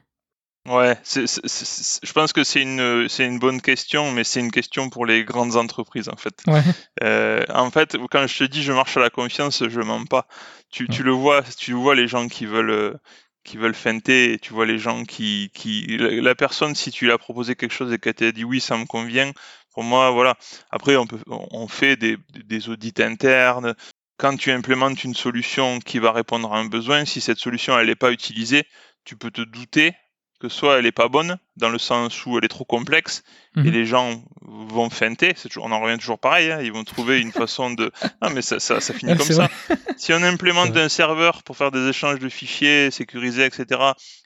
Ouais, 0.68 0.96
je 1.04 2.12
pense 2.12 2.32
que 2.32 2.44
c'est 2.44 2.62
une, 2.62 3.08
c'est 3.08 3.26
une 3.26 3.40
bonne 3.40 3.60
question, 3.60 4.12
mais 4.12 4.22
c'est 4.22 4.38
une 4.38 4.52
question 4.52 4.90
pour 4.90 5.06
les 5.06 5.24
grandes 5.24 5.56
entreprises 5.56 6.08
en 6.08 6.16
fait. 6.16 6.34
Ouais. 6.46 6.62
Euh, 7.02 7.44
en 7.52 7.72
fait, 7.72 7.96
quand 8.12 8.24
je 8.28 8.38
te 8.38 8.44
dis 8.44 8.62
je 8.62 8.72
marche 8.72 8.96
à 8.96 9.00
la 9.00 9.10
confiance, 9.10 9.68
je 9.68 9.80
mens 9.80 10.04
pas. 10.04 10.28
Tu, 10.70 10.88
tu 10.88 11.02
le 11.02 11.10
vois, 11.10 11.42
tu 11.42 11.72
vois 11.72 11.96
les 11.96 12.06
gens 12.06 12.28
qui 12.28 12.46
veulent 12.46 12.96
qui 13.42 13.56
veulent 13.56 13.74
feinter, 13.74 14.38
tu 14.40 14.52
vois 14.52 14.66
les 14.66 14.78
gens 14.78 15.04
qui, 15.04 15.50
qui 15.52 15.96
la, 15.98 16.34
personne 16.36 16.76
si 16.76 16.92
tu 16.92 17.06
lui 17.06 17.12
as 17.12 17.18
proposé 17.18 17.56
quelque 17.56 17.74
chose 17.74 17.92
et 17.92 17.98
qu'elle 17.98 18.14
t'a 18.14 18.30
dit 18.30 18.44
oui 18.44 18.60
ça 18.60 18.76
me 18.76 18.84
convient, 18.84 19.32
pour 19.74 19.82
moi 19.82 20.10
voilà. 20.10 20.36
Après 20.70 20.96
on 20.96 21.06
peut 21.06 21.18
on 21.26 21.66
fait 21.66 21.96
des, 21.96 22.18
des 22.44 22.68
audits 22.68 23.02
internes, 23.02 23.74
quand 24.22 24.36
tu 24.36 24.52
implémentes 24.52 25.02
une 25.02 25.16
solution 25.16 25.80
qui 25.80 25.98
va 25.98 26.12
répondre 26.12 26.52
à 26.54 26.58
un 26.58 26.66
besoin, 26.66 27.04
si 27.04 27.20
cette 27.20 27.38
solution 27.38 27.76
elle 27.76 27.88
n'est 27.88 27.96
pas 27.96 28.12
utilisée, 28.12 28.62
tu 29.04 29.16
peux 29.16 29.32
te 29.32 29.40
douter 29.40 29.94
que 30.38 30.48
soit 30.48 30.78
elle 30.78 30.84
n'est 30.84 30.92
pas 30.92 31.08
bonne, 31.08 31.38
dans 31.56 31.68
le 31.68 31.78
sens 31.78 32.24
où 32.24 32.38
elle 32.38 32.44
est 32.44 32.48
trop 32.48 32.64
complexe, 32.64 33.24
et 33.56 33.60
mhm. 33.60 33.70
les 33.70 33.84
gens 33.84 34.22
vont 34.42 34.90
feinter, 34.90 35.34
toujours, 35.34 35.64
on 35.64 35.72
en 35.72 35.80
revient 35.80 35.98
toujours 35.98 36.20
pareil, 36.20 36.52
hein, 36.52 36.60
ils 36.62 36.72
vont 36.72 36.84
trouver 36.84 37.20
une 37.20 37.32
façon 37.32 37.72
de... 37.72 37.90
Ah 38.20 38.30
mais 38.30 38.42
ça, 38.42 38.60
ça, 38.60 38.80
ça 38.80 38.94
finit 38.94 39.16
comme 39.16 39.26
ça. 39.26 39.48
si 39.96 40.12
on 40.12 40.22
implémente 40.22 40.76
un 40.76 40.88
serveur 40.88 41.42
pour 41.42 41.56
faire 41.56 41.72
des 41.72 41.88
échanges 41.88 42.20
de 42.20 42.28
fichiers 42.28 42.92
sécurisés, 42.92 43.44
etc., 43.44 43.80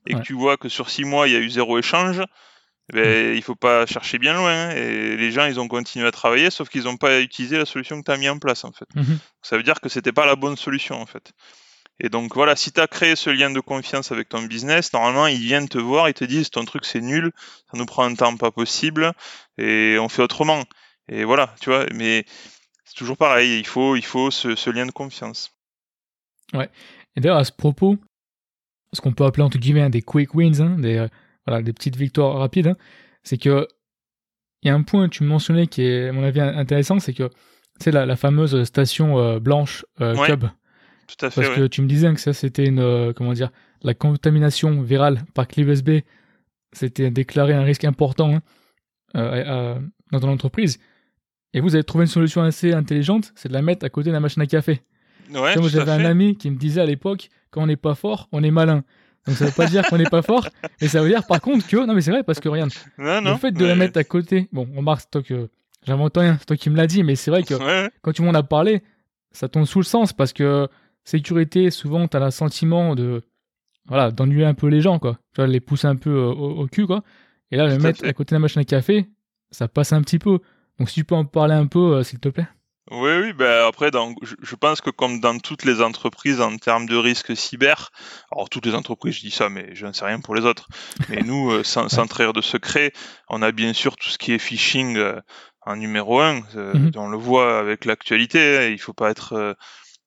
et 0.06 0.12
que 0.12 0.20
tu 0.20 0.35
vois 0.35 0.59
que 0.59 0.68
sur 0.68 0.90
six 0.90 1.04
mois, 1.04 1.26
il 1.26 1.32
y 1.32 1.37
a 1.37 1.40
eu 1.40 1.48
zéro 1.48 1.78
échange, 1.78 2.20
ben, 2.92 3.35
il 3.35 3.42
faut 3.42 3.57
pas 3.57 3.87
chercher 3.87 4.18
bien 4.18 4.35
loin. 4.35 4.53
Hein, 4.53 4.70
et 4.70 5.16
les 5.16 5.31
gens, 5.33 5.46
ils 5.46 5.59
ont 5.59 5.68
continué 5.68 6.07
à 6.07 6.12
travailler, 6.12 6.51
sauf 6.51 6.68
qu'ils 6.68 6.85
n'ont 6.85 6.96
pas 6.96 7.20
utilisé 7.20 7.59
la 7.59 7.66
solution 7.66 8.01
que 8.01 8.05
tu 8.05 8.12
as 8.12 8.16
mis 8.16 8.29
en 8.29 8.38
place, 8.38 8.64
en 8.64 8.72
fait. 8.72 8.87
Mhm. 8.94 9.18
Ça 9.42 9.57
veut 9.57 9.62
dire 9.62 9.81
que 9.81 9.88
c'était 9.88 10.12
pas 10.12 10.27
la 10.27 10.37
bonne 10.37 10.57
solution, 10.57 11.01
en 11.01 11.07
fait. 11.07 11.33
Et 11.99 12.09
donc 12.09 12.35
voilà, 12.35 12.57
si 12.57 12.72
tu 12.72 12.81
as 12.81 12.87
créé 12.87 13.16
ce 13.16 13.31
lien 13.31 13.51
de 13.51 13.61
confiance 13.61 14.12
avec 14.12 14.29
ton 14.29 14.42
business, 14.42 14.92
normalement, 14.92 15.27
ils 15.27 15.40
viennent 15.40 15.68
te 15.68 15.79
voir, 15.79 16.09
ils 16.09 16.14
te 16.14 16.25
disent 16.25 16.51
ton 16.51 16.64
truc 16.64 16.85
c'est 16.85 17.01
nul, 17.01 17.33
ça 17.70 17.79
nous 17.79 17.87
prend 17.87 18.05
un 18.05 18.14
temps 18.14 18.37
pas 18.37 18.51
possible, 18.51 19.12
et 19.57 19.96
on 19.99 20.09
fait 20.09 20.22
autrement. 20.22 20.62
Et 21.09 21.25
voilà, 21.25 21.55
tu 21.61 21.70
vois, 21.70 21.87
mais 21.94 22.27
c'est 22.85 22.96
toujours 22.96 23.16
pareil, 23.16 23.59
il 23.59 23.66
faut, 23.66 23.96
il 23.96 24.05
faut 24.05 24.31
ce, 24.31 24.70
lien 24.70 24.85
de 24.85 24.90
confiance. 24.90 25.53
Ouais. 26.53 26.68
Et 27.16 27.20
d'ailleurs, 27.20 27.38
à 27.38 27.44
ce 27.44 27.53
propos, 27.53 27.96
ce 28.92 29.01
qu'on 29.01 29.12
peut 29.12 29.25
appeler 29.25 29.42
entre 29.42 29.59
guillemets 29.59 29.88
des 29.88 30.03
quick 30.03 30.35
wins, 30.35 30.61
hein, 30.61 30.79
des, 30.79 31.07
voilà, 31.46 31.62
des 31.62 31.72
petites 31.72 31.96
victoires 31.96 32.38
rapides, 32.38 32.68
hein. 32.68 32.76
c'est 33.22 33.38
que 33.38 33.66
il 34.62 34.68
y 34.68 34.70
a 34.70 34.74
un 34.74 34.82
point 34.82 35.09
que 35.09 35.14
tu 35.14 35.24
mentionnais 35.24 35.66
qui 35.66 35.82
est, 35.82 36.09
à 36.09 36.12
mon 36.12 36.24
avis, 36.24 36.40
intéressant, 36.40 36.98
c'est 36.98 37.12
que 37.12 37.30
c'est 37.78 37.92
la, 37.92 38.06
la, 38.06 38.16
fameuse 38.16 38.64
station 38.64 39.18
euh, 39.18 39.38
blanche 39.38 39.85
euh, 40.00 40.16
Cub. 40.24 40.46
Tout 41.06 41.24
à 41.24 41.30
fait. 41.30 41.42
Parce 41.42 41.54
que 41.54 41.66
tu 41.66 41.82
me 41.82 41.87
disais 41.87 42.12
que 42.12 42.20
ça, 42.20 42.32
c'était 42.32 42.66
une, 42.66 42.80
euh, 42.80 43.12
comment 43.12 43.32
dire, 43.32 43.50
la 43.82 43.94
contamination 43.94 44.82
virale 44.82 45.24
par 45.35 45.46
clé 45.46 45.62
USB, 45.62 46.00
c'était 46.72 47.11
déclaré 47.11 47.52
un 47.52 47.62
risque 47.62 47.85
important 47.85 48.35
hein, 48.35 48.42
euh, 49.14 49.78
dans 50.11 50.20
ton 50.20 50.30
entreprise. 50.30 50.78
Et 51.54 51.61
vous 51.61 51.74
avez 51.74 51.85
trouvé 51.85 52.04
une 52.04 52.11
solution 52.11 52.42
assez 52.42 52.72
intelligente, 52.72 53.32
c'est 53.37 53.48
de 53.48 53.54
la 53.54 53.62
mettre 53.62 53.87
à 53.87 53.88
côté 53.88 54.09
de 54.09 54.14
la 54.14 54.20
machine 54.20 54.42
à 54.42 54.46
café. 54.46 54.82
Ouais, 55.32 55.54
j'avais 55.68 55.90
un 55.90 56.04
ami 56.04 56.37
qui 56.37 56.50
me 56.50 56.56
disait 56.56 56.80
à 56.80 56.87
l'époque, 56.87 57.30
quand 57.50 57.62
on 57.62 57.66
n'est 57.66 57.76
pas 57.76 57.94
fort, 57.94 58.28
on 58.32 58.42
est 58.42 58.50
malin. 58.50 58.85
Donc 59.26 59.36
ça 59.36 59.46
veut 59.46 59.52
pas 59.52 59.66
dire 59.66 59.84
qu'on 59.86 59.98
n'est 59.98 60.04
pas 60.04 60.22
fort, 60.22 60.48
mais 60.80 60.88
ça 60.88 61.02
veut 61.02 61.08
dire 61.08 61.26
par 61.26 61.40
contre 61.40 61.66
que 61.66 61.76
non 61.76 61.94
mais 61.94 62.00
c'est 62.00 62.12
vrai 62.12 62.22
parce 62.22 62.40
que 62.40 62.48
regarde, 62.48 62.70
le 62.98 63.36
fait 63.36 63.52
de 63.52 63.64
la 63.64 63.74
mettre 63.74 63.98
à 63.98 64.04
côté, 64.04 64.48
bon 64.52 64.68
remarque 64.76 65.00
c'est 65.00 65.10
toi 65.10 65.22
que 65.22 65.48
j'invente 65.84 66.16
rien, 66.16 66.36
c'est 66.38 66.46
toi 66.46 66.56
qui 66.56 66.70
me 66.70 66.76
l'as 66.76 66.86
dit, 66.86 67.02
mais 67.02 67.16
c'est 67.16 67.30
vrai 67.30 67.42
que 67.42 67.54
quand 68.02 68.12
tu 68.12 68.22
m'en 68.22 68.34
as 68.34 68.42
parlé, 68.42 68.82
ça 69.32 69.48
tombe 69.48 69.64
sous 69.64 69.80
le 69.80 69.84
sens 69.84 70.12
parce 70.12 70.32
que 70.32 70.68
sécurité 71.04 71.70
souvent 71.70 72.06
t'as 72.08 72.24
le 72.24 72.30
sentiment 72.30 72.94
de 72.94 73.22
voilà 73.86 74.10
d'ennuyer 74.10 74.44
un 74.44 74.54
peu 74.54 74.68
les 74.68 74.80
gens 74.80 74.98
quoi, 74.98 75.18
tu 75.34 75.40
vois 75.40 75.46
les 75.46 75.60
pousser 75.60 75.86
un 75.86 75.96
peu 75.96 76.10
euh, 76.10 76.30
au, 76.30 76.66
cul 76.66 76.86
quoi, 76.86 77.02
et 77.50 77.56
là 77.56 77.66
le 77.66 77.78
mettre 77.78 78.04
à, 78.04 78.12
côté 78.12 78.34
de 78.34 78.36
la 78.36 78.40
machine 78.40 78.60
à 78.60 78.64
café, 78.64 79.06
ça 79.50 79.68
passe 79.68 79.92
un 79.92 80.02
petit 80.02 80.18
peu. 80.18 80.38
Donc 80.78 80.90
si 80.90 80.96
tu 80.96 81.04
peux 81.04 81.14
en 81.14 81.24
parler 81.24 81.54
un 81.54 81.66
peu 81.66 81.96
euh, 81.96 82.02
s'il 82.02 82.18
te 82.18 82.28
plaît. 82.28 82.46
Oui, 82.92 83.11
oui, 83.20 83.33
ben 83.33 83.66
après, 83.66 83.90
je 84.42 84.55
pense 84.55 84.81
que 84.81 84.90
comme 84.90 85.18
dans 85.18 85.38
toutes 85.38 85.64
les 85.64 85.83
entreprises 85.83 86.40
en 86.40 86.57
termes 86.57 86.87
de 86.87 86.96
risque 86.96 87.37
cyber, 87.37 87.90
alors 88.31 88.49
toutes 88.49 88.64
les 88.64 88.75
entreprises, 88.75 89.16
je 89.16 89.20
dis 89.22 89.33
ça, 89.33 89.49
mais 89.49 89.75
je 89.75 89.87
ne 89.87 89.92
sais 89.92 90.05
rien 90.05 90.20
pour 90.20 90.37
les 90.37 90.44
autres, 90.44 90.68
mais 91.09 91.22
nous, 91.22 91.51
euh, 91.51 91.64
sans, 91.64 91.88
sans 91.88 92.07
trahir 92.07 92.33
de 92.33 92.40
secret, 92.40 92.92
on 93.29 93.42
a 93.42 93.51
bien 93.51 93.72
sûr 93.72 93.96
tout 93.96 94.09
ce 94.09 94.18
qui 94.18 94.33
est 94.33 94.38
phishing 94.38 94.96
euh, 94.99 95.20
en 95.62 95.75
numéro 95.75 96.20
un, 96.20 96.42
euh, 96.55 96.75
mhm. 96.75 96.92
on 96.94 97.09
le 97.09 97.18
voit 97.18 97.59
avec 97.59 97.87
l'actualité, 97.87 98.59
hein, 98.59 98.68
il 98.68 98.79
faut 98.79 98.92
pas 98.92 99.11
être 99.11 99.57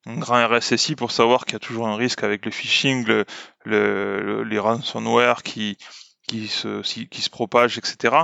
un 0.06 0.18
grand 0.18 0.48
RSSI 0.48 0.96
pour 0.96 1.12
savoir 1.12 1.44
qu'il 1.44 1.54
y 1.54 1.58
a 1.58 1.60
toujours 1.60 1.88
un 1.90 1.98
risque 1.98 2.24
avec 2.24 2.46
le 2.46 2.52
phishing, 2.52 3.06
le, 3.66 4.44
les 4.44 4.60
ransomware 4.60 5.44
qui, 5.44 5.78
qui 6.30 6.48
se, 6.48 6.82
qui 6.82 7.22
se 7.22 7.30
propagent, 7.30 7.78
etc. 7.78 8.16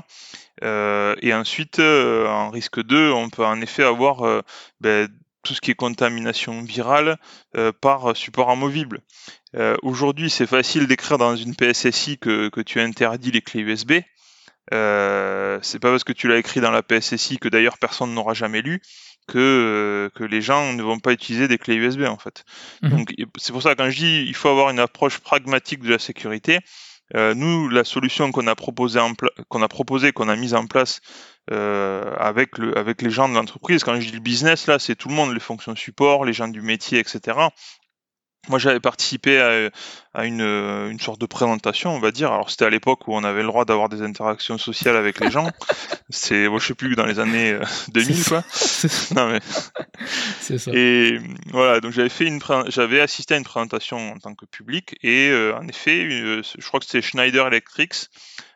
Euh, 0.64 1.16
et 1.22 1.34
ensuite, 1.34 1.80
euh, 1.80 2.28
en 2.28 2.50
risque 2.50 2.82
2, 2.82 3.12
on 3.12 3.30
peut 3.30 3.46
en 3.46 3.60
effet 3.62 3.84
avoir 3.84 4.24
euh, 4.24 4.42
ben, 4.80 5.10
tout 5.44 5.54
ce 5.54 5.62
qui 5.62 5.72
est 5.72 5.76
contamination 5.76 6.64
virale 6.64 7.18
par 7.80 8.18
support 8.18 8.50
amovible. 8.50 9.02
Aujourd'hui, 9.84 10.32
c'est 10.32 10.48
facile 10.48 10.88
d'écrire 10.88 11.20
dans 11.20 11.36
une 11.36 11.56
PSSI 11.56 12.18
que, 12.18 12.50
que 12.50 12.62
tu 12.62 12.80
interdis 12.82 13.30
les 13.30 13.42
clés 13.44 13.62
USB. 13.62 13.94
euh, 14.74 15.60
c'est 15.62 15.80
pas 15.80 15.92
parce 15.92 16.04
que 16.04 16.14
tu 16.14 16.28
l'as 16.28 16.38
écrit 16.38 16.62
dans 16.62 16.72
la 16.72 16.82
PSSI 16.82 17.38
que 17.38 17.48
d'ailleurs 17.48 17.78
personne 17.78 18.14
n'aura 18.14 18.34
jamais 18.34 18.64
lu 18.64 18.82
que 19.28 20.10
que 20.16 20.24
les 20.24 20.42
gens 20.42 20.74
ne 20.74 20.82
vont 20.82 21.00
pas 21.00 21.12
utiliser 21.14 21.48
des 21.48 21.60
clés 21.60 21.76
USB 21.76 22.02
en 22.04 22.18
fait. 22.18 22.44
Mhm. 22.82 22.90
Donc 22.90 23.14
c'est 23.38 23.52
pour 23.52 23.62
ça 23.62 23.76
que 23.76 23.84
quand 23.84 23.90
je 23.92 23.98
dis 23.98 24.26
il 24.28 24.36
faut 24.36 24.50
avoir 24.50 24.72
une 24.72 24.80
approche 24.80 25.20
pragmatique 25.20 25.84
de 25.84 25.90
la 25.90 26.00
sécurité. 26.00 26.60
Euh, 27.14 27.36
nous, 27.36 27.70
la 27.70 27.84
solution 27.84 28.32
qu'on 28.32 28.48
a 28.48 28.56
proposée, 28.56 29.00
qu'on 29.50 29.62
a 29.62 29.68
proposé, 29.68 30.12
qu'on 30.12 30.28
a 30.28 30.36
mise 30.36 30.56
en 30.56 30.66
place 30.66 31.02
euh, 31.52 32.12
avec 32.18 32.58
avec 32.76 33.02
les 33.04 33.12
gens 33.12 33.30
de 33.30 33.36
l'entreprise. 33.36 33.84
Quand 33.84 34.00
je 34.00 34.08
dis 34.08 34.16
le 34.16 34.20
business, 34.20 34.66
là, 34.66 34.80
c'est 34.80 34.96
tout 34.96 35.10
le 35.10 35.14
monde, 35.16 35.34
les 35.34 35.40
fonctions 35.40 35.76
support, 35.76 36.26
les 36.26 36.34
gens 36.34 36.48
du 36.48 36.62
métier, 36.62 37.00
etc. 37.00 37.50
Moi, 38.50 38.60
j'avais 38.60 38.80
participé 38.80 39.40
à, 40.14 40.26
une, 40.26 40.42
une, 40.42 41.00
sorte 41.00 41.20
de 41.20 41.26
présentation, 41.26 41.96
on 41.96 42.00
va 42.00 42.12
dire. 42.12 42.32
Alors, 42.32 42.50
c'était 42.50 42.66
à 42.66 42.70
l'époque 42.70 43.08
où 43.08 43.16
on 43.16 43.24
avait 43.24 43.42
le 43.42 43.48
droit 43.48 43.66
d'avoir 43.66 43.90
des 43.90 44.02
interactions 44.02 44.58
sociales 44.58 44.96
avec 44.96 45.20
les 45.20 45.32
gens. 45.32 45.50
C'est, 46.10 46.48
bon, 46.48 46.60
je 46.60 46.68
sais 46.68 46.74
plus, 46.74 46.96
dans 46.96 47.06
les 47.06 47.20
années 47.20 47.58
2000, 47.90 48.24
quoi. 48.24 48.44
non, 49.16 49.30
mais... 49.30 49.40
C'est 50.40 50.58
ça. 50.58 50.72
Et 50.74 51.20
voilà, 51.52 51.80
donc 51.82 51.92
j'avais 51.92 52.10
fait 52.10 52.26
une, 52.26 52.40
j'avais 52.68 53.02
assisté 53.02 53.34
à 53.34 53.38
une 53.38 53.44
présentation 53.44 54.12
en 54.12 54.18
tant 54.18 54.36
que 54.36 54.46
public, 54.46 54.96
et 55.02 55.30
euh, 55.30 55.56
en 55.56 55.68
effet, 55.68 56.08
je 56.10 56.68
crois 56.68 56.80
que 56.80 56.86
c'était 56.86 57.02
Schneider 57.02 57.48
Electric 57.48 57.94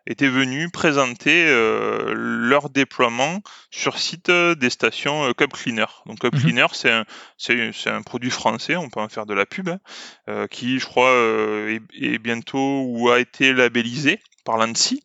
étaient 0.09 0.27
venus 0.27 0.69
présenter 0.71 1.45
euh, 1.47 2.13
leur 2.15 2.69
déploiement 2.69 3.41
sur 3.69 3.99
site 3.99 4.29
euh, 4.29 4.55
des 4.55 4.71
stations 4.71 5.23
euh, 5.23 5.33
Cup 5.33 5.53
Cleaner. 5.53 5.85
Donc 6.07 6.19
Cup 6.19 6.33
mhm. 6.33 6.41
Cleaner, 6.41 6.65
c'est 6.73 6.91
un, 6.91 8.01
produit 8.01 8.31
français, 8.31 8.75
on 8.75 8.89
peut 8.89 8.99
en 8.99 9.07
faire 9.07 9.27
de 9.27 9.35
la 9.35 9.45
pub, 9.45 9.69
hein, 9.69 10.47
qui, 10.49 10.79
je 10.79 10.85
crois, 10.85 11.11
est, 11.11 12.17
bientôt 12.17 12.83
ou 12.87 13.09
a 13.09 13.19
été 13.19 13.53
labellisé 13.53 14.19
par 14.43 14.57
l'ANSI. 14.57 15.03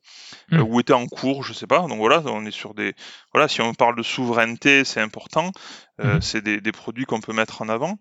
Mhm. 0.51 0.63
ou 0.63 0.81
était 0.81 0.93
en 0.93 1.07
cours, 1.07 1.43
je 1.43 1.53
sais 1.53 1.67
pas. 1.67 1.81
Donc 1.81 1.99
voilà, 1.99 2.23
on 2.27 2.45
est 2.45 2.51
sur 2.51 2.75
des. 2.75 2.95
Voilà, 3.33 3.49
si 3.49 3.61
on 3.61 3.75
parle 3.75 3.97
de 3.97 4.03
souveraineté, 4.03 4.85
c'est 4.85 5.01
important. 5.01 5.53
Euh, 6.01 6.15
mhm. 6.15 6.23
C'est 6.23 6.43
des, 6.43 6.73
produits 6.73 7.05
qu'on 7.05 7.21
peut 7.21 7.33
mettre 7.33 7.63
en 7.63 7.69
avant. 7.69 7.99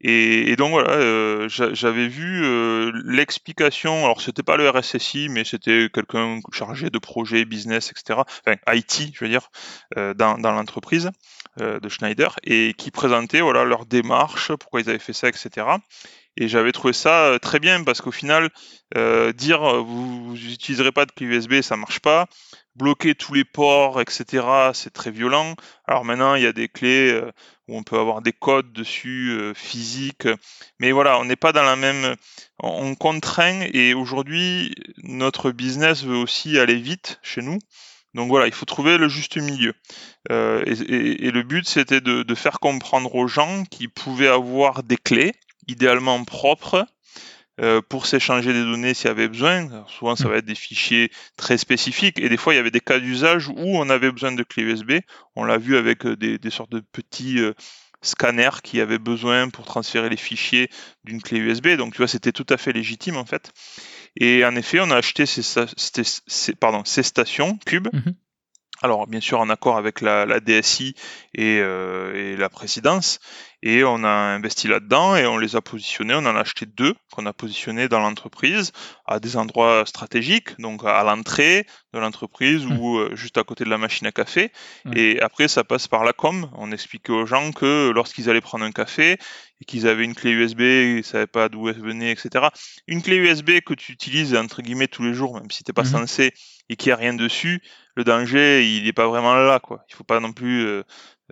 Et, 0.00 0.56
donc 0.56 0.70
voilà, 0.70 0.90
euh, 0.90 1.48
j'avais 1.48 2.08
vu 2.08 2.44
euh, 2.44 2.90
l'explication. 3.04 4.04
Alors 4.04 4.20
c'était 4.20 4.42
pas 4.42 4.56
le 4.56 4.68
RSSI, 4.68 5.28
mais 5.28 5.44
c'était 5.44 5.88
quelqu'un 5.92 6.40
chargé 6.52 6.90
de 6.90 6.98
projet, 6.98 7.44
business, 7.44 7.92
etc. 7.92 8.20
Enfin 8.44 8.56
IT, 8.74 9.12
je 9.14 9.24
veux 9.24 9.30
dire, 9.30 9.50
dans, 9.94 10.38
dans 10.38 10.52
l'entreprise 10.52 11.10
de 11.58 11.88
Schneider, 11.88 12.36
et 12.42 12.74
qui 12.76 12.90
présentait 12.90 13.40
voilà 13.40 13.64
leur 13.64 13.86
démarche, 13.86 14.52
pourquoi 14.54 14.80
ils 14.80 14.90
avaient 14.90 14.98
fait 14.98 15.12
ça, 15.12 15.28
etc. 15.28 15.66
Et 16.36 16.48
j'avais 16.48 16.72
trouvé 16.72 16.92
ça 16.92 17.38
très 17.40 17.60
bien 17.60 17.82
parce 17.84 18.00
qu'au 18.00 18.12
final, 18.12 18.50
dire 19.34 19.82
vous, 19.82 20.24
vous 20.28 20.36
utiliserez 20.36 20.92
pas 20.92 21.06
de 21.06 21.12
clé 21.12 21.26
USB, 21.26 21.60
ça 21.62 21.76
marche 21.76 22.00
pas 22.00 22.28
bloquer 22.76 23.14
tous 23.14 23.34
les 23.34 23.44
ports, 23.44 24.00
etc. 24.00 24.46
C'est 24.74 24.92
très 24.92 25.10
violent. 25.10 25.54
Alors 25.86 26.04
maintenant, 26.04 26.34
il 26.34 26.42
y 26.42 26.46
a 26.46 26.52
des 26.52 26.68
clés 26.68 27.10
euh, 27.10 27.32
où 27.68 27.76
on 27.76 27.82
peut 27.82 27.98
avoir 27.98 28.22
des 28.22 28.32
codes 28.32 28.72
dessus 28.72 29.30
euh, 29.30 29.54
physiques, 29.54 30.28
mais 30.78 30.92
voilà, 30.92 31.18
on 31.18 31.24
n'est 31.24 31.36
pas 31.36 31.52
dans 31.52 31.62
la 31.62 31.76
même. 31.76 32.14
On 32.60 32.94
contraint 32.94 33.66
et 33.72 33.94
aujourd'hui, 33.94 34.74
notre 35.02 35.50
business 35.50 36.04
veut 36.04 36.16
aussi 36.16 36.58
aller 36.58 36.76
vite 36.76 37.18
chez 37.22 37.42
nous. 37.42 37.58
Donc 38.14 38.28
voilà, 38.28 38.46
il 38.46 38.54
faut 38.54 38.64
trouver 38.64 38.96
le 38.96 39.08
juste 39.08 39.36
milieu. 39.36 39.74
Euh, 40.30 40.62
et, 40.66 41.30
le 41.30 41.42
but, 41.42 41.68
c'était 41.68 42.00
de, 42.00 42.22
de 42.22 42.34
faire 42.34 42.60
comprendre 42.60 43.14
aux 43.14 43.28
gens 43.28 43.64
qui 43.64 43.88
pouvaient 43.88 44.28
avoir 44.28 44.82
des 44.82 44.96
clés, 44.96 45.34
idéalement 45.68 46.22
propres, 46.24 46.86
euh, 47.58 47.80
pour 47.80 48.04
s'échanger 48.04 48.52
des 48.52 48.60
données 48.60 48.92
s'il 48.92 49.06
y 49.06 49.10
avait 49.10 49.28
besoin. 49.28 49.86
souvent, 49.88 50.14
ça 50.14 50.28
mm. 50.28 50.30
va 50.30 50.36
être 50.36 50.44
des 50.44 50.54
fichiers 50.54 51.10
très 51.38 51.56
spécifiques. 51.56 52.18
Et 52.18 52.28
des 52.28 52.36
fois, 52.36 52.52
il 52.52 52.56
y 52.56 52.60
avait 52.60 52.70
des 52.70 52.80
cas 52.80 52.98
d'usage 52.98 53.48
où 53.48 53.54
on 53.56 53.88
avait 53.88 54.12
besoin 54.12 54.32
de 54.32 54.42
clés 54.42 54.62
USB. 54.62 54.92
On 55.36 55.44
l'a 55.44 55.56
vu 55.56 55.78
avec 55.78 56.04
euh, 56.04 56.16
des, 56.16 56.50
sortes 56.50 56.70
de 56.70 56.80
petits 56.80 57.38
euh, 57.38 57.54
scanners 58.02 58.60
qui 58.62 58.78
avaient 58.78 58.98
besoin 58.98 59.48
pour 59.48 59.64
transférer 59.64 60.10
les 60.10 60.18
fichiers 60.18 60.68
d'une 61.04 61.22
clé 61.22 61.38
USB. 61.38 61.68
Donc, 61.76 61.94
tu 61.94 61.98
vois, 61.98 62.08
c'était 62.08 62.32
tout 62.32 62.46
à 62.50 62.58
fait 62.58 62.74
légitime, 62.74 63.16
en 63.16 63.24
fait. 63.24 63.50
Et 64.20 64.44
en 64.44 64.54
effet, 64.54 64.80
on 64.80 64.90
a 64.90 64.96
acheté 64.96 65.24
ces, 65.24 65.42
pardon, 66.60 66.82
ces 66.84 67.02
stations 67.02 67.58
Cube. 67.64 67.88
Mm-hmm. 67.88 68.14
Alors 68.82 69.06
bien 69.06 69.20
sûr 69.20 69.40
en 69.40 69.48
accord 69.48 69.78
avec 69.78 70.02
la, 70.02 70.38
DSI 70.38 70.94
et, 71.32 71.56
et, 71.56 72.36
la 72.36 72.48
présidence, 72.50 73.20
et 73.66 73.82
on 73.82 74.04
a 74.04 74.08
investi 74.08 74.68
là-dedans 74.68 75.16
et 75.16 75.26
on 75.26 75.38
les 75.38 75.56
a 75.56 75.60
positionnés. 75.60 76.14
On 76.14 76.18
en 76.18 76.36
a 76.36 76.40
acheté 76.40 76.66
deux 76.66 76.94
qu'on 77.10 77.26
a 77.26 77.32
positionnés 77.32 77.88
dans 77.88 77.98
l'entreprise 77.98 78.70
à 79.06 79.18
des 79.18 79.36
endroits 79.36 79.82
stratégiques, 79.86 80.60
donc 80.60 80.84
à 80.84 81.02
l'entrée 81.02 81.66
de 81.92 81.98
l'entreprise 81.98 82.64
mmh. 82.64 82.78
ou 82.78 82.98
euh, 82.98 83.16
juste 83.16 83.38
à 83.38 83.42
côté 83.42 83.64
de 83.64 83.70
la 83.70 83.76
machine 83.76 84.06
à 84.06 84.12
café. 84.12 84.52
Et 84.94 85.20
après, 85.20 85.48
ça 85.48 85.64
passe 85.64 85.88
par 85.88 86.04
la 86.04 86.12
com. 86.12 86.48
On 86.54 86.70
expliquait 86.70 87.12
aux 87.12 87.26
gens 87.26 87.50
que 87.50 87.90
lorsqu'ils 87.92 88.30
allaient 88.30 88.40
prendre 88.40 88.64
un 88.64 88.70
café 88.70 89.18
et 89.60 89.64
qu'ils 89.64 89.88
avaient 89.88 90.04
une 90.04 90.14
clé 90.14 90.30
USB, 90.30 90.60
ils 90.60 90.96
ne 90.98 91.02
savaient 91.02 91.26
pas 91.26 91.48
d'où 91.48 91.68
elle 91.68 91.80
venait, 91.80 92.12
etc. 92.12 92.46
Une 92.86 93.02
clé 93.02 93.16
USB 93.16 93.58
que 93.66 93.74
tu 93.74 93.90
utilises 93.90 94.36
entre 94.36 94.62
guillemets 94.62 94.86
tous 94.86 95.02
les 95.02 95.12
jours, 95.12 95.34
même 95.34 95.50
si 95.50 95.64
tu 95.64 95.70
n'es 95.70 95.74
pas 95.74 95.82
mmh. 95.82 95.86
censé 95.86 96.34
et 96.68 96.76
qu'il 96.76 96.90
n'y 96.90 96.92
a 96.92 96.96
rien 96.96 97.14
dessus, 97.14 97.62
le 97.96 98.04
danger, 98.04 98.64
il 98.64 98.84
n'est 98.84 98.92
pas 98.92 99.08
vraiment 99.08 99.34
là. 99.34 99.58
Quoi. 99.58 99.84
Il 99.88 99.92
ne 99.92 99.96
faut 99.96 100.04
pas 100.04 100.20
non 100.20 100.32
plus 100.32 100.66
euh, 100.66 100.82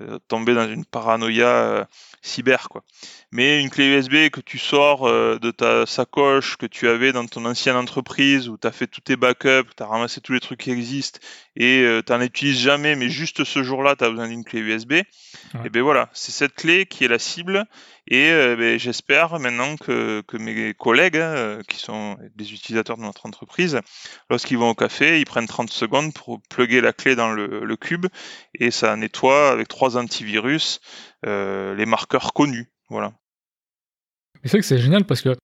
euh, 0.01 0.19
tomber 0.29 0.55
dans 0.55 0.69
une 0.69 0.85
paranoïa 0.85 1.47
euh, 1.47 1.85
cyber 2.23 2.69
quoi. 2.71 2.83
Mais 3.31 3.61
une 3.61 3.69
clé 3.69 3.87
USB 3.87 4.31
que 4.31 4.41
tu 4.41 4.59
sors 4.59 5.11
de 5.11 5.51
ta 5.51 5.87
sacoche 5.87 6.57
que 6.57 6.67
tu 6.67 6.89
avais 6.89 7.13
dans 7.13 7.27
ton 7.27 7.45
ancienne 7.45 7.77
entreprise 7.77 8.49
où 8.49 8.57
tu 8.57 8.67
as 8.67 8.73
fait 8.73 8.87
tous 8.87 9.01
tes 9.01 9.17
backups, 9.17 9.75
tu 9.77 9.83
as 9.83 9.87
ramassé 9.87 10.21
tous 10.21 10.33
les 10.33 10.41
trucs 10.41 10.61
qui 10.61 10.71
existent 10.71 11.19
et 11.57 11.85
tu 12.07 12.13
n'en 12.13 12.21
utilises 12.21 12.61
jamais 12.61 12.95
mais 12.95 13.11
juste 13.11 13.43
ce 13.43 13.65
jour-là 13.65 13.97
tu 13.97 14.05
as 14.05 14.11
besoin 14.11 14.29
d'une 14.29 14.45
clé 14.45 14.61
USB. 14.61 14.93
Et 15.65 15.69
ben 15.69 15.83
voilà, 15.83 16.09
c'est 16.13 16.31
cette 16.31 16.55
clé 16.55 16.87
qui 16.87 17.05
est 17.05 17.09
la 17.09 17.19
cible 17.19 17.67
et 18.07 18.31
ben, 18.31 18.79
j'espère 18.79 19.39
maintenant 19.41 19.77
que, 19.77 20.23
que, 20.29 20.37
mes 20.37 20.73
collègues 20.73 21.17
hein, 21.17 21.59
qui 21.69 21.79
sont 21.79 22.17
des 22.37 22.53
utilisateurs 22.53 22.97
de 22.97 23.03
notre 23.03 23.27
entreprise, 23.27 23.81
lorsqu'ils 24.31 24.59
vont 24.59 24.71
au 24.71 24.75
café, 24.75 25.21
ils 25.21 25.25
prennent 25.25 25.49
30 25.49 25.71
secondes 25.71 26.15
pour 26.15 26.41
plugger 26.55 26.81
la 26.81 26.93
clé 26.93 27.17
dans 27.17 27.33
le, 27.33 27.65
le 27.65 27.77
cube 27.77 28.07
et 28.55 28.71
ça 28.71 28.95
nettoie 28.97 29.51
avec 29.51 29.67
trois 29.67 29.97
antivirus, 29.97 30.81
euh, 31.27 31.75
les 31.75 31.87
marqueurs 31.87 32.33
connus. 32.33 32.71
Voilà. 32.91 33.13
c'est 34.45 34.51
vrai 34.51 34.61
que 34.61 34.67
c'est 34.67 34.79
génial 34.79 35.05
parce 35.05 35.21
que 35.21 35.35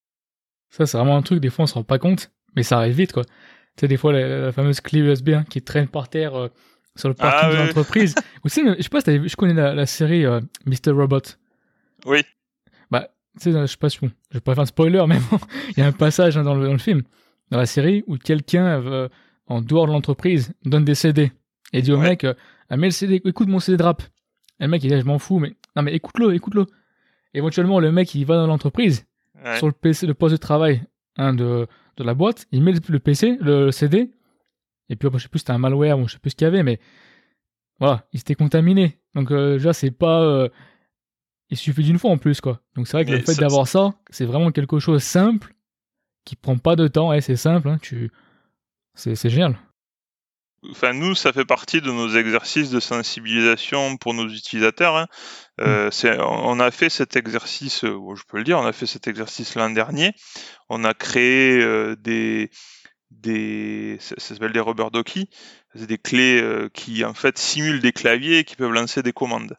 ça, 0.70 0.86
c'est 0.86 0.96
vraiment 0.96 1.16
un 1.16 1.22
truc, 1.22 1.40
des 1.40 1.50
fois, 1.50 1.64
on 1.64 1.66
se 1.66 1.74
rend 1.74 1.82
pas 1.82 1.98
compte, 1.98 2.30
mais 2.54 2.62
ça 2.62 2.78
arrive 2.78 2.94
vite, 2.94 3.12
quoi. 3.12 3.24
Tu 3.24 3.32
sais, 3.80 3.88
des 3.88 3.96
fois, 3.96 4.12
la, 4.12 4.52
fameuse 4.52 4.80
clé 4.80 5.00
USB 5.00 5.30
hein, 5.30 5.44
qui 5.48 5.62
traîne 5.62 5.88
par 5.88 6.08
terre 6.08 6.36
euh, 6.36 6.48
sur 6.94 7.08
le 7.08 7.14
parking 7.14 7.48
ah 7.50 7.52
de 7.52 7.56
l'entreprise. 7.56 8.14
Ou 8.44 8.48
tu 8.48 8.54
sais, 8.54 8.76
je 8.76 8.82
sais 8.82 8.88
pas 8.88 9.00
si 9.00 9.28
je 9.28 9.36
connais 9.36 9.54
la, 9.54 9.86
série 9.86 10.24
euh, 10.24 10.40
Mr. 10.66 10.92
Robot. 10.92 11.22
Oui. 12.06 12.22
Bah, 12.90 13.08
tu 13.40 13.50
sais, 13.50 13.52
je 13.52 13.66
sais 13.66 13.76
pas 13.76 13.90
si 13.90 13.98
je 14.00 14.06
vais 14.34 14.40
pas 14.40 14.54
faire 14.54 14.62
un 14.62 14.66
spoiler, 14.66 15.04
mais 15.08 15.18
bon, 15.30 15.40
il 15.70 15.78
y 15.78 15.82
a 15.82 15.86
un 15.86 15.92
passage 15.92 16.36
hein, 16.36 16.44
dans, 16.44 16.54
le, 16.54 16.78
film, 16.78 17.02
dans 17.50 17.58
la 17.58 17.66
série, 17.66 18.04
où 18.06 18.16
quelqu'un, 18.16 19.08
en 19.50 19.60
dehors 19.60 19.86
de 19.86 19.92
l'entreprise, 19.92 20.54
donne 20.64 20.84
des 20.84 20.94
CD 20.94 21.32
et 21.72 21.82
dit 21.82 21.92
au 21.92 21.98
mec, 21.98 22.24
ah, 22.24 22.76
mets 22.76 22.86
le 22.86 22.92
CD, 22.92 23.20
écoute 23.24 23.48
mon 23.48 23.60
CD 23.60 23.76
de 23.76 23.82
rap. 23.82 24.02
Et 24.58 24.64
le 24.64 24.68
mec, 24.68 24.82
il 24.82 24.90
dit, 24.90 24.98
je 24.98 25.04
m'en 25.04 25.18
fous, 25.18 25.38
mais 25.38 25.54
non, 25.76 25.82
mais 25.82 25.94
écoute-le, 25.94 26.34
écoute-le. 26.34 26.66
Éventuellement, 27.34 27.80
le 27.80 27.92
mec, 27.92 28.14
il 28.14 28.24
va 28.24 28.36
dans 28.36 28.46
l'entreprise, 28.46 29.06
sur 29.56 29.66
le 29.66 29.72
PC, 29.72 30.06
le 30.06 30.14
poste 30.14 30.32
de 30.32 30.36
travail 30.38 30.82
hein, 31.16 31.34
de, 31.34 31.66
de 31.96 32.04
la 32.04 32.14
boîte, 32.14 32.46
il 32.52 32.62
met 32.62 32.72
le 32.72 32.98
PC, 32.98 33.36
le 33.40 33.70
CD, 33.70 34.10
et 34.90 34.96
puis, 34.96 35.08
je 35.14 35.18
sais 35.18 35.28
plus, 35.28 35.38
c'était 35.38 35.52
un 35.52 35.58
malware, 35.58 35.98
ou 35.98 36.08
je 36.08 36.14
sais 36.14 36.18
plus 36.18 36.30
ce 36.30 36.36
qu'il 36.36 36.44
y 36.44 36.48
avait, 36.48 36.64
mais 36.64 36.80
voilà, 37.78 38.06
il 38.12 38.18
s'était 38.18 38.34
contaminé. 38.34 38.98
Donc, 39.14 39.30
euh, 39.30 39.54
déjà, 39.54 39.72
c'est 39.72 39.92
pas. 39.92 40.20
Euh, 40.20 40.48
il 41.48 41.56
suffit 41.56 41.84
d'une 41.84 41.98
fois 41.98 42.10
en 42.10 42.18
plus, 42.18 42.40
quoi. 42.40 42.60
Donc, 42.74 42.88
c'est 42.88 42.96
vrai 42.96 43.04
que 43.04 43.12
le 43.12 43.20
fait 43.20 43.38
d'avoir 43.38 43.66
ça, 43.66 43.94
c'est 44.10 44.24
vraiment 44.26 44.50
quelque 44.50 44.80
chose 44.80 45.02
simple, 45.02 45.54
qui 46.24 46.36
prend 46.36 46.58
pas 46.58 46.76
de 46.76 46.88
temps, 46.88 47.12
et 47.12 47.20
c'est 47.20 47.36
simple, 47.36 47.68
hein, 47.68 47.78
tu... 47.80 48.10
c'est 48.94 49.30
génial 49.30 49.58
enfin 50.68 50.92
nous, 50.92 51.14
ça 51.14 51.32
fait 51.32 51.44
partie 51.44 51.80
de 51.80 51.90
nos 51.90 52.14
exercices 52.16 52.70
de 52.70 52.80
sensibilisation 52.80 53.96
pour 53.96 54.14
nos 54.14 54.28
utilisateurs. 54.28 54.96
Hein. 54.96 55.06
Euh, 55.60 55.90
mm. 55.90 56.20
on 56.20 56.60
a 56.60 56.70
fait 56.70 56.90
cet 56.90 57.16
exercice, 57.16 57.84
euh, 57.84 58.14
je 58.14 58.22
peux 58.28 58.38
le 58.38 58.44
dire, 58.44 58.58
on 58.58 58.66
a 58.66 58.72
fait 58.72 58.86
cet 58.86 59.08
exercice 59.08 59.54
l'an 59.54 59.70
dernier. 59.70 60.12
On 60.68 60.84
a 60.84 60.94
créé 60.94 61.60
euh, 61.60 61.96
des, 61.96 62.50
des, 63.10 63.96
ça, 64.00 64.14
s'appelle 64.18 64.52
des 64.52 64.60
rubber 64.60 64.88
ducky, 64.92 65.30
c'est 65.74 65.86
des 65.86 65.98
clés 65.98 66.42
qui 66.74 67.04
en 67.04 67.14
fait 67.14 67.38
simulent 67.38 67.80
des 67.80 67.92
claviers 67.92 68.38
et 68.38 68.44
qui 68.44 68.56
peuvent 68.56 68.72
lancer 68.72 69.02
des 69.02 69.12
commandes. 69.12 69.56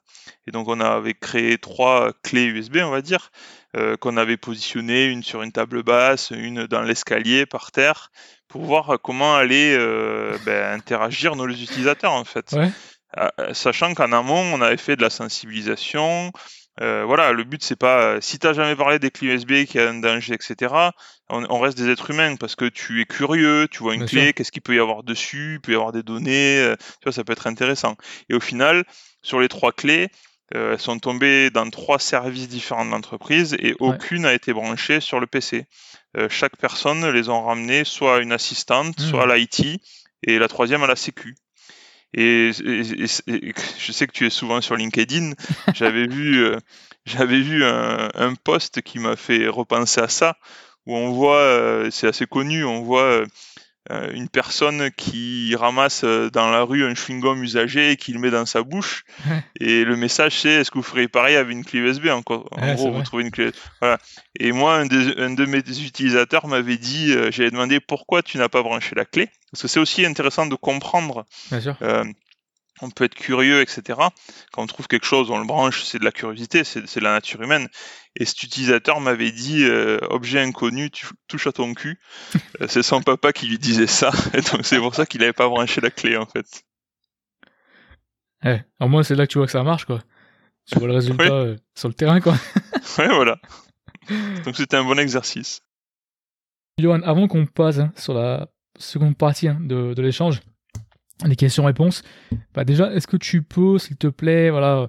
Et 0.47 0.51
donc 0.51 0.67
on 0.67 0.79
avait 0.79 1.13
créé 1.13 1.57
trois 1.57 2.11
clés 2.23 2.45
USB, 2.45 2.77
on 2.83 2.89
va 2.89 3.01
dire, 3.01 3.31
qu'on 4.01 4.17
avait 4.17 4.37
positionnées, 4.37 5.05
une 5.05 5.23
sur 5.23 5.41
une 5.41 5.51
table 5.51 5.83
basse, 5.83 6.31
une 6.31 6.67
dans 6.67 6.81
l'escalier 6.81 7.45
par 7.45 7.71
terre, 7.71 8.11
pour 8.51 8.65
voir 8.65 8.97
comment 9.01 9.35
aller 9.35 9.73
euh, 9.77 10.37
ben, 10.45 10.73
interagir 10.73 11.35
nos 11.35 11.47
utilisateurs 11.47 12.11
en 12.11 12.25
fait. 12.25 12.53
Euh, 13.17 13.53
sachant 13.53 13.93
qu'en 13.93 14.11
amont, 14.11 14.41
on 14.53 14.61
avait 14.61 14.77
fait 14.77 14.95
de 14.95 15.01
la 15.01 15.09
sensibilisation, 15.09 16.31
Euh, 16.81 17.03
voilà, 17.05 17.31
le 17.31 17.43
but 17.43 17.63
c'est 17.63 17.75
pas 17.75 18.19
si 18.21 18.39
t'as 18.39 18.53
jamais 18.53 18.75
parlé 18.75 18.97
des 18.97 19.11
clés 19.11 19.27
USB, 19.27 19.65
qu'il 19.65 19.79
y 19.79 19.83
a 19.83 19.89
un 19.89 19.99
danger, 19.99 20.33
etc. 20.33 20.73
On, 21.29 21.59
reste 21.59 21.77
des 21.77 21.89
êtres 21.89 22.09
humains 22.09 22.35
parce 22.35 22.55
que 22.55 22.65
tu 22.65 23.01
es 23.01 23.05
curieux, 23.05 23.67
tu 23.69 23.79
vois 23.79 23.93
une 23.93 24.05
clé, 24.05 24.33
qu'est-ce 24.33 24.51
qu'il 24.51 24.61
peut 24.61 24.75
y 24.75 24.79
avoir 24.79 25.03
dessus, 25.03 25.53
il 25.55 25.61
peut 25.61 25.71
y 25.71 25.75
avoir 25.75 25.91
des 25.91 26.03
données, 26.03 26.59
euh, 26.59 26.75
tu 26.75 27.05
vois, 27.05 27.13
ça 27.13 27.23
peut 27.23 27.33
être 27.33 27.47
intéressant. 27.47 27.95
Et 28.29 28.33
au 28.33 28.39
final, 28.39 28.83
sur 29.21 29.39
les 29.39 29.47
trois 29.47 29.71
clés, 29.71 30.09
euh, 30.55 30.73
elles 30.73 30.79
sont 30.79 30.99
tombées 30.99 31.49
dans 31.49 31.69
trois 31.69 31.99
services 31.99 32.49
différents 32.49 32.85
de 32.85 32.91
l'entreprise 32.91 33.55
et 33.59 33.75
aucune 33.79 34.23
n'a 34.23 34.33
été 34.33 34.51
branchée 34.51 34.99
sur 34.99 35.19
le 35.19 35.27
PC. 35.27 35.65
chaque 36.29 36.57
personne 36.57 37.09
les 37.09 37.29
ont 37.29 37.43
ramenées 37.43 37.85
soit 37.85 38.17
à 38.17 38.19
une 38.19 38.33
assistante, 38.33 38.99
mmh. 38.99 39.03
soit 39.03 39.31
à 39.31 39.37
l'IT 39.37 39.81
et 40.23 40.39
la 40.39 40.47
troisième 40.47 40.83
à 40.83 40.87
la 40.87 40.95
Sécu. 40.95 41.35
Et, 42.13 42.51
je 42.53 43.91
sais 43.91 44.07
que 44.07 44.11
tu 44.11 44.25
es 44.25 44.29
souvent 44.29 44.61
sur 44.61 44.75
LinkedIn. 44.75 45.31
J'avais 45.73 46.07
vu, 46.07 46.43
euh, 46.43 46.57
j'avais 47.05 47.39
vu 47.41 47.63
un, 47.63 48.09
un 48.13 48.35
post 48.35 48.81
qui 48.81 48.99
m'a 48.99 49.15
fait 49.15 49.47
repenser 49.47 50.01
à 50.01 50.07
ça, 50.07 50.37
où 50.85 50.95
on 50.95 51.11
voit, 51.11 51.37
euh, 51.37 51.89
c'est 51.91 52.07
assez 52.07 52.25
connu, 52.25 52.63
on 52.63 52.81
voit 52.81 53.23
euh, 53.89 54.11
une 54.13 54.29
personne 54.29 54.91
qui 54.91 55.55
ramasse 55.55 56.03
dans 56.03 56.51
la 56.51 56.61
rue 56.61 56.83
un 56.83 56.93
chewing-gum 56.93 57.41
usagé 57.41 57.91
et 57.91 57.97
qui 57.97 58.13
le 58.13 58.19
met 58.19 58.29
dans 58.29 58.45
sa 58.45 58.61
bouche. 58.61 59.03
Et 59.59 59.83
le 59.83 59.95
message 59.95 60.39
c'est 60.39 60.49
est-ce 60.49 60.71
que 60.71 60.77
vous 60.77 60.83
ferez 60.83 61.07
pareil 61.07 61.35
avec 61.35 61.51
une 61.51 61.65
clé 61.65 61.79
USB 61.79 62.07
En, 62.07 62.17
en 62.19 62.73
gros, 62.75 62.91
vous 62.91 63.01
trouvez 63.03 63.23
une 63.23 63.31
clé. 63.31 63.51
Voilà. 63.79 63.97
Et 64.39 64.51
moi, 64.51 64.77
un, 64.77 64.83
un 64.83 65.33
de 65.33 65.45
mes 65.45 65.59
utilisateurs 65.59 66.47
m'avait 66.47 66.77
dit, 66.77 67.13
j'avais 67.31 67.51
demandé 67.51 67.79
pourquoi 67.79 68.21
tu 68.21 68.37
n'as 68.37 68.49
pas 68.49 68.61
branché 68.61 68.95
la 68.95 69.05
clé. 69.05 69.29
Parce 69.51 69.63
que 69.63 69.67
c'est 69.67 69.79
aussi 69.79 70.05
intéressant 70.05 70.45
de 70.45 70.55
comprendre. 70.55 71.25
Euh, 71.81 72.05
on 72.81 72.89
peut 72.89 73.03
être 73.03 73.15
curieux, 73.15 73.61
etc. 73.61 73.99
Quand 74.51 74.63
on 74.63 74.65
trouve 74.65 74.87
quelque 74.87 75.05
chose, 75.05 75.29
on 75.29 75.37
le 75.37 75.45
branche, 75.45 75.83
c'est 75.83 75.99
de 75.99 76.05
la 76.05 76.11
curiosité, 76.11 76.63
c'est 76.63 76.81
de 76.81 77.03
la 77.03 77.11
nature 77.11 77.41
humaine. 77.41 77.67
Et 78.17 78.25
cet 78.25 78.43
utilisateur 78.43 78.99
m'avait 78.99 79.31
dit 79.31 79.63
euh, 79.63 79.99
objet 80.09 80.39
inconnu, 80.39 80.91
tu 80.91 81.07
touches 81.27 81.47
à 81.47 81.51
ton 81.51 81.73
cul. 81.73 81.99
Euh, 82.61 82.67
c'est 82.67 82.83
son 82.83 83.01
papa 83.01 83.31
qui 83.31 83.47
lui 83.47 83.57
disait 83.57 83.87
ça, 83.87 84.11
et 84.33 84.41
donc 84.41 84.65
c'est 84.65 84.77
pour 84.77 84.93
ça 84.93 85.05
qu'il 85.05 85.21
n'avait 85.21 85.33
pas 85.33 85.47
branché 85.47 85.81
la 85.81 85.89
clé 85.89 86.17
en 86.17 86.25
fait. 86.25 86.63
Eh, 88.43 88.57
au 88.79 88.87
moins 88.87 89.03
c'est 89.03 89.15
là 89.15 89.25
que 89.25 89.31
tu 89.31 89.37
vois 89.37 89.47
que 89.47 89.51
ça 89.51 89.63
marche 89.63 89.85
quoi. 89.85 90.01
Tu 90.65 90.77
vois 90.77 90.87
le 90.87 90.93
résultat 90.93 91.55
sur 91.75 91.87
le 91.87 91.93
terrain 91.93 92.19
quoi. 92.19 92.33
ouais 92.97 93.07
voilà. 93.07 93.39
Donc 94.43 94.55
c'était 94.57 94.75
un 94.75 94.83
bon 94.83 94.99
exercice. 94.99 95.61
Johan, 96.77 97.01
avant 97.03 97.27
qu'on 97.27 97.45
passe 97.45 97.79
hein, 97.79 97.91
sur 97.95 98.13
la 98.13 98.47
seconde 98.77 99.17
partie 99.17 99.47
hein, 99.47 99.57
de, 99.61 99.99
l'échange, 100.01 100.41
les 101.25 101.35
questions-réponses. 101.35 102.03
Bah 102.53 102.63
déjà, 102.63 102.91
est-ce 102.93 103.07
que 103.07 103.17
tu 103.17 103.43
peux, 103.43 103.77
s'il 103.77 103.97
te 103.97 104.07
plaît, 104.07 104.49
voilà, 104.49 104.87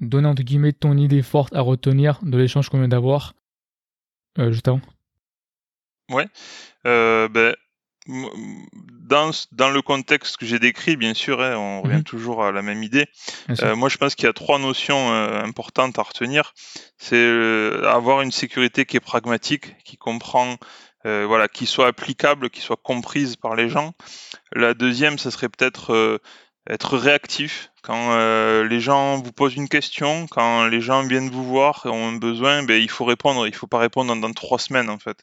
donner 0.00 0.28
entre 0.28 0.42
guillemets 0.42 0.72
ton 0.72 0.96
idée 0.96 1.22
forte 1.22 1.54
à 1.54 1.60
retenir 1.60 2.20
de 2.22 2.36
l'échange 2.36 2.68
qu'on 2.68 2.78
vient 2.78 2.88
d'avoir 2.88 3.34
euh, 4.38 4.52
juste 4.52 4.68
avant 4.68 4.80
Ouais. 6.10 6.26
Euh, 6.86 7.28
ben, 7.28 7.54
dans, 8.06 9.30
dans 9.52 9.68
le 9.68 9.82
contexte 9.82 10.38
que 10.38 10.46
j'ai 10.46 10.58
décrit, 10.58 10.96
bien 10.96 11.12
sûr, 11.12 11.42
hein, 11.42 11.54
on 11.56 11.82
revient 11.82 11.96
mhm. 11.96 12.04
toujours 12.04 12.42
à 12.42 12.50
la 12.50 12.62
même 12.62 12.82
idée. 12.82 13.04
Euh, 13.62 13.76
moi, 13.76 13.90
je 13.90 13.98
pense 13.98 14.14
qu'il 14.14 14.24
y 14.24 14.28
a 14.28 14.32
trois 14.32 14.58
notions 14.58 15.12
importantes 15.12 15.98
à 15.98 16.02
retenir. 16.02 16.54
C'est 16.96 17.28
avoir 17.84 18.22
une 18.22 18.32
sécurité 18.32 18.86
qui 18.86 18.96
est 18.96 19.00
pragmatique, 19.00 19.76
qui 19.84 19.98
comprend 19.98 20.56
euh, 21.06 21.26
voilà, 21.26 21.46
qui 21.46 21.66
soit 21.66 21.86
applicable, 21.86 22.50
qui 22.50 22.60
soit 22.60 22.76
comprise 22.76 23.36
par 23.36 23.54
les 23.54 23.68
gens. 23.68 23.92
La 24.52 24.74
deuxième, 24.74 25.18
ça 25.18 25.30
serait 25.30 25.48
peut-être 25.48 25.94
euh, 25.94 26.18
être 26.68 26.98
réactif 26.98 27.70
quand 27.88 28.12
euh, 28.12 28.68
les 28.68 28.78
gens 28.78 29.16
vous 29.16 29.32
posent 29.32 29.56
une 29.56 29.68
question, 29.68 30.28
quand 30.30 30.68
les 30.68 30.80
gens 30.80 31.02
viennent 31.06 31.30
vous 31.30 31.44
voir 31.44 31.82
et 31.86 31.88
ont 31.88 32.12
besoin, 32.12 32.62
ben, 32.62 32.80
il 32.80 32.90
faut 32.90 33.04
répondre. 33.04 33.48
Il 33.48 33.54
faut 33.54 33.66
pas 33.66 33.78
répondre 33.78 34.14
dans, 34.14 34.32
trois 34.32 34.58
semaines 34.60 34.90
en 34.90 34.98
fait. 34.98 35.18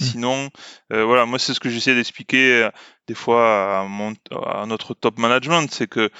Mmh. 0.00 0.04
Sinon, 0.04 0.50
voilà, 0.90 1.26
moi 1.26 1.38
c'est 1.38 1.54
ce 1.54 1.60
que 1.60 1.70
j'essaie 1.70 1.94
d'expliquer 1.94 2.68
des 3.06 3.14
fois 3.14 3.80
à, 3.80 3.84
mon, 3.84 4.14
à 4.44 4.66
notre 4.66 4.94
top 4.94 5.18
management, 5.18 5.72
c'est 5.72 5.88
que 5.88 6.10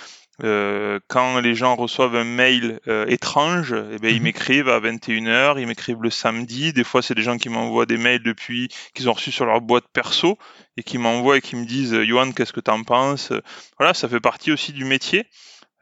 euh, 0.45 1.01
quand 1.09 1.41
les 1.41 1.57
gens 1.57 1.75
reçoivent 1.75 2.15
un 2.15 2.25
mail 2.25 2.79
euh, 2.87 3.07
étrange, 3.07 3.75
eh 3.75 3.99
ben, 3.99 4.11
ils 4.11 4.19
mhm. 4.19 4.23
m'écrivent 4.23 4.69
à 4.69 4.79
21h, 4.79 5.61
ils 5.61 5.67
m'écrivent 5.67 6.03
le 6.03 6.11
samedi. 6.11 6.73
Des 6.73 6.85
fois, 6.85 7.03
c'est 7.03 7.15
des 7.15 7.23
gens 7.23 7.39
qui 7.39 7.49
m'envoient 7.49 7.87
des 7.87 7.97
mails 7.97 8.23
depuis 8.23 8.69
qu'ils 8.95 9.09
ont 9.09 9.15
reçu 9.15 9.33
sur 9.33 9.47
leur 9.47 9.61
boîte 9.61 9.87
perso 9.93 10.39
et 10.77 10.85
qui 10.85 10.97
m'envoient 10.99 11.39
et 11.39 11.41
qui 11.41 11.57
me 11.57 11.65
disent 11.65 12.03
Johan, 12.03 12.31
qu'est-ce 12.31 12.53
que 12.53 12.61
tu 12.61 12.71
en 12.71 12.85
penses? 12.85 13.33
Voilà, 13.79 13.95
ça 13.95 14.09
fait 14.09 14.21
partie 14.21 14.53
aussi 14.53 14.73
du 14.73 14.85
métier. 14.85 15.27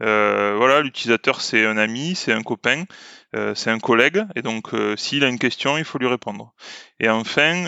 Euh, 0.02 0.54
voilà, 0.56 0.82
l'utilisateur 0.82 1.40
c'est 1.40 1.64
un 1.64 1.78
ami, 1.78 2.14
c'est 2.14 2.32
un 2.32 2.42
copain, 2.42 2.84
euh, 3.34 3.54
c'est 3.54 3.70
un 3.70 3.78
collègue, 3.78 4.24
et 4.34 4.42
donc 4.42 4.74
euh, 4.74 4.94
s'il 4.96 5.24
a 5.24 5.28
une 5.28 5.38
question, 5.38 5.78
il 5.78 5.84
faut 5.84 5.98
lui 5.98 6.06
répondre. 6.06 6.52
Et 7.00 7.08
enfin, 7.08 7.64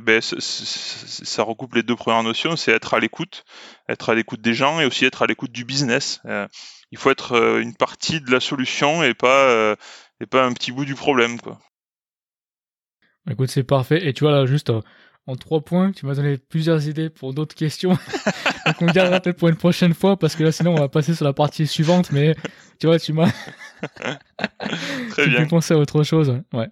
ben, 0.00 0.20
ça 0.20 1.42
recoupe 1.42 1.74
les 1.74 1.82
deux 1.82 1.96
premières 1.96 2.22
notions, 2.22 2.56
c'est 2.56 2.72
être 2.72 2.94
à 2.94 3.00
l'écoute, 3.00 3.44
être 3.88 4.10
à 4.10 4.14
l'écoute 4.14 4.40
des 4.40 4.54
gens 4.54 4.80
et 4.80 4.84
aussi 4.84 5.04
être 5.04 5.22
à 5.22 5.26
l'écoute 5.26 5.52
du 5.52 5.64
business. 5.64 6.20
il 6.90 6.98
faut 6.98 7.10
être 7.10 7.58
une 7.60 7.74
partie 7.74 8.20
de 8.20 8.30
la 8.30 8.40
solution 8.40 9.02
et 9.02 9.14
pas 9.14 9.76
et 10.20 10.26
pas 10.26 10.44
un 10.44 10.52
petit 10.52 10.72
bout 10.72 10.84
du 10.84 10.94
problème, 10.94 11.40
quoi. 11.40 11.58
Écoute, 13.30 13.48
c'est 13.48 13.64
parfait. 13.64 14.06
Et 14.06 14.12
tu 14.12 14.24
vois 14.24 14.32
là, 14.32 14.44
juste 14.44 14.70
en 15.26 15.36
trois 15.36 15.60
points. 15.60 15.92
Tu 15.92 16.06
m'as 16.06 16.14
donné 16.14 16.36
plusieurs 16.38 16.86
idées 16.88 17.10
pour 17.10 17.34
d'autres 17.34 17.54
questions. 17.54 17.90
Donc 18.66 18.76
on 18.80 18.86
gardera 18.86 19.20
peut-être 19.20 19.38
pour 19.38 19.48
une 19.48 19.56
prochaine 19.56 19.94
fois 19.94 20.16
parce 20.16 20.36
que 20.36 20.44
là 20.44 20.52
sinon 20.52 20.72
on 20.72 20.80
va 20.80 20.88
passer 20.88 21.14
sur 21.14 21.24
la 21.24 21.32
partie 21.32 21.66
suivante. 21.66 22.12
Mais 22.12 22.34
tu 22.78 22.86
vois, 22.86 22.98
tu 22.98 23.12
m'as. 23.12 23.30
Très 25.10 25.26
bien. 25.28 25.46
penser 25.46 25.74
à 25.74 25.78
autre 25.78 26.02
chose. 26.02 26.40
Ouais. 26.52 26.68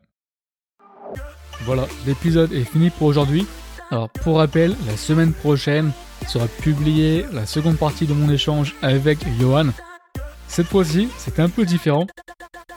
Voilà, 1.63 1.87
l'épisode 2.07 2.53
est 2.53 2.65
fini 2.65 2.91
pour 2.91 3.07
aujourd'hui. 3.07 3.47
Alors 3.91 4.09
pour 4.11 4.39
rappel, 4.39 4.75
la 4.87 4.97
semaine 4.97 5.33
prochaine 5.33 5.93
sera 6.27 6.47
publiée 6.49 7.27
la 7.33 7.47
seconde 7.47 7.79
partie 7.79 8.07
de 8.07 8.15
mon 8.15 8.31
échange 8.31 8.75
avec 8.83 9.19
Johan. 9.39 9.69
Cette 10.49 10.67
fois-ci, 10.67 11.09
c'est 11.19 11.41
un 11.41 11.49
peu 11.49 11.65
différent, 11.65 12.07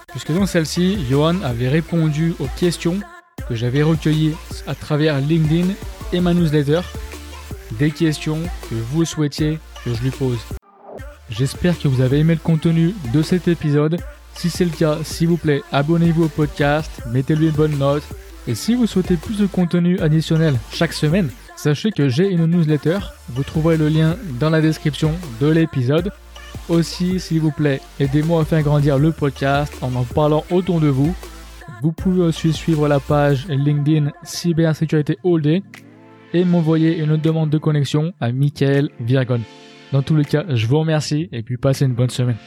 puisque 0.10 0.32
dans 0.34 0.46
celle-ci, 0.46 1.06
Johan 1.10 1.42
avait 1.42 1.68
répondu 1.68 2.34
aux 2.40 2.48
questions 2.58 3.00
que 3.48 3.56
j'avais 3.56 3.84
recueilli 3.84 4.34
à 4.68 4.76
travers 4.76 5.20
LinkedIn 5.20 5.74
et 6.14 6.20
ma 6.20 6.34
newsletter, 6.34 6.82
des 7.80 7.92
questions 7.92 8.40
que 8.70 8.76
vous 8.92 9.06
souhaitiez 9.06 9.60
que 9.84 9.94
je 9.94 10.02
lui 10.02 10.12
pose. 10.12 10.40
J'espère 11.30 11.78
que 11.80 11.88
vous 11.88 12.02
avez 12.02 12.20
aimé 12.20 12.34
le 12.36 12.40
contenu 12.40 12.94
de 13.14 13.22
cet 13.22 13.48
épisode. 13.48 13.98
Si 14.36 14.50
c'est 14.50 14.66
le 14.66 14.72
cas, 14.72 15.00
s'il 15.04 15.30
vous 15.30 15.38
plaît, 15.38 15.64
abonnez-vous 15.72 16.26
au 16.26 16.30
podcast, 16.30 16.92
mettez-lui 17.12 17.48
une 17.48 17.52
bonne 17.54 17.78
note. 17.78 18.04
Et 18.48 18.56
si 18.56 18.76
vous 18.76 18.86
souhaitez 18.86 19.18
plus 19.18 19.40
de 19.40 19.48
contenu 19.48 20.00
additionnel 20.00 20.56
chaque 20.72 20.94
semaine, 20.94 21.30
sachez 21.56 21.92
que 21.92 22.10
j'ai 22.10 22.30
une 22.30 22.46
newsletter. 22.46 23.00
Vous 23.30 23.44
trouverez 23.44 23.78
le 23.78 23.90
lien 23.90 24.18
dans 24.40 24.52
la 24.52 24.62
description 24.62 25.12
de 25.42 25.48
l'épisode. 25.48 26.12
Aussi, 26.70 27.20
s'il 27.20 27.42
vous 27.42 27.52
plaît, 27.52 27.82
aidez-moi 28.00 28.42
à 28.42 28.46
faire 28.46 28.62
grandir 28.62 29.00
le 29.00 29.12
podcast 29.12 29.74
en 29.82 29.94
en 29.96 30.04
parlant 30.04 30.46
autour 30.52 30.80
de 30.80 30.88
vous. 30.88 31.16
Vous 31.82 31.92
pouvez 31.92 32.22
aussi 32.22 32.54
suivre 32.54 32.88
la 32.88 33.00
page 33.00 33.48
LinkedIn 33.48 34.12
Cybersécurité 34.24 35.18
All 35.24 35.42
Day 35.42 35.64
et 36.34 36.44
m'envoyer 36.44 36.98
une 36.98 37.18
demande 37.18 37.50
de 37.50 37.58
connexion 37.58 38.14
à 38.20 38.32
Michael 38.32 38.90
Virgon. 39.00 39.42
Dans 39.92 40.02
tous 40.02 40.16
les 40.16 40.26
cas, 40.26 40.46
je 40.50 40.68
vous 40.68 40.80
remercie 40.80 41.30
et 41.32 41.44
puis 41.44 41.58
passez 41.58 41.86
une 41.86 41.94
bonne 41.94 42.10
semaine. 42.10 42.38